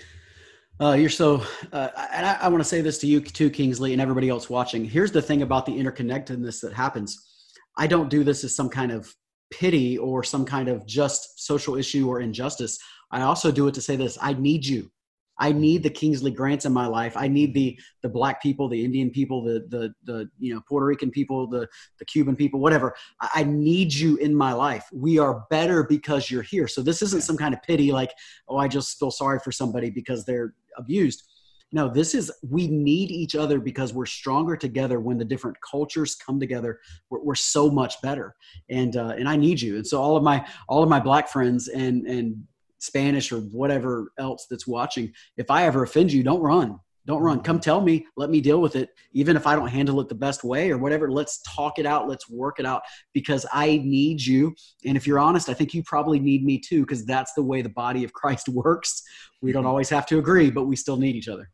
Uh, 0.79 0.93
you're 0.93 1.09
so, 1.09 1.43
uh, 1.73 1.89
and 2.13 2.25
I, 2.25 2.37
I 2.43 2.47
want 2.47 2.63
to 2.63 2.69
say 2.69 2.79
this 2.79 2.99
to 2.99 3.07
you 3.07 3.19
too, 3.19 3.49
Kingsley, 3.49 3.91
and 3.91 4.01
everybody 4.01 4.29
else 4.29 4.49
watching. 4.49 4.85
Here's 4.85 5.11
the 5.11 5.21
thing 5.21 5.41
about 5.41 5.65
the 5.65 5.73
interconnectedness 5.73 6.61
that 6.61 6.71
happens. 6.71 7.51
I 7.77 7.85
don't 7.85 8.09
do 8.09 8.23
this 8.23 8.45
as 8.45 8.55
some 8.55 8.69
kind 8.69 8.93
of 8.93 9.13
pity 9.51 9.97
or 9.97 10.23
some 10.23 10.45
kind 10.45 10.67
of 10.67 10.85
just 10.85 11.45
social 11.45 11.75
issue 11.75 12.07
or 12.07 12.21
injustice. 12.21 12.79
I 13.11 13.21
also 13.21 13.51
do 13.51 13.67
it 13.67 13.73
to 13.75 13.81
say 13.81 13.95
this 13.95 14.17
I 14.21 14.33
need 14.33 14.65
you. 14.65 14.91
I 15.41 15.53
need 15.53 15.83
the 15.83 15.89
Kingsley 15.89 16.31
Grants 16.31 16.65
in 16.65 16.73
my 16.73 16.85
life. 16.85 17.15
I 17.15 17.27
need 17.27 17.53
the 17.53 17.79
the 18.03 18.09
black 18.09 18.41
people, 18.41 18.67
the 18.67 18.83
Indian 18.83 19.09
people, 19.09 19.41
the 19.43 19.65
the 19.69 19.93
the 20.03 20.29
you 20.37 20.53
know 20.53 20.61
Puerto 20.67 20.85
Rican 20.85 21.09
people, 21.09 21.47
the 21.47 21.67
the 21.97 22.05
Cuban 22.05 22.35
people, 22.35 22.59
whatever. 22.59 22.93
I 23.21 23.43
need 23.43 23.93
you 23.93 24.17
in 24.17 24.35
my 24.35 24.53
life. 24.53 24.87
We 24.91 25.17
are 25.17 25.45
better 25.49 25.83
because 25.83 26.29
you're 26.29 26.43
here. 26.43 26.67
So 26.67 26.81
this 26.81 27.01
isn't 27.01 27.23
some 27.23 27.37
kind 27.37 27.53
of 27.53 27.63
pity 27.63 27.91
like, 27.91 28.11
oh, 28.49 28.57
I 28.57 28.67
just 28.67 28.99
feel 28.99 29.11
sorry 29.11 29.39
for 29.39 29.51
somebody 29.51 29.89
because 29.89 30.25
they're 30.25 30.53
abused. 30.77 31.23
No, 31.71 31.87
this 31.87 32.15
is 32.15 32.31
we 32.47 32.67
need 32.67 33.11
each 33.11 33.35
other 33.35 33.59
because 33.59 33.93
we're 33.93 34.07
stronger 34.07 34.57
together 34.57 34.99
when 34.99 35.17
the 35.19 35.25
different 35.25 35.57
cultures 35.61 36.15
come 36.15 36.39
together. 36.39 36.79
We're, 37.09 37.19
we're 37.19 37.35
so 37.35 37.69
much 37.69 38.01
better, 38.01 38.35
and 38.69 38.95
uh, 38.95 39.13
and 39.17 39.29
I 39.29 39.35
need 39.35 39.61
you. 39.61 39.75
And 39.75 39.85
so 39.85 40.01
all 40.01 40.17
of 40.17 40.23
my 40.23 40.45
all 40.67 40.81
of 40.81 40.89
my 40.89 40.99
black 40.99 41.29
friends 41.29 41.67
and 41.67 42.07
and 42.07 42.43
Spanish 42.79 43.31
or 43.31 43.39
whatever 43.39 44.11
else 44.17 44.47
that's 44.49 44.65
watching, 44.65 45.13
if 45.37 45.51
I 45.51 45.65
ever 45.65 45.83
offend 45.83 46.11
you, 46.11 46.23
don't 46.23 46.41
run. 46.41 46.79
Don't 47.05 47.23
run. 47.23 47.41
Come 47.41 47.59
tell 47.59 47.81
me. 47.81 48.05
Let 48.17 48.29
me 48.29 48.39
deal 48.39 48.61
with 48.61 48.75
it. 48.75 48.89
Even 49.13 49.35
if 49.35 49.47
I 49.47 49.55
don't 49.55 49.67
handle 49.67 49.99
it 49.99 50.09
the 50.09 50.15
best 50.15 50.43
way 50.43 50.69
or 50.69 50.77
whatever, 50.77 51.11
let's 51.11 51.41
talk 51.41 51.79
it 51.79 51.85
out. 51.85 52.07
Let's 52.07 52.29
work 52.29 52.59
it 52.59 52.67
out 52.67 52.83
because 53.13 53.45
I 53.51 53.81
need 53.83 54.23
you. 54.23 54.53
And 54.85 54.95
if 54.95 55.07
you're 55.07 55.17
honest, 55.17 55.49
I 55.49 55.55
think 55.55 55.73
you 55.73 55.81
probably 55.83 56.19
need 56.19 56.43
me 56.43 56.59
too 56.59 56.81
because 56.81 57.05
that's 57.05 57.33
the 57.33 57.41
way 57.41 57.61
the 57.61 57.69
body 57.69 58.03
of 58.03 58.13
Christ 58.13 58.47
works. 58.49 59.01
We 59.41 59.51
don't 59.51 59.61
mm-hmm. 59.61 59.69
always 59.69 59.89
have 59.89 60.05
to 60.07 60.19
agree, 60.19 60.51
but 60.51 60.65
we 60.65 60.75
still 60.75 60.97
need 60.97 61.15
each 61.15 61.27
other. 61.27 61.49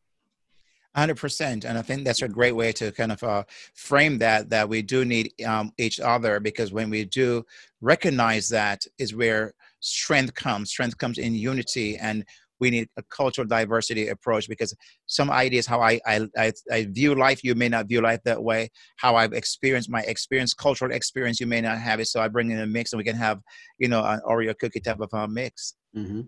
100% 0.96 1.66
and 1.66 1.78
i 1.78 1.82
think 1.82 2.06
that's 2.06 2.22
a 2.22 2.28
great 2.28 2.56
way 2.56 2.72
to 2.72 2.92
kind 2.92 3.12
of 3.12 3.22
uh, 3.24 3.44
frame 3.74 4.18
that 4.18 4.50
that 4.50 4.68
we 4.68 4.82
do 4.82 5.06
need 5.06 5.32
um, 5.46 5.72
each 5.78 6.00
other 6.00 6.40
because 6.40 6.72
when 6.72 6.90
we 6.90 7.06
do 7.06 7.44
recognize 7.82 8.50
that 8.50 8.84
is 8.98 9.16
where 9.16 9.54
strength 9.86 10.34
comes. 10.34 10.70
Strength 10.72 10.98
comes 10.98 11.18
in 11.18 11.36
unity, 11.36 11.98
and 11.98 12.26
we 12.60 12.70
need 12.70 12.88
a 12.98 13.04
cultural 13.04 13.48
diversity 13.48 14.08
approach 14.08 14.48
because 14.48 14.74
some 15.08 15.30
ideas 15.30 15.68
how 15.68 15.82
I, 15.82 16.00
I, 16.06 16.28
I, 16.38 16.54
I, 16.72 16.86
view 16.86 17.14
life 17.14 17.44
you 17.44 17.54
may 17.54 17.68
not 17.68 17.88
view 17.88 18.00
life 18.00 18.22
that 18.24 18.42
way 18.42 18.72
how 18.96 19.18
i've 19.18 19.34
experienced 19.34 19.90
my 19.90 20.04
experience 20.04 20.54
cultural 20.54 20.94
experience 20.94 21.42
you 21.42 21.48
may 21.48 21.60
not 21.60 21.80
have 21.80 22.00
it 22.00 22.06
so 22.06 22.22
i 22.22 22.30
bring 22.30 22.52
in 22.52 22.60
a 22.60 22.66
mix 22.66 22.94
and 22.94 22.98
we 22.98 23.04
can 23.04 23.18
have 23.18 23.42
you 23.78 23.90
know 23.90 24.02
an 24.06 24.22
oreo 24.26 24.58
cookie 24.58 24.80
type 24.80 25.02
of 25.02 25.10
a 25.12 25.28
mix 25.28 25.74
mm-hmm. 25.96 26.22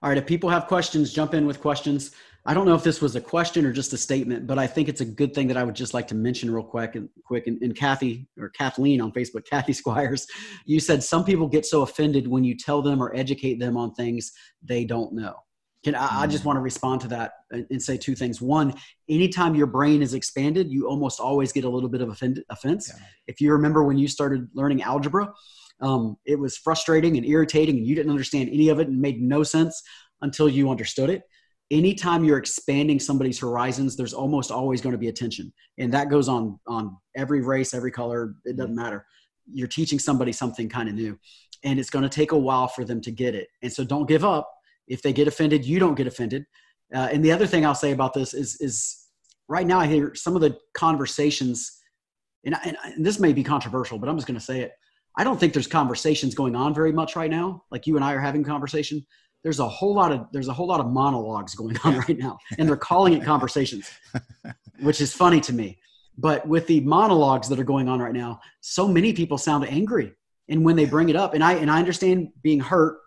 All 0.00 0.10
right 0.10 0.18
if 0.18 0.26
people 0.26 0.48
have 0.48 0.68
questions 0.68 1.12
jump 1.12 1.34
in 1.34 1.44
with 1.44 1.60
questions 1.60 2.12
I 2.44 2.54
don't 2.54 2.66
know 2.66 2.74
if 2.74 2.82
this 2.82 3.00
was 3.00 3.14
a 3.14 3.20
question 3.20 3.64
or 3.64 3.72
just 3.72 3.92
a 3.92 3.96
statement, 3.96 4.48
but 4.48 4.58
I 4.58 4.66
think 4.66 4.88
it's 4.88 5.00
a 5.00 5.04
good 5.04 5.32
thing 5.32 5.46
that 5.46 5.56
I 5.56 5.62
would 5.62 5.76
just 5.76 5.94
like 5.94 6.08
to 6.08 6.16
mention 6.16 6.50
real 6.50 6.64
quick 6.64 6.96
and 6.96 7.08
quick. 7.24 7.46
And, 7.46 7.62
and, 7.62 7.76
Kathy 7.76 8.26
or 8.36 8.48
Kathleen 8.48 9.00
on 9.00 9.12
Facebook, 9.12 9.46
Kathy 9.50 9.72
Squires, 9.72 10.26
you 10.66 10.80
said 10.80 11.04
some 11.04 11.24
people 11.24 11.46
get 11.46 11.64
so 11.64 11.82
offended 11.82 12.26
when 12.26 12.42
you 12.42 12.56
tell 12.56 12.82
them 12.82 13.00
or 13.00 13.14
educate 13.14 13.60
them 13.60 13.76
on 13.76 13.94
things 13.94 14.32
they 14.62 14.84
don't 14.84 15.12
know. 15.12 15.36
Can 15.84 15.94
I, 15.94 16.22
I 16.22 16.26
just 16.26 16.42
mm. 16.42 16.46
want 16.46 16.56
to 16.56 16.60
respond 16.60 17.00
to 17.02 17.08
that 17.08 17.32
and, 17.50 17.66
and, 17.70 17.82
say 17.82 17.96
two 17.96 18.14
things. 18.14 18.40
One, 18.40 18.74
anytime 19.08 19.54
your 19.54 19.66
brain 19.66 20.00
is 20.00 20.14
expanded, 20.14 20.70
you 20.70 20.88
almost 20.88 21.20
always 21.20 21.52
get 21.52 21.64
a 21.64 21.68
little 21.68 21.88
bit 21.88 22.00
of 22.00 22.08
offend, 22.08 22.42
offense. 22.50 22.92
Yeah. 22.92 23.04
If 23.26 23.40
you 23.40 23.52
remember 23.52 23.82
when 23.84 23.98
you 23.98 24.06
started 24.06 24.48
learning 24.54 24.82
algebra, 24.82 25.32
um, 25.80 26.16
it 26.24 26.38
was 26.38 26.56
frustrating 26.56 27.16
and 27.16 27.26
irritating, 27.26 27.78
and 27.78 27.86
you 27.86 27.96
didn't 27.96 28.10
understand 28.10 28.48
any 28.50 28.68
of 28.68 28.78
it 28.78 28.88
and 28.88 29.00
made 29.00 29.20
no 29.20 29.42
sense 29.42 29.80
until 30.20 30.48
you 30.48 30.70
understood 30.70 31.10
it 31.10 31.22
anytime 31.72 32.22
you're 32.22 32.38
expanding 32.38 33.00
somebody's 33.00 33.40
horizons 33.40 33.96
there's 33.96 34.12
almost 34.12 34.50
always 34.50 34.80
going 34.80 34.92
to 34.92 34.98
be 34.98 35.08
attention. 35.08 35.52
And 35.78 35.92
that 35.92 36.10
goes 36.10 36.28
on 36.28 36.60
on 36.68 36.96
every 37.16 37.40
race 37.40 37.74
every 37.74 37.90
color 37.90 38.36
it 38.44 38.56
doesn't 38.56 38.76
matter. 38.76 39.04
You're 39.52 39.68
teaching 39.68 39.98
somebody 39.98 40.32
something 40.32 40.68
kind 40.68 40.88
of 40.88 40.94
new 40.94 41.18
and 41.64 41.80
it's 41.80 41.90
going 41.90 42.02
to 42.02 42.08
take 42.08 42.32
a 42.32 42.38
while 42.38 42.68
for 42.68 42.84
them 42.84 43.00
to 43.00 43.10
get 43.10 43.34
it. 43.34 43.48
And 43.62 43.72
so 43.72 43.84
don't 43.84 44.06
give 44.06 44.24
up. 44.24 44.48
If 44.86 45.02
they 45.02 45.12
get 45.12 45.26
offended 45.26 45.64
you 45.64 45.78
don't 45.80 45.96
get 45.96 46.06
offended. 46.06 46.44
Uh, 46.94 47.08
and 47.10 47.24
the 47.24 47.32
other 47.32 47.46
thing 47.46 47.64
i'll 47.64 47.74
say 47.74 47.92
about 47.92 48.12
this 48.12 48.34
is 48.34 48.60
is 48.60 49.06
right 49.48 49.66
now 49.66 49.78
i 49.78 49.86
hear 49.86 50.14
some 50.14 50.36
of 50.36 50.42
the 50.42 50.58
conversations 50.74 51.80
and, 52.44 52.54
and, 52.66 52.76
and 52.84 53.06
this 53.06 53.18
may 53.18 53.32
be 53.32 53.42
controversial 53.42 53.98
but 53.98 54.10
i'm 54.10 54.16
just 54.16 54.26
going 54.26 54.38
to 54.38 54.44
say 54.44 54.60
it. 54.60 54.72
I 55.16 55.24
don't 55.24 55.38
think 55.38 55.52
there's 55.52 55.66
conversations 55.66 56.34
going 56.34 56.54
on 56.56 56.74
very 56.74 56.92
much 56.92 57.16
right 57.16 57.30
now. 57.30 57.64
Like 57.70 57.86
you 57.86 57.96
and 57.96 58.04
i 58.04 58.12
are 58.12 58.20
having 58.20 58.44
conversation 58.44 59.06
there's 59.42 59.58
a 59.58 59.68
whole 59.68 59.94
lot 59.94 60.12
of 60.12 60.26
there's 60.32 60.48
a 60.48 60.52
whole 60.52 60.66
lot 60.66 60.80
of 60.80 60.86
monologues 60.86 61.54
going 61.54 61.76
on 61.84 61.98
right 61.98 62.18
now 62.18 62.38
and 62.58 62.68
they're 62.68 62.76
calling 62.76 63.12
it 63.12 63.24
conversations 63.24 63.90
which 64.80 65.00
is 65.00 65.12
funny 65.12 65.40
to 65.40 65.52
me. 65.52 65.78
But 66.18 66.46
with 66.46 66.66
the 66.66 66.80
monologues 66.80 67.48
that 67.48 67.58
are 67.58 67.64
going 67.64 67.88
on 67.88 68.00
right 68.00 68.12
now 68.12 68.40
so 68.60 68.86
many 68.86 69.12
people 69.12 69.38
sound 69.38 69.66
angry 69.66 70.12
and 70.48 70.64
when 70.64 70.76
they 70.76 70.84
bring 70.84 71.08
it 71.08 71.16
up 71.16 71.34
and 71.34 71.42
i 71.42 71.54
and 71.54 71.70
i 71.70 71.78
understand 71.78 72.28
being 72.42 72.60
hurt 72.60 72.98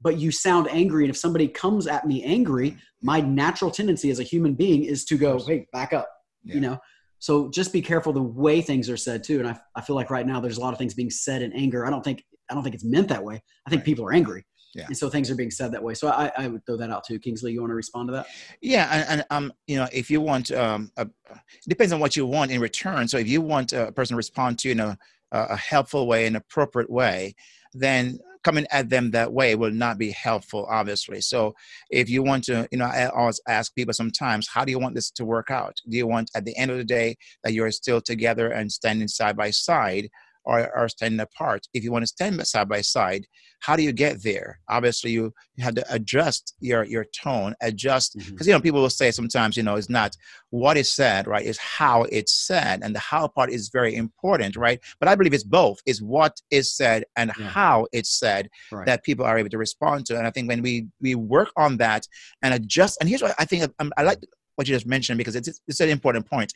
but 0.00 0.18
you 0.18 0.30
sound 0.30 0.68
angry 0.70 1.04
and 1.04 1.10
if 1.10 1.16
somebody 1.16 1.48
comes 1.48 1.86
at 1.86 2.06
me 2.06 2.22
angry 2.22 2.76
my 3.02 3.20
natural 3.20 3.70
tendency 3.70 4.10
as 4.10 4.20
a 4.20 4.22
human 4.22 4.54
being 4.54 4.84
is 4.84 5.04
to 5.04 5.16
go 5.16 5.38
hey 5.38 5.66
back 5.72 5.92
up 5.92 6.08
yeah. 6.44 6.54
you 6.54 6.60
know? 6.60 6.78
So 7.18 7.50
just 7.50 7.72
be 7.72 7.80
careful 7.80 8.12
the 8.12 8.20
way 8.20 8.60
things 8.60 8.90
are 8.90 8.96
said 8.96 9.22
too 9.22 9.38
and 9.38 9.48
I, 9.48 9.60
I 9.74 9.80
feel 9.80 9.96
like 9.96 10.10
right 10.10 10.26
now 10.26 10.40
there's 10.40 10.58
a 10.58 10.60
lot 10.60 10.72
of 10.72 10.78
things 10.78 10.94
being 10.94 11.10
said 11.10 11.42
in 11.42 11.52
anger. 11.52 11.86
I 11.86 11.90
don't 11.90 12.04
think 12.04 12.24
i 12.50 12.54
don't 12.54 12.62
think 12.62 12.74
it's 12.74 12.84
meant 12.84 13.08
that 13.08 13.24
way. 13.24 13.42
I 13.66 13.70
think 13.70 13.84
people 13.84 14.04
are 14.04 14.12
angry 14.12 14.44
yeah. 14.74 14.86
And 14.86 14.96
so 14.96 15.10
things 15.10 15.30
are 15.30 15.34
being 15.34 15.50
said 15.50 15.72
that 15.72 15.82
way. 15.82 15.94
So 15.94 16.08
I, 16.08 16.32
I 16.36 16.48
would 16.48 16.64
throw 16.64 16.76
that 16.78 16.90
out 16.90 17.04
too. 17.04 17.18
Kingsley, 17.18 17.52
you 17.52 17.60
want 17.60 17.70
to 17.70 17.74
respond 17.74 18.08
to 18.08 18.12
that? 18.12 18.26
Yeah. 18.60 18.88
And, 18.90 19.08
and 19.08 19.24
um, 19.30 19.52
you 19.66 19.76
know, 19.76 19.88
if 19.92 20.10
you 20.10 20.20
want, 20.20 20.50
um, 20.52 20.90
a, 20.96 21.02
it 21.02 21.68
depends 21.68 21.92
on 21.92 22.00
what 22.00 22.16
you 22.16 22.24
want 22.26 22.50
in 22.50 22.60
return. 22.60 23.06
So 23.06 23.18
if 23.18 23.28
you 23.28 23.40
want 23.40 23.72
a 23.72 23.92
person 23.92 24.14
to 24.14 24.16
respond 24.16 24.58
to 24.60 24.68
you 24.68 24.72
in 24.72 24.80
a, 24.80 24.98
a 25.30 25.56
helpful 25.56 26.06
way, 26.06 26.26
an 26.26 26.36
appropriate 26.36 26.90
way, 26.90 27.34
then 27.74 28.18
coming 28.42 28.66
at 28.70 28.90
them 28.90 29.10
that 29.12 29.32
way 29.32 29.54
will 29.54 29.70
not 29.70 29.98
be 29.98 30.10
helpful, 30.10 30.66
obviously. 30.68 31.20
So 31.20 31.54
if 31.90 32.10
you 32.10 32.22
want 32.22 32.44
to, 32.44 32.66
you 32.72 32.78
know, 32.78 32.86
I 32.86 33.06
always 33.06 33.40
ask 33.48 33.74
people 33.74 33.94
sometimes, 33.94 34.48
how 34.48 34.64
do 34.64 34.72
you 34.72 34.78
want 34.78 34.94
this 34.94 35.10
to 35.12 35.24
work 35.24 35.50
out? 35.50 35.76
Do 35.88 35.96
you 35.96 36.06
want 36.06 36.30
at 36.34 36.44
the 36.44 36.56
end 36.56 36.70
of 36.70 36.76
the 36.76 36.84
day 36.84 37.16
that 37.44 37.52
you're 37.52 37.70
still 37.70 38.00
together 38.00 38.50
and 38.50 38.70
standing 38.70 39.08
side 39.08 39.36
by 39.36 39.50
side? 39.50 40.08
Or 40.44 40.74
are 40.76 40.88
standing 40.88 41.20
apart. 41.20 41.66
If 41.74 41.84
you 41.84 41.92
want 41.92 42.02
to 42.02 42.06
stand 42.06 42.44
side 42.46 42.68
by 42.68 42.80
side, 42.80 43.26
how 43.60 43.76
do 43.76 43.82
you 43.82 43.92
get 43.92 44.22
there? 44.22 44.58
Obviously, 44.68 45.12
you, 45.12 45.32
you 45.54 45.64
have 45.64 45.74
to 45.76 45.94
adjust 45.94 46.54
your 46.60 46.84
your 46.84 47.04
tone, 47.04 47.54
adjust 47.60 48.14
because 48.14 48.32
mm-hmm. 48.32 48.48
you 48.48 48.52
know 48.52 48.60
people 48.60 48.80
will 48.80 48.90
say 48.90 49.10
sometimes 49.10 49.56
you 49.56 49.62
know 49.62 49.76
it's 49.76 49.88
not 49.88 50.16
what 50.50 50.76
is 50.76 50.90
said, 50.90 51.26
right? 51.26 51.46
It's 51.46 51.58
how 51.58 52.02
it's 52.04 52.34
said, 52.34 52.80
and 52.82 52.94
the 52.94 52.98
how 52.98 53.28
part 53.28 53.50
is 53.50 53.68
very 53.68 53.94
important, 53.94 54.56
right? 54.56 54.80
But 54.98 55.08
I 55.08 55.14
believe 55.14 55.34
it's 55.34 55.44
both: 55.44 55.78
is 55.86 56.02
what 56.02 56.40
is 56.50 56.72
said 56.72 57.04
and 57.16 57.30
yeah. 57.38 57.46
how 57.46 57.86
it's 57.92 58.18
said 58.18 58.48
right. 58.72 58.86
that 58.86 59.04
people 59.04 59.24
are 59.24 59.38
able 59.38 59.50
to 59.50 59.58
respond 59.58 60.06
to. 60.06 60.18
And 60.18 60.26
I 60.26 60.30
think 60.30 60.48
when 60.48 60.62
we 60.62 60.88
we 61.00 61.14
work 61.14 61.50
on 61.56 61.76
that 61.76 62.06
and 62.42 62.54
adjust, 62.54 62.98
and 63.00 63.08
here's 63.08 63.22
what 63.22 63.34
I 63.38 63.44
think 63.44 63.72
I, 63.78 63.90
I 63.96 64.02
like 64.02 64.18
what 64.56 64.68
you 64.68 64.74
just 64.74 64.86
mentioned 64.86 65.18
because 65.18 65.36
it's 65.36 65.60
it's 65.68 65.80
an 65.80 65.88
important 65.88 66.28
point 66.28 66.52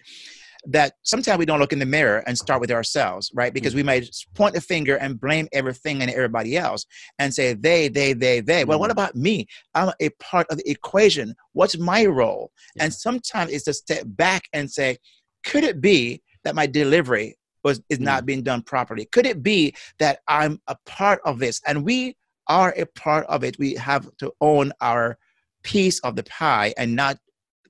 that 0.66 0.94
sometimes 1.02 1.38
we 1.38 1.46
don't 1.46 1.60
look 1.60 1.72
in 1.72 1.78
the 1.78 1.86
mirror 1.86 2.22
and 2.26 2.36
start 2.36 2.60
with 2.60 2.70
ourselves, 2.70 3.30
right? 3.34 3.54
Because 3.54 3.74
we 3.74 3.82
might 3.82 4.08
point 4.34 4.54
the 4.54 4.60
finger 4.60 4.96
and 4.96 5.20
blame 5.20 5.48
everything 5.52 6.02
and 6.02 6.10
everybody 6.10 6.56
else 6.56 6.86
and 7.18 7.32
say, 7.32 7.54
they, 7.54 7.88
they, 7.88 8.12
they, 8.12 8.40
they. 8.40 8.64
Well, 8.64 8.80
what 8.80 8.88
mm. 8.88 8.92
about 8.92 9.14
me? 9.14 9.46
I'm 9.74 9.92
a 10.00 10.10
part 10.20 10.46
of 10.50 10.58
the 10.58 10.68
equation. 10.70 11.34
What's 11.52 11.78
my 11.78 12.06
role? 12.06 12.50
Yeah. 12.74 12.84
And 12.84 12.94
sometimes 12.94 13.52
it's 13.52 13.64
to 13.64 13.74
step 13.74 14.04
back 14.06 14.44
and 14.52 14.70
say, 14.70 14.98
could 15.44 15.64
it 15.64 15.80
be 15.80 16.22
that 16.44 16.54
my 16.54 16.66
delivery 16.66 17.36
was 17.62 17.80
is 17.88 18.00
not 18.00 18.22
mm. 18.22 18.26
being 18.26 18.42
done 18.42 18.62
properly? 18.62 19.06
Could 19.06 19.26
it 19.26 19.42
be 19.42 19.74
that 19.98 20.20
I'm 20.26 20.60
a 20.66 20.76
part 20.86 21.20
of 21.24 21.38
this? 21.38 21.60
And 21.66 21.84
we 21.84 22.16
are 22.48 22.74
a 22.76 22.86
part 22.86 23.26
of 23.26 23.44
it. 23.44 23.58
We 23.58 23.74
have 23.74 24.08
to 24.18 24.32
own 24.40 24.72
our 24.80 25.18
piece 25.62 25.98
of 26.00 26.16
the 26.16 26.22
pie 26.24 26.72
and 26.76 26.94
not 26.94 27.18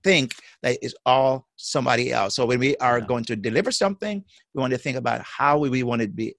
think 0.07 0.37
that 0.63 0.79
it's 0.83 0.95
all 1.05 1.49
somebody 1.57 2.13
else. 2.13 2.37
So 2.37 2.47
when 2.47 2.61
we 2.61 2.77
are 2.77 2.99
yeah. 3.01 3.07
going 3.07 3.25
to 3.25 3.37
deliver 3.49 3.73
something, 3.73 4.25
we 4.55 4.61
want 4.61 4.73
to 4.73 4.79
think 4.79 4.97
about 4.97 5.21
how 5.23 5.59
we 5.59 5.83
want 5.83 6.03
it 6.03 6.07
to 6.07 6.13
be, 6.13 6.35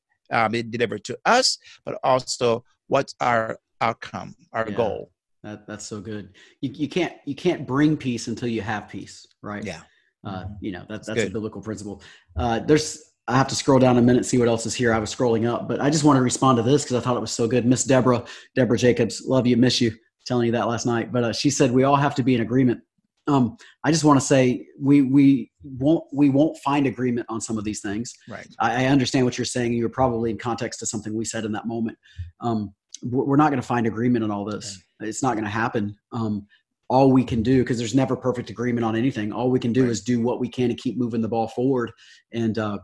be 0.51 0.63
delivered 0.63 1.03
to 1.09 1.18
us, 1.26 1.57
but 1.86 1.99
also 2.03 2.63
what's 2.88 3.13
our 3.20 3.59
outcome, 3.82 4.36
our 4.53 4.65
yeah. 4.70 4.76
goal. 4.76 5.11
That, 5.43 5.68
that's 5.68 5.86
so 5.86 5.99
good. 5.99 6.34
You, 6.61 6.72
you 6.74 6.89
can't 6.89 7.13
you 7.26 7.36
can't 7.36 7.68
bring 7.68 7.95
peace 7.95 8.28
until 8.28 8.49
you 8.49 8.61
have 8.61 8.89
peace, 8.89 9.26
right? 9.41 9.63
Yeah. 9.63 9.82
Uh, 10.26 10.45
you 10.59 10.72
know 10.72 10.84
that, 10.89 11.05
that's 11.05 11.24
a 11.24 11.30
biblical 11.30 11.61
principle. 11.61 12.01
Uh, 12.36 12.59
there's 12.59 13.13
I 13.28 13.38
have 13.38 13.47
to 13.49 13.55
scroll 13.55 13.80
down 13.80 13.97
a 13.97 14.01
minute 14.01 14.26
see 14.26 14.39
what 14.39 14.47
else 14.47 14.65
is 14.65 14.74
here. 14.74 14.93
I 14.93 14.99
was 14.99 15.13
scrolling 15.13 15.47
up, 15.47 15.68
but 15.70 15.80
I 15.80 15.89
just 15.89 16.03
want 16.03 16.18
to 16.18 16.22
respond 16.22 16.57
to 16.57 16.63
this 16.63 16.84
because 16.84 16.97
I 16.97 17.01
thought 17.01 17.18
it 17.18 17.22
was 17.22 17.32
so 17.32 17.47
good. 17.47 17.65
Miss 17.65 17.84
Deborah, 17.84 18.24
Deborah 18.55 18.78
Jacobs, 18.78 19.24
love 19.26 19.45
you, 19.45 19.57
miss 19.57 19.80
you. 19.80 19.91
Telling 20.26 20.47
you 20.47 20.51
that 20.53 20.68
last 20.68 20.86
night, 20.86 21.13
but 21.13 21.24
uh, 21.24 21.32
she 21.32 21.49
said 21.49 21.72
we 21.72 21.86
all 21.86 21.95
have 21.95 22.15
to 22.15 22.24
be 22.24 22.36
in 22.36 22.41
agreement. 22.41 22.82
Um, 23.28 23.57
I 23.84 23.91
just 23.91 24.03
want 24.03 24.19
to 24.19 24.25
say 24.25 24.67
we 24.80 25.01
we 25.01 25.51
won't 25.63 26.05
we 26.13 26.30
won't 26.30 26.57
find 26.59 26.88
agreement 26.88 27.28
on 27.30 27.41
some 27.41 27.57
of 27.57 27.63
these 27.63 27.82
things. 27.82 28.13
Right. 28.28 28.47
I, 28.59 28.84
I 28.84 28.86
understand 28.88 29.25
what 29.25 29.38
you're 29.38 29.45
saying. 29.45 29.73
You're 29.73 29.89
probably 29.89 30.32
in 30.32 30.38
context 30.38 30.80
to 30.80 30.86
something 30.86 31.13
we 31.13 31.25
said 31.25 31.45
in 31.45 31.51
that 31.53 31.67
moment. 31.67 31.97
Um, 32.39 32.73
we're 33.03 33.38
not 33.38 33.49
going 33.49 33.61
to 33.61 33.67
find 33.67 33.86
agreement 33.86 34.23
on 34.23 34.32
all 34.32 34.45
this. 34.45 34.82
Okay. 35.01 35.09
It's 35.09 35.21
not 35.21 35.34
going 35.34 35.43
to 35.43 35.51
happen. 35.51 35.95
Um, 36.11 36.47
all 36.89 37.11
we 37.11 37.23
can 37.23 37.43
do 37.43 37.63
because 37.63 37.78
there's 37.78 37.95
never 37.95 38.15
perfect 38.15 38.49
agreement 38.49 38.86
on 38.86 38.95
anything 38.95 39.32
all 39.34 39.49
we 39.49 39.59
can 39.59 39.73
do 39.73 39.84
right. 39.84 39.91
is 39.91 40.01
do 40.01 40.21
what 40.21 40.39
we 40.39 40.47
can 40.47 40.69
to 40.69 40.75
keep 40.75 40.97
moving 40.97 41.21
the 41.21 41.28
ball 41.28 41.47
forward 41.47 41.91
and 42.32 42.57
uh, 42.57 42.78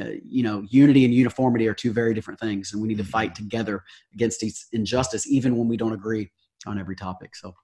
uh, 0.00 0.10
you 0.24 0.42
know 0.42 0.64
unity 0.70 1.04
and 1.04 1.12
uniformity 1.12 1.66
are 1.66 1.74
two 1.74 1.92
very 1.92 2.14
different 2.14 2.40
things 2.40 2.72
and 2.72 2.80
we 2.80 2.88
need 2.88 2.98
to 2.98 3.04
fight 3.04 3.34
mm-hmm. 3.34 3.44
together 3.44 3.82
against 4.14 4.44
injustice 4.72 5.26
even 5.26 5.56
when 5.56 5.68
we 5.68 5.76
don't 5.76 5.92
agree 5.92 6.30
on 6.66 6.78
every 6.78 6.96
topic 6.96 7.34
so 7.36 7.54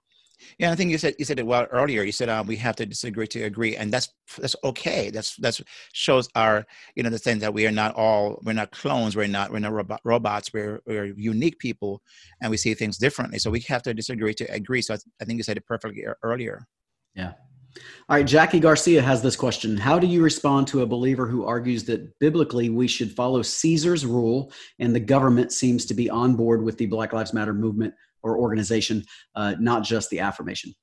yeah, 0.59 0.71
I 0.71 0.75
think 0.75 0.91
you 0.91 0.99
said 0.99 1.15
you 1.19 1.25
said 1.25 1.39
it 1.39 1.47
well 1.47 1.67
earlier. 1.71 2.03
You 2.03 2.13
said 2.13 2.29
uh, 2.29 2.45
we 2.47 2.57
have 2.57 2.77
to 2.77 2.87
disagree 2.87 3.27
to 3.29 3.45
agree, 3.45 3.77
and 3.77 3.93
that's 3.93 4.09
that's 4.39 4.57
okay. 4.65 5.11
That's 5.11 5.37
that's 5.37 5.63
shows 5.93 6.29
our 6.35 6.65
you 6.95 7.03
know 7.03 7.11
the 7.11 7.19
sense 7.19 7.41
that 7.41 7.55
we 7.55 7.67
are 7.67 7.73
not 7.73 7.95
all 7.95 8.41
we're 8.45 8.53
not 8.53 8.71
clones. 8.73 9.17
We're 9.17 9.29
not 9.29 9.51
we're 9.51 9.61
not 9.61 9.73
robot, 9.73 10.01
robots. 10.05 10.53
We're 10.53 10.81
we're 10.87 11.07
unique 11.17 11.59
people, 11.59 12.03
and 12.41 12.51
we 12.51 12.57
see 12.57 12.75
things 12.75 12.99
differently. 12.99 13.39
So 13.39 13.51
we 13.51 13.61
have 13.69 13.83
to 13.83 13.95
disagree 13.95 14.35
to 14.35 14.45
agree. 14.53 14.83
So 14.83 14.95
I, 14.95 14.99
I 15.21 15.25
think 15.25 15.39
you 15.39 15.43
said 15.43 15.57
it 15.57 15.67
perfectly 15.67 16.05
earlier. 16.23 16.67
Yeah. 17.15 17.33
All 18.09 18.17
right, 18.17 18.27
Jackie 18.27 18.61
Garcia 18.61 19.03
has 19.03 19.21
this 19.21 19.37
question. 19.37 19.77
How 19.77 19.99
do 19.99 20.07
you 20.07 20.23
respond 20.23 20.67
to 20.69 20.83
a 20.83 20.87
believer 20.87 21.27
who 21.27 21.45
argues 21.45 21.85
that 21.85 22.19
biblically 22.19 22.71
we 22.71 22.89
should 22.89 23.13
follow 23.13 23.43
Caesar's 23.43 24.07
rule 24.07 24.51
and 24.79 24.95
the 24.95 25.01
government 25.01 25.53
seems 25.53 25.85
to 25.87 25.95
be 25.95 26.09
on 26.09 26.37
board 26.37 26.63
with 26.63 26.79
the 26.79 26.87
Black 26.87 27.13
Lives 27.13 27.35
Matter 27.35 27.53
movement 27.53 27.93
or 28.27 28.39
organization, 28.39 29.05
uh, 29.37 29.55
not 29.61 29.85
just 29.85 30.11
the 30.11 30.21
affirmation. 30.21 30.75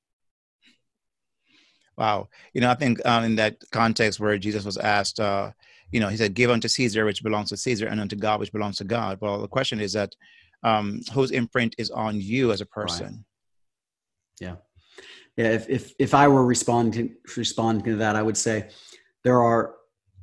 Wow. 1.96 2.28
You 2.54 2.60
know, 2.62 2.70
I 2.70 2.74
think 2.74 3.04
um, 3.06 3.24
in 3.24 3.36
that 3.36 3.56
context 3.70 4.18
where 4.18 4.36
Jesus 4.38 4.64
was 4.64 4.78
asked, 4.78 5.20
uh, 5.20 5.50
you 5.92 6.00
know, 6.00 6.08
he 6.08 6.16
said, 6.16 6.34
give 6.34 6.50
unto 6.50 6.66
Caesar 6.66 7.04
which 7.04 7.22
belongs 7.22 7.50
to 7.50 7.56
Caesar 7.56 7.86
and 7.86 8.00
unto 8.00 8.16
God 8.16 8.40
which 8.40 8.52
belongs 8.52 8.78
to 8.78 8.84
God. 8.84 9.18
Well, 9.20 9.40
the 9.40 9.48
question 9.48 9.78
is 9.80 9.92
that 9.92 10.10
um, 10.64 11.00
whose 11.12 11.30
imprint 11.30 11.74
is 11.78 11.90
on 11.90 12.20
you 12.20 12.50
as 12.50 12.60
a 12.60 12.66
person? 12.66 13.24
Right. 14.40 14.40
Yeah. 14.40 14.56
Yeah. 15.36 15.50
If, 15.52 15.68
if, 15.68 15.92
if 15.98 16.14
I 16.14 16.26
were 16.26 16.44
responding, 16.44 17.14
responding 17.36 17.84
to 17.92 17.96
that, 17.96 18.16
I 18.16 18.22
would 18.22 18.36
say 18.36 18.70
there 19.22 19.42
are 19.42 19.74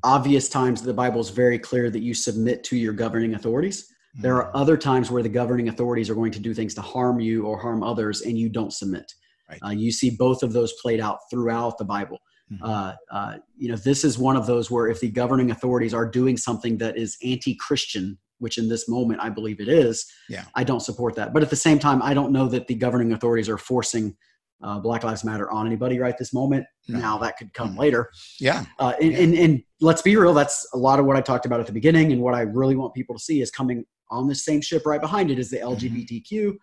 obvious 0.04 0.50
times 0.50 0.82
the 0.82 0.94
Bible 0.94 1.22
is 1.22 1.30
very 1.30 1.60
clear 1.60 1.90
that 1.90 2.02
you 2.02 2.14
submit 2.14 2.64
to 2.66 2.76
your 2.76 2.94
governing 2.94 3.36
authorities. 3.36 3.91
There 4.16 4.36
are 4.36 4.56
other 4.56 4.76
times 4.76 5.10
where 5.10 5.24
the 5.24 5.30
governing 5.30 5.70
authorities 5.70 6.10
are 6.10 6.16
going 6.16 6.34
to 6.34 6.40
do 6.40 6.54
things 6.54 6.74
to 6.76 6.82
harm 6.82 7.20
you 7.20 7.46
or 7.46 7.58
harm 7.58 7.82
others, 7.82 8.22
and 8.22 8.38
you 8.38 8.50
don't 8.50 8.74
submit. 8.74 9.14
Right. 9.50 9.60
Uh, 9.64 9.70
you 9.70 9.92
see 9.92 10.10
both 10.10 10.44
of 10.44 10.54
those 10.54 10.74
played 10.82 11.00
out 11.00 11.20
throughout 11.30 11.78
the 11.78 11.86
Bible. 11.86 12.20
Mm-hmm. 12.52 12.64
Uh, 12.64 12.94
uh, 13.12 13.38
you 13.56 13.70
know, 13.70 13.78
this 13.78 14.04
is 14.04 14.18
one 14.18 14.36
of 14.36 14.46
those 14.46 14.70
where 14.70 14.88
if 14.88 15.00
the 15.00 15.10
governing 15.10 15.52
authorities 15.52 15.94
are 15.94 16.06
doing 16.06 16.36
something 16.36 16.78
that 16.80 16.98
is 16.98 17.18
anti-Christian, 17.24 18.18
which 18.40 18.58
in 18.58 18.68
this 18.68 18.90
moment 18.90 19.22
I 19.22 19.30
believe 19.30 19.62
it 19.62 19.70
is, 19.70 20.06
yeah. 20.28 20.44
I 20.56 20.66
don't 20.66 20.82
support 20.82 21.16
that. 21.16 21.34
But 21.34 21.44
at 21.44 21.50
the 21.50 21.56
same 21.56 21.80
time, 21.80 22.02
I 22.02 22.14
don't 22.14 22.34
know 22.34 22.48
that 22.50 22.68
the 22.68 22.76
governing 22.76 23.14
authorities 23.14 23.48
are 23.48 23.58
forcing 23.58 24.18
uh, 24.62 24.80
Black 24.80 25.04
Lives 25.04 25.24
Matter 25.24 25.50
on 25.50 25.66
anybody 25.66 26.00
right 26.00 26.18
this 26.18 26.34
moment. 26.34 26.66
No. 26.88 27.00
Now 27.00 27.18
that 27.20 27.38
could 27.38 27.54
come 27.54 27.70
mm-hmm. 27.70 27.80
later. 27.80 28.10
Yeah. 28.40 28.66
Uh, 28.80 28.94
and, 29.02 29.12
yeah. 29.12 29.20
And, 29.20 29.34
and 29.36 29.64
let's 29.80 30.02
be 30.02 30.16
real, 30.18 30.34
that's 30.34 30.68
a 30.74 30.78
lot 30.78 31.00
of 31.00 31.06
what 31.06 31.16
I 31.18 31.22
talked 31.22 31.46
about 31.46 31.60
at 31.60 31.68
the 31.68 31.74
beginning, 31.74 32.12
and 32.12 32.22
what 32.22 32.36
I 32.36 32.42
really 32.42 32.76
want 32.76 32.94
people 32.94 33.16
to 33.16 33.22
see 33.22 33.42
is 33.42 33.50
coming 33.50 33.86
on 34.12 34.28
the 34.28 34.36
same 34.36 34.62
ship 34.62 34.86
right 34.86 35.02
behind 35.02 35.32
it 35.32 35.40
is 35.40 35.50
the 35.50 35.58
LGBTQ. 35.58 36.30
Mm-hmm. 36.32 36.56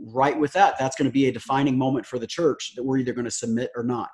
Right 0.00 0.38
with 0.38 0.52
that, 0.52 0.76
that's 0.78 0.94
going 0.94 1.08
to 1.08 1.12
be 1.12 1.26
a 1.26 1.32
defining 1.32 1.76
moment 1.76 2.06
for 2.06 2.20
the 2.20 2.26
church 2.26 2.74
that 2.76 2.84
we're 2.84 2.98
either 2.98 3.12
going 3.12 3.24
to 3.24 3.32
submit 3.32 3.70
or 3.74 3.82
not. 3.82 4.10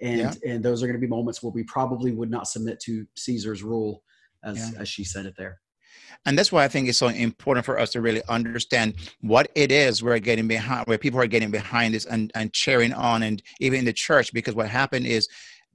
And 0.00 0.20
yeah. 0.20 0.54
and 0.54 0.64
those 0.64 0.82
are 0.82 0.86
going 0.86 0.98
to 0.98 1.06
be 1.06 1.06
moments 1.06 1.42
where 1.42 1.52
we 1.52 1.64
probably 1.64 2.12
would 2.12 2.30
not 2.30 2.48
submit 2.48 2.80
to 2.84 3.04
Caesar's 3.16 3.62
rule 3.62 4.02
as 4.42 4.72
yeah. 4.72 4.80
as 4.80 4.88
she 4.88 5.04
said 5.04 5.26
it 5.26 5.34
there. 5.36 5.60
And 6.24 6.38
that's 6.38 6.50
why 6.50 6.64
I 6.64 6.68
think 6.68 6.88
it's 6.88 6.98
so 6.98 7.08
important 7.08 7.66
for 7.66 7.78
us 7.78 7.90
to 7.90 8.00
really 8.00 8.22
understand 8.28 8.94
what 9.20 9.50
it 9.54 9.70
is 9.70 10.02
we're 10.02 10.18
getting 10.18 10.48
behind, 10.48 10.86
where 10.86 10.98
people 10.98 11.20
are 11.20 11.26
getting 11.26 11.50
behind 11.50 11.94
this 11.94 12.06
and, 12.06 12.30
and 12.34 12.52
cheering 12.52 12.92
on, 12.92 13.22
and 13.22 13.42
even 13.60 13.80
in 13.80 13.84
the 13.84 13.92
church, 13.92 14.32
because 14.32 14.54
what 14.54 14.68
happened 14.68 15.06
is 15.06 15.28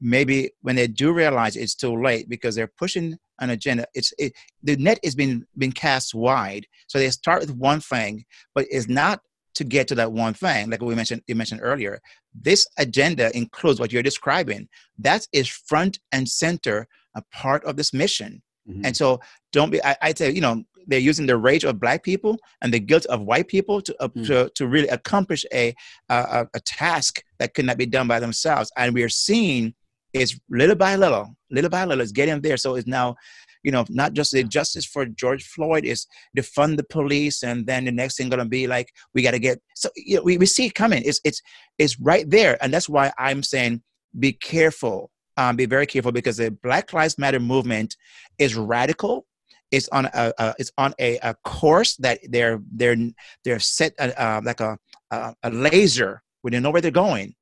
maybe 0.03 0.51
when 0.61 0.75
they 0.75 0.85
do 0.85 1.13
realize 1.13 1.55
it's 1.55 1.73
too 1.73 1.99
late 1.99 2.27
because 2.27 2.55
they're 2.55 2.71
pushing 2.77 3.17
an 3.39 3.49
agenda 3.51 3.85
it's 3.95 4.13
it, 4.19 4.33
the 4.61 4.75
net 4.75 4.99
is 5.01 5.15
being 5.15 5.43
been 5.57 5.71
cast 5.71 6.13
wide. 6.13 6.67
So 6.87 6.99
they 6.99 7.09
start 7.09 7.39
with 7.39 7.55
one 7.55 7.79
thing 7.79 8.25
but 8.53 8.67
it's 8.69 8.89
not 8.89 9.21
to 9.55 9.63
get 9.63 9.87
to 9.87 9.95
that 9.95 10.11
one 10.11 10.33
thing 10.33 10.69
like 10.69 10.81
we 10.81 10.93
mentioned 10.93 11.21
you 11.27 11.35
mentioned 11.35 11.61
earlier. 11.63 11.99
This 12.39 12.67
agenda 12.77 13.35
includes 13.35 13.79
what 13.79 13.93
you're 13.93 14.03
describing. 14.03 14.67
That 14.99 15.25
is 15.31 15.47
front 15.47 15.99
and 16.11 16.27
center 16.27 16.85
a 17.15 17.23
part 17.31 17.63
of 17.63 17.77
this 17.77 17.93
mission. 17.93 18.41
Mm-hmm. 18.69 18.85
and 18.85 18.95
so 18.95 19.19
don't 19.51 19.71
be 19.71 19.83
I, 19.83 19.97
i'd 20.03 20.17
say 20.17 20.31
you 20.31 20.39
know 20.39 20.63
they're 20.87 20.99
using 20.99 21.25
the 21.25 21.35
rage 21.35 21.65
of 21.65 21.81
black 21.81 22.01
people 22.01 22.37
and 22.61 22.73
the 22.73 22.79
guilt 22.79 23.05
of 23.07 23.21
white 23.21 23.49
people 23.49 23.81
to 23.81 23.95
uh, 23.99 24.07
mm. 24.07 24.25
to, 24.27 24.49
to 24.55 24.67
really 24.67 24.87
accomplish 24.87 25.45
a, 25.53 25.73
a 26.09 26.47
a 26.53 26.59
task 26.61 27.21
that 27.39 27.53
could 27.53 27.65
not 27.65 27.77
be 27.77 27.85
done 27.85 28.07
by 28.07 28.19
themselves. 28.19 28.71
And 28.77 28.93
we 28.93 29.03
are 29.03 29.09
seeing 29.09 29.73
it's 30.13 30.39
little 30.49 30.75
by 30.75 30.95
little, 30.95 31.35
little 31.49 31.69
by 31.69 31.85
little, 31.85 32.01
it's 32.01 32.11
getting 32.11 32.39
there. 32.41 32.57
So 32.57 32.75
it's 32.75 32.87
now, 32.87 33.15
you 33.63 33.71
know, 33.71 33.85
not 33.89 34.13
just 34.13 34.31
the 34.31 34.43
justice 34.43 34.85
for 34.85 35.05
George 35.05 35.43
Floyd 35.43 35.85
is 35.85 36.05
defund 36.37 36.77
the 36.77 36.83
police, 36.83 37.43
and 37.43 37.65
then 37.65 37.85
the 37.85 37.91
next 37.91 38.17
thing 38.17 38.29
gonna 38.29 38.45
be 38.45 38.67
like 38.67 38.93
we 39.13 39.21
got 39.21 39.31
to 39.31 39.39
get. 39.39 39.59
So 39.75 39.89
you 39.95 40.17
know, 40.17 40.23
we, 40.23 40.37
we 40.37 40.45
see 40.45 40.65
it 40.67 40.75
coming. 40.75 41.01
It's 41.05 41.19
it's 41.23 41.41
it's 41.79 41.99
right 41.99 42.29
there, 42.29 42.57
and 42.61 42.73
that's 42.73 42.89
why 42.89 43.11
I'm 43.17 43.41
saying 43.41 43.81
be 44.19 44.33
careful, 44.33 45.09
um, 45.37 45.55
be 45.55 45.65
very 45.65 45.85
careful 45.87 46.11
because 46.11 46.37
the 46.37 46.51
Black 46.51 46.93
Lives 46.93 47.17
Matter 47.17 47.39
movement 47.39 47.95
is 48.37 48.55
radical. 48.55 49.25
It's 49.71 49.89
on 49.89 50.05
a, 50.05 50.33
a 50.37 50.53
it's 50.59 50.71
on 50.77 50.93
a, 50.99 51.17
a 51.19 51.35
course 51.43 51.95
that 51.97 52.19
they're 52.29 52.59
they're 52.71 52.97
they're 53.43 53.59
set 53.59 53.93
uh, 53.97 54.11
uh, 54.17 54.41
like 54.43 54.59
a, 54.59 54.77
a 55.09 55.33
a 55.43 55.49
laser 55.49 56.21
where 56.41 56.51
they 56.51 56.59
know 56.59 56.69
where 56.69 56.81
they're 56.81 56.91
going, 56.91 57.33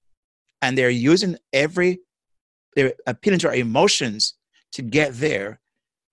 and 0.62 0.78
they're 0.78 0.90
using 0.90 1.36
every 1.52 2.00
appealing 3.08 3.40
to 3.40 3.48
our 3.48 3.56
emotions 3.56 4.36
to 4.74 4.82
get 4.82 5.14
there. 5.14 5.60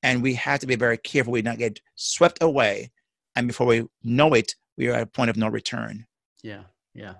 And 0.02 0.22
we 0.22 0.34
have 0.34 0.60
to 0.60 0.66
be 0.66 0.76
very 0.76 0.96
careful 0.96 1.32
we 1.32 1.42
not 1.42 1.58
get 1.58 1.80
swept 1.96 2.42
away. 2.42 2.90
And 3.34 3.46
before 3.46 3.66
we 3.66 3.86
know 4.02 4.34
it, 4.34 4.54
we 4.76 4.88
are 4.88 4.94
at 4.94 5.02
a 5.02 5.06
point 5.06 5.30
of 5.30 5.36
no 5.36 5.48
return. 5.48 6.06
Yeah, 6.42 6.62
yeah. 6.94 7.14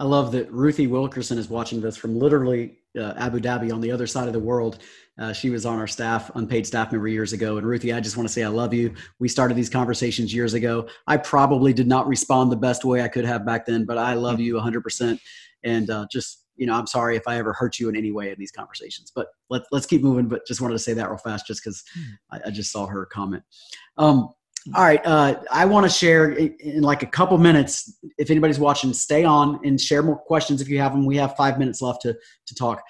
I 0.00 0.04
love 0.04 0.32
that 0.32 0.50
Ruthie 0.50 0.86
Wilkerson 0.86 1.38
is 1.38 1.48
watching 1.48 1.80
this 1.80 1.96
from 1.96 2.18
literally 2.18 2.78
uh, 2.98 3.14
Abu 3.16 3.38
Dhabi 3.38 3.72
on 3.72 3.80
the 3.80 3.92
other 3.92 4.06
side 4.06 4.26
of 4.26 4.32
the 4.32 4.40
world. 4.40 4.78
Uh, 5.18 5.32
she 5.32 5.50
was 5.50 5.66
on 5.66 5.78
our 5.78 5.86
staff, 5.86 6.30
unpaid 6.34 6.66
staff 6.66 6.90
member 6.90 7.06
years 7.06 7.32
ago. 7.32 7.58
And 7.58 7.66
Ruthie, 7.66 7.92
I 7.92 8.00
just 8.00 8.16
want 8.16 8.28
to 8.28 8.32
say 8.32 8.42
I 8.42 8.48
love 8.48 8.72
you. 8.72 8.94
We 9.18 9.28
started 9.28 9.56
these 9.56 9.68
conversations 9.68 10.32
years 10.34 10.54
ago. 10.54 10.88
I 11.06 11.18
probably 11.18 11.72
did 11.72 11.86
not 11.86 12.08
respond 12.08 12.50
the 12.50 12.56
best 12.56 12.84
way 12.84 13.02
I 13.02 13.08
could 13.08 13.24
have 13.24 13.44
back 13.44 13.66
then, 13.66 13.84
but 13.84 13.98
I 13.98 14.14
love 14.14 14.40
you 14.40 14.54
100%. 14.54 15.20
And 15.62 15.90
uh, 15.90 16.06
just 16.10 16.39
you 16.60 16.66
know, 16.66 16.74
I'm 16.74 16.86
sorry 16.86 17.16
if 17.16 17.22
I 17.26 17.38
ever 17.38 17.54
hurt 17.54 17.78
you 17.78 17.88
in 17.88 17.96
any 17.96 18.12
way 18.12 18.30
in 18.30 18.36
these 18.38 18.52
conversations. 18.52 19.10
But 19.12 19.28
let's 19.48 19.66
let's 19.72 19.86
keep 19.86 20.02
moving. 20.02 20.28
But 20.28 20.46
just 20.46 20.60
wanted 20.60 20.74
to 20.74 20.78
say 20.78 20.92
that 20.92 21.08
real 21.08 21.16
fast, 21.16 21.46
just 21.46 21.64
because 21.64 21.82
hmm. 21.94 22.02
I, 22.30 22.40
I, 22.46 22.50
just 22.50 22.70
saw 22.70 22.86
her 22.86 23.06
comment. 23.06 23.42
Um, 23.96 24.28
all 24.74 24.84
right, 24.84 25.00
uh, 25.06 25.40
I 25.50 25.64
want 25.64 25.86
to 25.86 25.90
share 25.90 26.32
in, 26.32 26.54
in, 26.60 26.82
like 26.82 27.02
a 27.02 27.06
couple 27.06 27.38
minutes. 27.38 27.98
If 28.18 28.30
anybody's 28.30 28.58
watching, 28.58 28.92
stay 28.92 29.24
on 29.24 29.58
and 29.64 29.80
share 29.80 30.02
more 30.02 30.18
questions 30.18 30.60
if 30.60 30.68
you 30.68 30.78
have 30.80 30.92
them. 30.92 31.06
We 31.06 31.16
have 31.16 31.34
five 31.34 31.58
minutes 31.58 31.80
left 31.80 32.02
to 32.02 32.12
to 32.12 32.54
talk. 32.54 32.82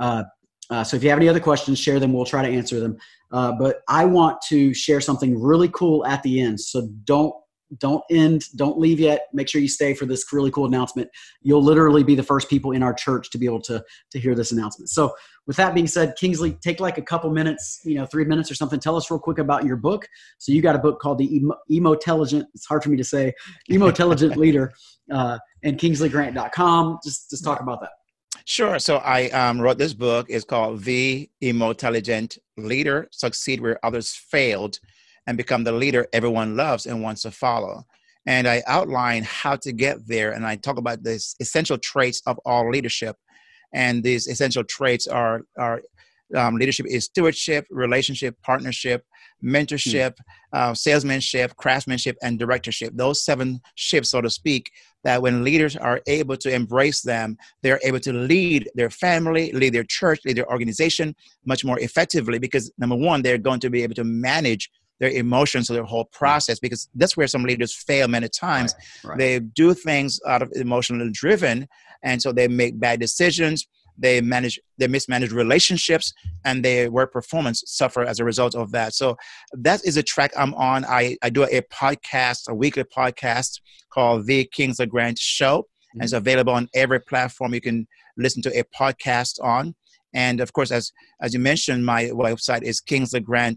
Uh, 0.00 0.24
uh, 0.68 0.82
so 0.82 0.96
if 0.96 1.04
you 1.04 1.10
have 1.10 1.18
any 1.18 1.28
other 1.28 1.40
questions, 1.40 1.78
share 1.78 2.00
them. 2.00 2.12
We'll 2.12 2.24
try 2.24 2.42
to 2.42 2.52
answer 2.52 2.80
them. 2.80 2.96
Uh, 3.30 3.52
but 3.52 3.82
I 3.88 4.04
want 4.04 4.40
to 4.48 4.74
share 4.74 5.00
something 5.00 5.40
really 5.40 5.68
cool 5.68 6.04
at 6.06 6.24
the 6.24 6.40
end. 6.40 6.60
So 6.60 6.88
don't 7.04 7.34
don't 7.78 8.02
end, 8.10 8.44
don't 8.56 8.78
leave 8.78 9.00
yet. 9.00 9.28
Make 9.32 9.48
sure 9.48 9.60
you 9.60 9.68
stay 9.68 9.94
for 9.94 10.06
this 10.06 10.24
really 10.32 10.50
cool 10.50 10.66
announcement. 10.66 11.10
You'll 11.42 11.62
literally 11.62 12.02
be 12.02 12.14
the 12.14 12.22
first 12.22 12.48
people 12.48 12.72
in 12.72 12.82
our 12.82 12.92
church 12.92 13.30
to 13.30 13.38
be 13.38 13.46
able 13.46 13.62
to, 13.62 13.82
to 14.10 14.18
hear 14.18 14.34
this 14.34 14.52
announcement. 14.52 14.90
So, 14.90 15.14
with 15.46 15.56
that 15.56 15.74
being 15.74 15.88
said, 15.88 16.14
Kingsley, 16.16 16.52
take 16.62 16.78
like 16.78 16.98
a 16.98 17.02
couple 17.02 17.28
minutes, 17.30 17.80
you 17.84 17.96
know, 17.96 18.06
three 18.06 18.24
minutes 18.24 18.50
or 18.50 18.54
something. 18.54 18.78
Tell 18.78 18.96
us 18.96 19.10
real 19.10 19.18
quick 19.18 19.38
about 19.38 19.64
your 19.64 19.76
book. 19.76 20.06
So, 20.38 20.52
you 20.52 20.62
got 20.62 20.76
a 20.76 20.78
book 20.78 21.00
called 21.00 21.18
The 21.18 21.36
Emo, 21.36 21.54
Emotelligent, 21.70 22.46
it's 22.54 22.66
hard 22.66 22.82
for 22.82 22.90
me 22.90 22.96
to 22.96 23.04
say, 23.04 23.32
Emotelligent 23.70 24.36
Leader, 24.36 24.72
uh, 25.12 25.38
and 25.62 25.78
KingsleyGrant.com. 25.78 26.98
Just, 27.04 27.30
just 27.30 27.44
talk 27.44 27.60
about 27.60 27.80
that. 27.80 27.90
Sure. 28.44 28.78
So 28.78 28.96
I 28.96 29.28
um, 29.30 29.60
wrote 29.60 29.78
this 29.78 29.94
book. 29.94 30.26
It's 30.28 30.44
called 30.44 30.82
The 30.82 31.30
Emotelligent 31.40 32.38
Leader 32.56 33.08
Succeed 33.12 33.60
Where 33.60 33.78
Others 33.84 34.14
Failed 34.30 34.80
and 35.26 35.36
become 35.36 35.64
the 35.64 35.72
leader 35.72 36.06
everyone 36.12 36.56
loves 36.56 36.86
and 36.86 37.02
wants 37.02 37.22
to 37.22 37.30
follow. 37.30 37.84
and 38.26 38.46
I 38.46 38.62
outline 38.68 39.24
how 39.24 39.56
to 39.56 39.72
get 39.72 40.06
there. 40.06 40.30
And 40.32 40.46
I 40.46 40.54
talk 40.56 40.78
about 40.78 41.02
the 41.02 41.14
essential 41.40 41.76
traits 41.78 42.22
of 42.26 42.38
all 42.44 42.70
leadership. 42.70 43.16
And 43.74 44.02
these 44.04 44.28
essential 44.28 44.62
traits 44.62 45.08
are, 45.08 45.42
are 45.58 45.82
um, 46.36 46.56
leadership 46.56 46.86
is 46.88 47.04
stewardship, 47.04 47.66
relationship, 47.70 48.36
partnership, 48.42 49.04
mentorship, 49.44 50.12
mm. 50.12 50.58
uh, 50.58 50.74
salesmanship, 50.74 51.56
craftsmanship, 51.56 52.16
and 52.22 52.38
directorship. 52.38 52.92
Those 52.94 53.24
seven 53.24 53.60
ships, 53.74 54.10
so 54.10 54.20
to 54.20 54.30
speak, 54.30 54.70
that 55.04 55.20
when 55.20 55.44
leaders 55.44 55.76
are 55.76 56.00
able 56.06 56.36
to 56.38 56.54
embrace 56.54 57.02
them, 57.02 57.36
they're 57.62 57.80
able 57.82 58.00
to 58.00 58.12
lead 58.12 58.70
their 58.74 58.90
family, 58.90 59.52
lead 59.52 59.74
their 59.74 59.84
church, 59.84 60.20
lead 60.24 60.36
their 60.36 60.50
organization 60.50 61.14
much 61.44 61.64
more 61.64 61.78
effectively 61.80 62.38
because 62.38 62.72
number 62.78 62.96
one, 62.96 63.22
they're 63.22 63.38
going 63.38 63.60
to 63.60 63.70
be 63.70 63.82
able 63.82 63.94
to 63.94 64.04
manage 64.04 64.70
their 65.02 65.10
emotions 65.10 65.68
or 65.68 65.74
their 65.74 65.82
whole 65.82 66.04
process 66.12 66.60
because 66.60 66.88
that's 66.94 67.16
where 67.16 67.26
some 67.26 67.42
leaders 67.42 67.74
fail 67.74 68.06
many 68.06 68.28
times. 68.28 68.72
Right, 69.02 69.10
right. 69.10 69.18
They 69.18 69.40
do 69.40 69.74
things 69.74 70.20
out 70.28 70.42
of 70.42 70.52
emotionally 70.54 71.10
driven, 71.10 71.66
and 72.04 72.22
so 72.22 72.30
they 72.30 72.46
make 72.46 72.78
bad 72.78 73.00
decisions 73.00 73.66
they 73.98 74.22
manage 74.22 74.58
they 74.78 74.88
mismanage 74.88 75.32
relationships 75.32 76.14
and 76.46 76.64
their 76.64 76.90
work 76.90 77.12
performance 77.12 77.62
suffer 77.66 78.02
as 78.02 78.20
a 78.20 78.24
result 78.24 78.54
of 78.54 78.72
that 78.72 78.94
so 78.94 79.14
that 79.52 79.84
is 79.84 79.98
a 79.98 80.02
track 80.02 80.32
i'm 80.34 80.54
on 80.54 80.82
i, 80.86 81.14
I 81.22 81.28
do 81.28 81.44
a 81.44 81.60
podcast 81.62 82.48
a 82.48 82.54
weekly 82.54 82.84
podcast 82.84 83.60
called 83.92 84.26
the 84.26 84.48
Kingsley 84.50 84.86
Grant 84.86 85.18
show 85.18 85.58
mm-hmm. 85.58 86.00
and 86.00 86.04
it's 86.04 86.14
available 86.14 86.54
on 86.54 86.70
every 86.74 87.00
platform 87.00 87.52
you 87.52 87.60
can 87.60 87.86
listen 88.16 88.40
to 88.44 88.58
a 88.58 88.64
podcast 88.74 89.42
on 89.42 89.74
and 90.14 90.40
of 90.40 90.54
course 90.54 90.70
as 90.70 90.90
as 91.20 91.34
you 91.34 91.40
mentioned 91.40 91.84
my 91.84 92.04
website 92.06 92.62
is 92.62 92.80
kingsleygrant.com 92.80 93.56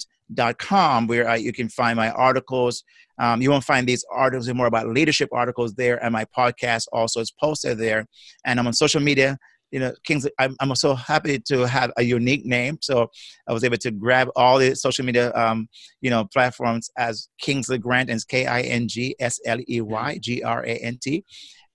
where 1.07 1.28
I, 1.28 1.36
you 1.36 1.53
can 1.53 1.69
find 1.69 1.95
my 1.95 2.09
articles 2.11 2.84
um, 3.17 3.41
you 3.41 3.49
won't 3.49 3.63
find 3.63 3.88
these 3.88 4.03
articles 4.11 4.47
and 4.47 4.57
more 4.57 4.67
about 4.67 4.88
leadership 4.88 5.30
articles 5.32 5.73
there 5.76 6.03
and 6.03 6.11
my 6.11 6.26
podcast 6.38 6.88
also 6.91 7.21
is 7.21 7.32
posted 7.32 7.78
there 7.78 8.05
and 8.45 8.59
i'm 8.59 8.67
on 8.67 8.73
social 8.73 9.01
media 9.01 9.38
you 9.76 9.82
know, 9.82 9.93
Kingsley, 10.05 10.32
I'm, 10.39 10.55
I'm 10.61 10.73
so 10.76 10.95
happy 10.95 11.38
to 11.47 11.67
have 11.67 11.91
a 11.97 12.03
unique 12.03 12.45
name. 12.45 12.78
So 12.82 13.11
I 13.45 13.51
was 13.51 13.65
able 13.65 13.76
to 13.78 13.91
grab 13.91 14.30
all 14.36 14.57
the 14.57 14.73
social 14.73 15.03
media, 15.03 15.36
um, 15.36 15.67
you 15.99 16.09
know, 16.09 16.23
platforms 16.34 16.89
as 16.97 17.28
Kingsley 17.41 17.78
Grant 17.78 18.09
and 18.09 18.26
K-I-N-G-S-L-E-Y-G-R-A-N-T. 18.26 21.26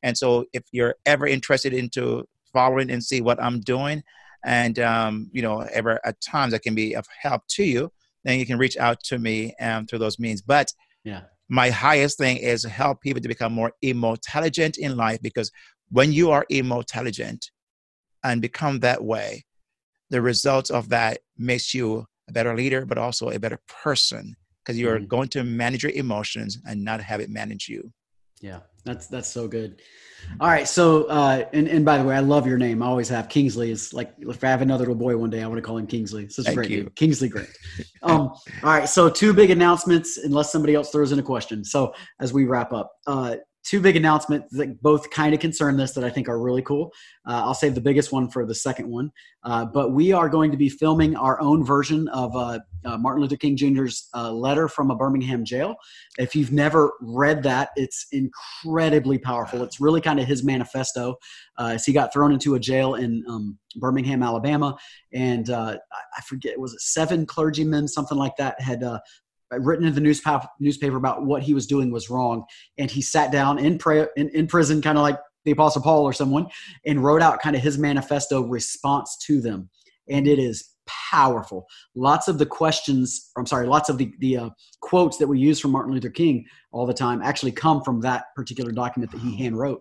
And 0.02 0.16
so 0.16 0.46
if 0.54 0.62
you're 0.72 0.94
ever 1.04 1.26
interested 1.26 1.74
into 1.74 2.24
following 2.54 2.90
and 2.90 3.04
see 3.04 3.20
what 3.20 3.38
I'm 3.42 3.60
doing 3.60 4.02
and, 4.46 4.78
um, 4.78 5.28
you 5.32 5.42
know, 5.42 5.60
ever 5.60 6.00
at 6.02 6.18
times 6.22 6.54
I 6.54 6.58
can 6.58 6.74
be 6.74 6.96
of 6.96 7.04
help 7.20 7.42
to 7.48 7.64
you, 7.64 7.92
then 8.24 8.38
you 8.38 8.46
can 8.46 8.58
reach 8.58 8.76
out 8.76 9.02
to 9.04 9.18
me 9.18 9.54
um, 9.60 9.86
through 9.86 9.98
those 9.98 10.18
means. 10.18 10.42
But 10.42 10.72
yeah 11.04 11.22
my 11.50 11.68
highest 11.68 12.16
thing 12.16 12.36
is 12.36 12.62
help 12.62 13.00
people 13.00 13.20
to 13.20 13.28
become 13.28 13.52
more 13.52 13.72
intelligent 13.82 14.78
in 14.78 14.96
life 14.96 15.20
because 15.20 15.50
when 15.90 16.12
you 16.12 16.30
are 16.30 16.46
intelligent 16.48 17.50
and 18.22 18.40
become 18.40 18.78
that 18.78 19.02
way, 19.02 19.44
the 20.10 20.22
result 20.22 20.70
of 20.70 20.88
that 20.90 21.18
makes 21.36 21.74
you 21.74 22.06
a 22.28 22.32
better 22.32 22.54
leader, 22.54 22.86
but 22.86 22.98
also 22.98 23.30
a 23.30 23.38
better 23.40 23.58
person 23.66 24.36
because 24.64 24.78
you're 24.78 24.98
mm-hmm. 24.98 25.06
going 25.06 25.28
to 25.28 25.42
manage 25.42 25.82
your 25.82 25.92
emotions 25.92 26.56
and 26.66 26.84
not 26.84 27.00
have 27.00 27.20
it 27.20 27.28
manage 27.28 27.68
you. 27.68 27.92
Yeah, 28.40 28.60
that's 28.84 29.06
that's 29.06 29.28
so 29.28 29.46
good. 29.46 29.82
All 30.38 30.48
right, 30.48 30.66
so 30.66 31.04
uh, 31.04 31.44
and 31.52 31.68
and 31.68 31.84
by 31.84 31.98
the 31.98 32.04
way, 32.04 32.16
I 32.16 32.20
love 32.20 32.46
your 32.46 32.58
name. 32.58 32.82
I 32.82 32.86
always 32.86 33.08
have 33.08 33.28
Kingsley. 33.28 33.70
Is 33.70 33.92
like 33.92 34.12
if 34.18 34.42
I 34.42 34.48
have 34.48 34.62
another 34.62 34.82
little 34.82 34.94
boy 34.94 35.16
one 35.16 35.30
day, 35.30 35.42
I 35.42 35.46
want 35.46 35.58
to 35.58 35.62
call 35.62 35.76
him 35.76 35.86
Kingsley. 35.86 36.28
Such 36.28 36.48
a 36.48 36.54
great 36.54 36.70
you. 36.70 36.76
name, 36.78 36.92
Kingsley 36.96 37.28
Grant. 37.28 37.48
Um, 38.02 38.28
all 38.28 38.38
right, 38.62 38.88
so 38.88 39.10
two 39.10 39.34
big 39.34 39.50
announcements, 39.50 40.16
unless 40.16 40.50
somebody 40.50 40.74
else 40.74 40.88
throws 40.88 41.12
in 41.12 41.18
a 41.18 41.22
question. 41.22 41.62
So 41.62 41.92
as 42.18 42.32
we 42.32 42.46
wrap 42.46 42.72
up, 42.72 42.90
uh, 43.06 43.36
two 43.64 43.80
big 43.80 43.96
announcements 43.96 44.56
that 44.56 44.80
both 44.82 45.10
kind 45.10 45.34
of 45.34 45.40
concern 45.40 45.76
this 45.76 45.92
that 45.92 46.04
I 46.04 46.10
think 46.10 46.28
are 46.28 46.40
really 46.40 46.62
cool. 46.62 46.92
Uh, 47.26 47.42
I'll 47.44 47.54
save 47.54 47.74
the 47.74 47.80
biggest 47.80 48.10
one 48.10 48.28
for 48.30 48.46
the 48.46 48.54
second 48.54 48.88
one. 48.88 49.12
Uh, 49.44 49.64
but 49.64 49.92
we 49.92 50.12
are 50.12 50.28
going 50.28 50.50
to 50.50 50.56
be 50.56 50.68
filming 50.68 51.16
our 51.16 51.40
own 51.40 51.64
version 51.64 52.08
of 52.08 52.34
uh, 52.36 52.58
uh 52.84 52.96
Martin 52.98 53.22
Luther 53.22 53.36
King 53.36 53.56
Jr.'s 53.56 54.08
uh, 54.14 54.32
letter 54.32 54.68
from 54.68 54.90
a 54.90 54.96
Birmingham 54.96 55.44
jail. 55.44 55.76
If 56.18 56.34
you've 56.34 56.52
never 56.52 56.92
read 57.00 57.42
that, 57.44 57.70
it's 57.76 58.06
incredibly 58.12 59.18
powerful. 59.18 59.62
It's 59.62 59.80
really 59.80 60.00
kind 60.00 60.20
of 60.20 60.26
his 60.26 60.42
manifesto. 60.42 61.16
Uh, 61.58 61.72
as 61.74 61.84
he 61.84 61.92
got 61.92 62.12
thrown 62.12 62.32
into 62.32 62.54
a 62.54 62.60
jail 62.60 62.94
in 62.94 63.22
um, 63.28 63.58
Birmingham, 63.76 64.22
Alabama, 64.22 64.76
and 65.12 65.50
I 65.50 65.78
forget 66.26 66.58
was 66.58 66.72
it 66.72 66.80
seven 66.80 67.26
clergymen, 67.26 67.88
something 67.88 68.16
like 68.16 68.36
that, 68.36 68.60
had 68.60 68.82
written 69.58 69.86
in 69.86 69.94
the 69.94 70.00
newspaper 70.60 70.96
about 70.96 71.26
what 71.26 71.42
he 71.42 71.54
was 71.54 71.66
doing 71.66 71.90
was 71.90 72.10
wrong, 72.10 72.44
and 72.78 72.90
he 72.90 73.02
sat 73.02 73.32
down 73.32 73.58
in 73.58 73.78
prayer 73.78 74.10
in, 74.16 74.28
in 74.30 74.46
prison, 74.46 74.82
kind 74.82 74.98
of 74.98 75.02
like 75.02 75.18
the 75.44 75.50
Apostle 75.50 75.82
Paul 75.82 76.04
or 76.04 76.12
someone, 76.12 76.46
and 76.86 77.02
wrote 77.02 77.22
out 77.22 77.40
kind 77.40 77.56
of 77.56 77.62
his 77.62 77.78
manifesto 77.78 78.42
response 78.42 79.16
to 79.26 79.40
them, 79.40 79.70
and 80.08 80.28
it 80.28 80.38
is 80.38 80.70
powerful. 80.86 81.66
Lots 81.94 82.28
of 82.28 82.38
the 82.38 82.46
questions, 82.46 83.30
I'm 83.36 83.46
sorry, 83.46 83.66
lots 83.66 83.88
of 83.88 83.98
the 83.98 84.12
the 84.18 84.36
uh, 84.36 84.50
quotes 84.80 85.18
that 85.18 85.28
we 85.28 85.38
use 85.38 85.60
from 85.60 85.72
Martin 85.72 85.92
Luther 85.94 86.10
King 86.10 86.44
all 86.72 86.86
the 86.86 86.94
time 86.94 87.22
actually 87.22 87.52
come 87.52 87.82
from 87.82 88.00
that 88.00 88.24
particular 88.34 88.72
document 88.72 89.12
that 89.12 89.20
he 89.20 89.36
hand 89.36 89.58
wrote. 89.58 89.80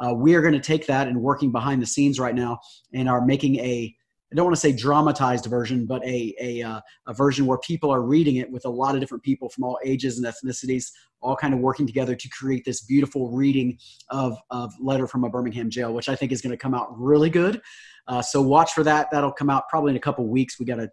Uh, 0.00 0.14
we 0.14 0.34
are 0.34 0.42
going 0.42 0.54
to 0.54 0.60
take 0.60 0.86
that 0.86 1.08
and 1.08 1.20
working 1.20 1.50
behind 1.50 1.82
the 1.82 1.86
scenes 1.86 2.20
right 2.20 2.34
now 2.34 2.58
and 2.94 3.08
are 3.08 3.24
making 3.24 3.56
a 3.56 3.94
I 4.30 4.36
don't 4.36 4.44
want 4.44 4.56
to 4.56 4.60
say 4.60 4.72
dramatized 4.72 5.46
version, 5.46 5.86
but 5.86 6.04
a, 6.04 6.34
a, 6.40 6.62
uh, 6.62 6.80
a 7.06 7.14
version 7.14 7.46
where 7.46 7.58
people 7.58 7.90
are 7.90 8.02
reading 8.02 8.36
it 8.36 8.50
with 8.50 8.66
a 8.66 8.70
lot 8.70 8.94
of 8.94 9.00
different 9.00 9.24
people 9.24 9.48
from 9.48 9.64
all 9.64 9.78
ages 9.84 10.18
and 10.18 10.26
ethnicities, 10.26 10.90
all 11.22 11.34
kind 11.34 11.54
of 11.54 11.60
working 11.60 11.86
together 11.86 12.14
to 12.14 12.28
create 12.28 12.64
this 12.64 12.82
beautiful 12.82 13.30
reading 13.30 13.78
of, 14.10 14.36
of 14.50 14.72
Letter 14.80 15.06
from 15.06 15.24
a 15.24 15.30
Birmingham 15.30 15.70
Jail, 15.70 15.94
which 15.94 16.10
I 16.10 16.14
think 16.14 16.30
is 16.30 16.42
going 16.42 16.50
to 16.50 16.58
come 16.58 16.74
out 16.74 16.88
really 16.98 17.30
good. 17.30 17.62
Uh, 18.06 18.20
so 18.20 18.42
watch 18.42 18.72
for 18.72 18.84
that. 18.84 19.10
That'll 19.10 19.32
come 19.32 19.48
out 19.48 19.68
probably 19.68 19.90
in 19.90 19.96
a 19.96 20.00
couple 20.00 20.26
weeks. 20.26 20.58
We 20.58 20.66
got 20.66 20.76
to 20.76 20.90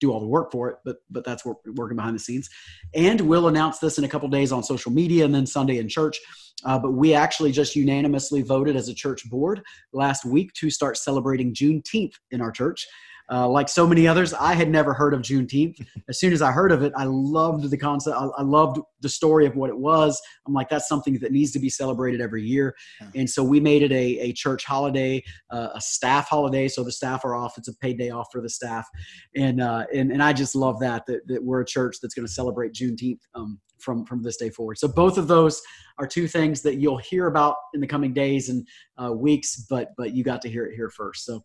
do 0.00 0.12
all 0.12 0.20
the 0.20 0.26
work 0.26 0.52
for 0.52 0.68
it, 0.70 0.76
but 0.84 0.98
but 1.10 1.24
that's 1.24 1.44
what 1.44 1.56
we're 1.64 1.72
working 1.72 1.96
behind 1.96 2.14
the 2.14 2.20
scenes. 2.20 2.48
And 2.94 3.20
we'll 3.22 3.48
announce 3.48 3.78
this 3.78 3.98
in 3.98 4.04
a 4.04 4.08
couple 4.08 4.28
days 4.28 4.52
on 4.52 4.62
social 4.62 4.92
media 4.92 5.24
and 5.24 5.34
then 5.34 5.46
Sunday 5.46 5.78
in 5.78 5.88
church. 5.88 6.20
Uh, 6.64 6.78
but 6.78 6.92
we 6.92 7.14
actually 7.14 7.52
just 7.52 7.76
unanimously 7.76 8.42
voted 8.42 8.76
as 8.76 8.88
a 8.88 8.94
church 8.94 9.28
board 9.30 9.62
last 9.92 10.24
week 10.24 10.52
to 10.54 10.70
start 10.70 10.96
celebrating 10.96 11.54
Juneteenth 11.54 12.14
in 12.30 12.40
our 12.40 12.50
church. 12.50 12.86
Uh, 13.30 13.46
like 13.46 13.68
so 13.68 13.86
many 13.86 14.08
others, 14.08 14.32
I 14.32 14.54
had 14.54 14.70
never 14.70 14.94
heard 14.94 15.12
of 15.12 15.20
Juneteenth. 15.20 15.84
As 16.08 16.18
soon 16.18 16.32
as 16.32 16.40
I 16.40 16.50
heard 16.50 16.72
of 16.72 16.82
it, 16.82 16.92
I 16.96 17.04
loved 17.04 17.70
the 17.70 17.76
concept. 17.76 18.16
I, 18.16 18.26
I, 18.38 18.42
loved 18.42 18.80
the 19.00 19.08
story 19.08 19.44
of 19.44 19.54
what 19.54 19.68
it 19.68 19.76
was. 19.76 20.20
I'm 20.46 20.54
like, 20.54 20.70
that's 20.70 20.88
something 20.88 21.18
that 21.18 21.30
needs 21.30 21.52
to 21.52 21.58
be 21.58 21.68
celebrated 21.68 22.22
every 22.22 22.42
year. 22.42 22.74
And 23.14 23.28
so 23.28 23.44
we 23.44 23.60
made 23.60 23.82
it 23.82 23.92
a, 23.92 24.18
a 24.20 24.32
church 24.32 24.64
holiday, 24.64 25.22
uh, 25.50 25.68
a 25.74 25.80
staff 25.80 26.28
holiday. 26.28 26.68
So 26.68 26.82
the 26.82 26.92
staff 26.92 27.24
are 27.24 27.34
off. 27.34 27.58
It's 27.58 27.68
a 27.68 27.76
paid 27.76 27.98
day 27.98 28.10
off 28.10 28.28
for 28.32 28.40
the 28.40 28.48
staff. 28.48 28.88
And, 29.36 29.60
uh, 29.60 29.84
and, 29.94 30.10
and 30.10 30.22
I 30.22 30.32
just 30.32 30.54
love 30.54 30.80
that, 30.80 31.04
that, 31.06 31.26
that 31.26 31.44
we're 31.44 31.60
a 31.60 31.66
church 31.66 31.96
that's 32.00 32.14
going 32.14 32.26
to 32.26 32.32
celebrate 32.32 32.72
Juneteenth 32.72 33.20
um, 33.34 33.60
from 33.78 34.04
from 34.04 34.22
this 34.22 34.36
day 34.36 34.50
forward. 34.50 34.78
So 34.78 34.88
both 34.88 35.18
of 35.18 35.28
those 35.28 35.62
are 35.98 36.06
two 36.06 36.26
things 36.26 36.62
that 36.62 36.76
you'll 36.76 36.98
hear 36.98 37.26
about 37.26 37.56
in 37.74 37.80
the 37.80 37.86
coming 37.86 38.12
days 38.12 38.48
and 38.48 38.66
uh, 39.02 39.12
weeks, 39.12 39.66
but 39.70 39.90
but 39.96 40.14
you 40.14 40.24
got 40.24 40.42
to 40.42 40.48
hear 40.48 40.64
it 40.64 40.74
here 40.74 40.90
first. 40.90 41.24
So. 41.24 41.44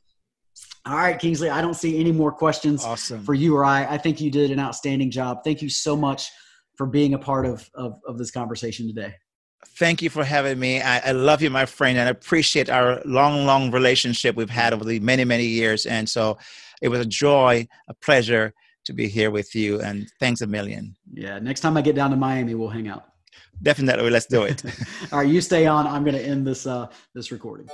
All 0.86 0.96
right, 0.96 1.18
Kingsley, 1.18 1.50
I 1.50 1.62
don't 1.62 1.76
see 1.76 1.98
any 1.98 2.12
more 2.12 2.32
questions 2.32 2.84
awesome. 2.84 3.24
for 3.24 3.34
you 3.34 3.56
or 3.56 3.64
I. 3.64 3.86
I 3.86 3.98
think 3.98 4.20
you 4.20 4.30
did 4.30 4.52
an 4.52 4.60
outstanding 4.60 5.12
job. 5.12 5.40
Thank 5.44 5.62
you 5.62 5.70
so 5.70 5.96
much 5.96 6.30
for 6.76 6.86
being 6.86 7.14
a 7.14 7.18
part 7.18 7.46
of, 7.46 7.70
of, 7.74 8.02
of 8.06 8.18
this 8.18 8.32
conversation 8.32 8.88
today. 8.88 9.16
Thank 9.78 10.02
you 10.02 10.10
for 10.10 10.26
having 10.26 10.60
me. 10.60 10.82
I, 10.82 11.00
I, 11.00 11.12
love 11.14 11.42
you, 11.42 11.50
my 11.50 11.66
friend, 11.66 11.98
and 11.98 12.08
I 12.08 12.12
appreciate 12.12 12.70
our 12.70 13.02
long, 13.06 13.46
long 13.46 13.72
relationship 13.72 14.36
we've 14.36 14.50
had 14.50 14.74
over 14.74 14.84
the 14.84 15.00
many, 15.00 15.24
many 15.24 15.46
years. 15.46 15.86
And 15.86 16.08
so 16.08 16.38
it 16.82 16.90
was 16.90 17.00
a 17.00 17.06
joy, 17.06 17.66
a 17.88 17.94
pleasure 17.94 18.54
to 18.84 18.94
be 18.94 19.08
here 19.08 19.32
with 19.32 19.56
you. 19.56 19.80
And 19.80 20.10
thanks 20.20 20.42
a 20.42 20.48
million. 20.48 20.98
Yeah. 21.14 21.40
Next 21.40 21.62
time 21.62 21.78
I 21.78 21.82
get 21.82 21.96
down 21.96 22.12
to 22.12 22.18
Miami, 22.18 22.56
we'll 22.56 22.68
hang 22.68 22.90
out. 22.90 23.06
Definitely. 23.62 24.10
Let's 24.10 24.26
do 24.26 24.44
it. 24.44 24.62
All 25.14 25.20
right. 25.20 25.28
You 25.30 25.40
stay 25.40 25.66
on. 25.66 25.88
I'm 25.88 26.04
going 26.04 26.16
to 26.16 26.24
end 26.24 26.46
this, 26.46 26.68
uh, 26.68 26.88
this 27.16 27.32
recording. 27.32 27.70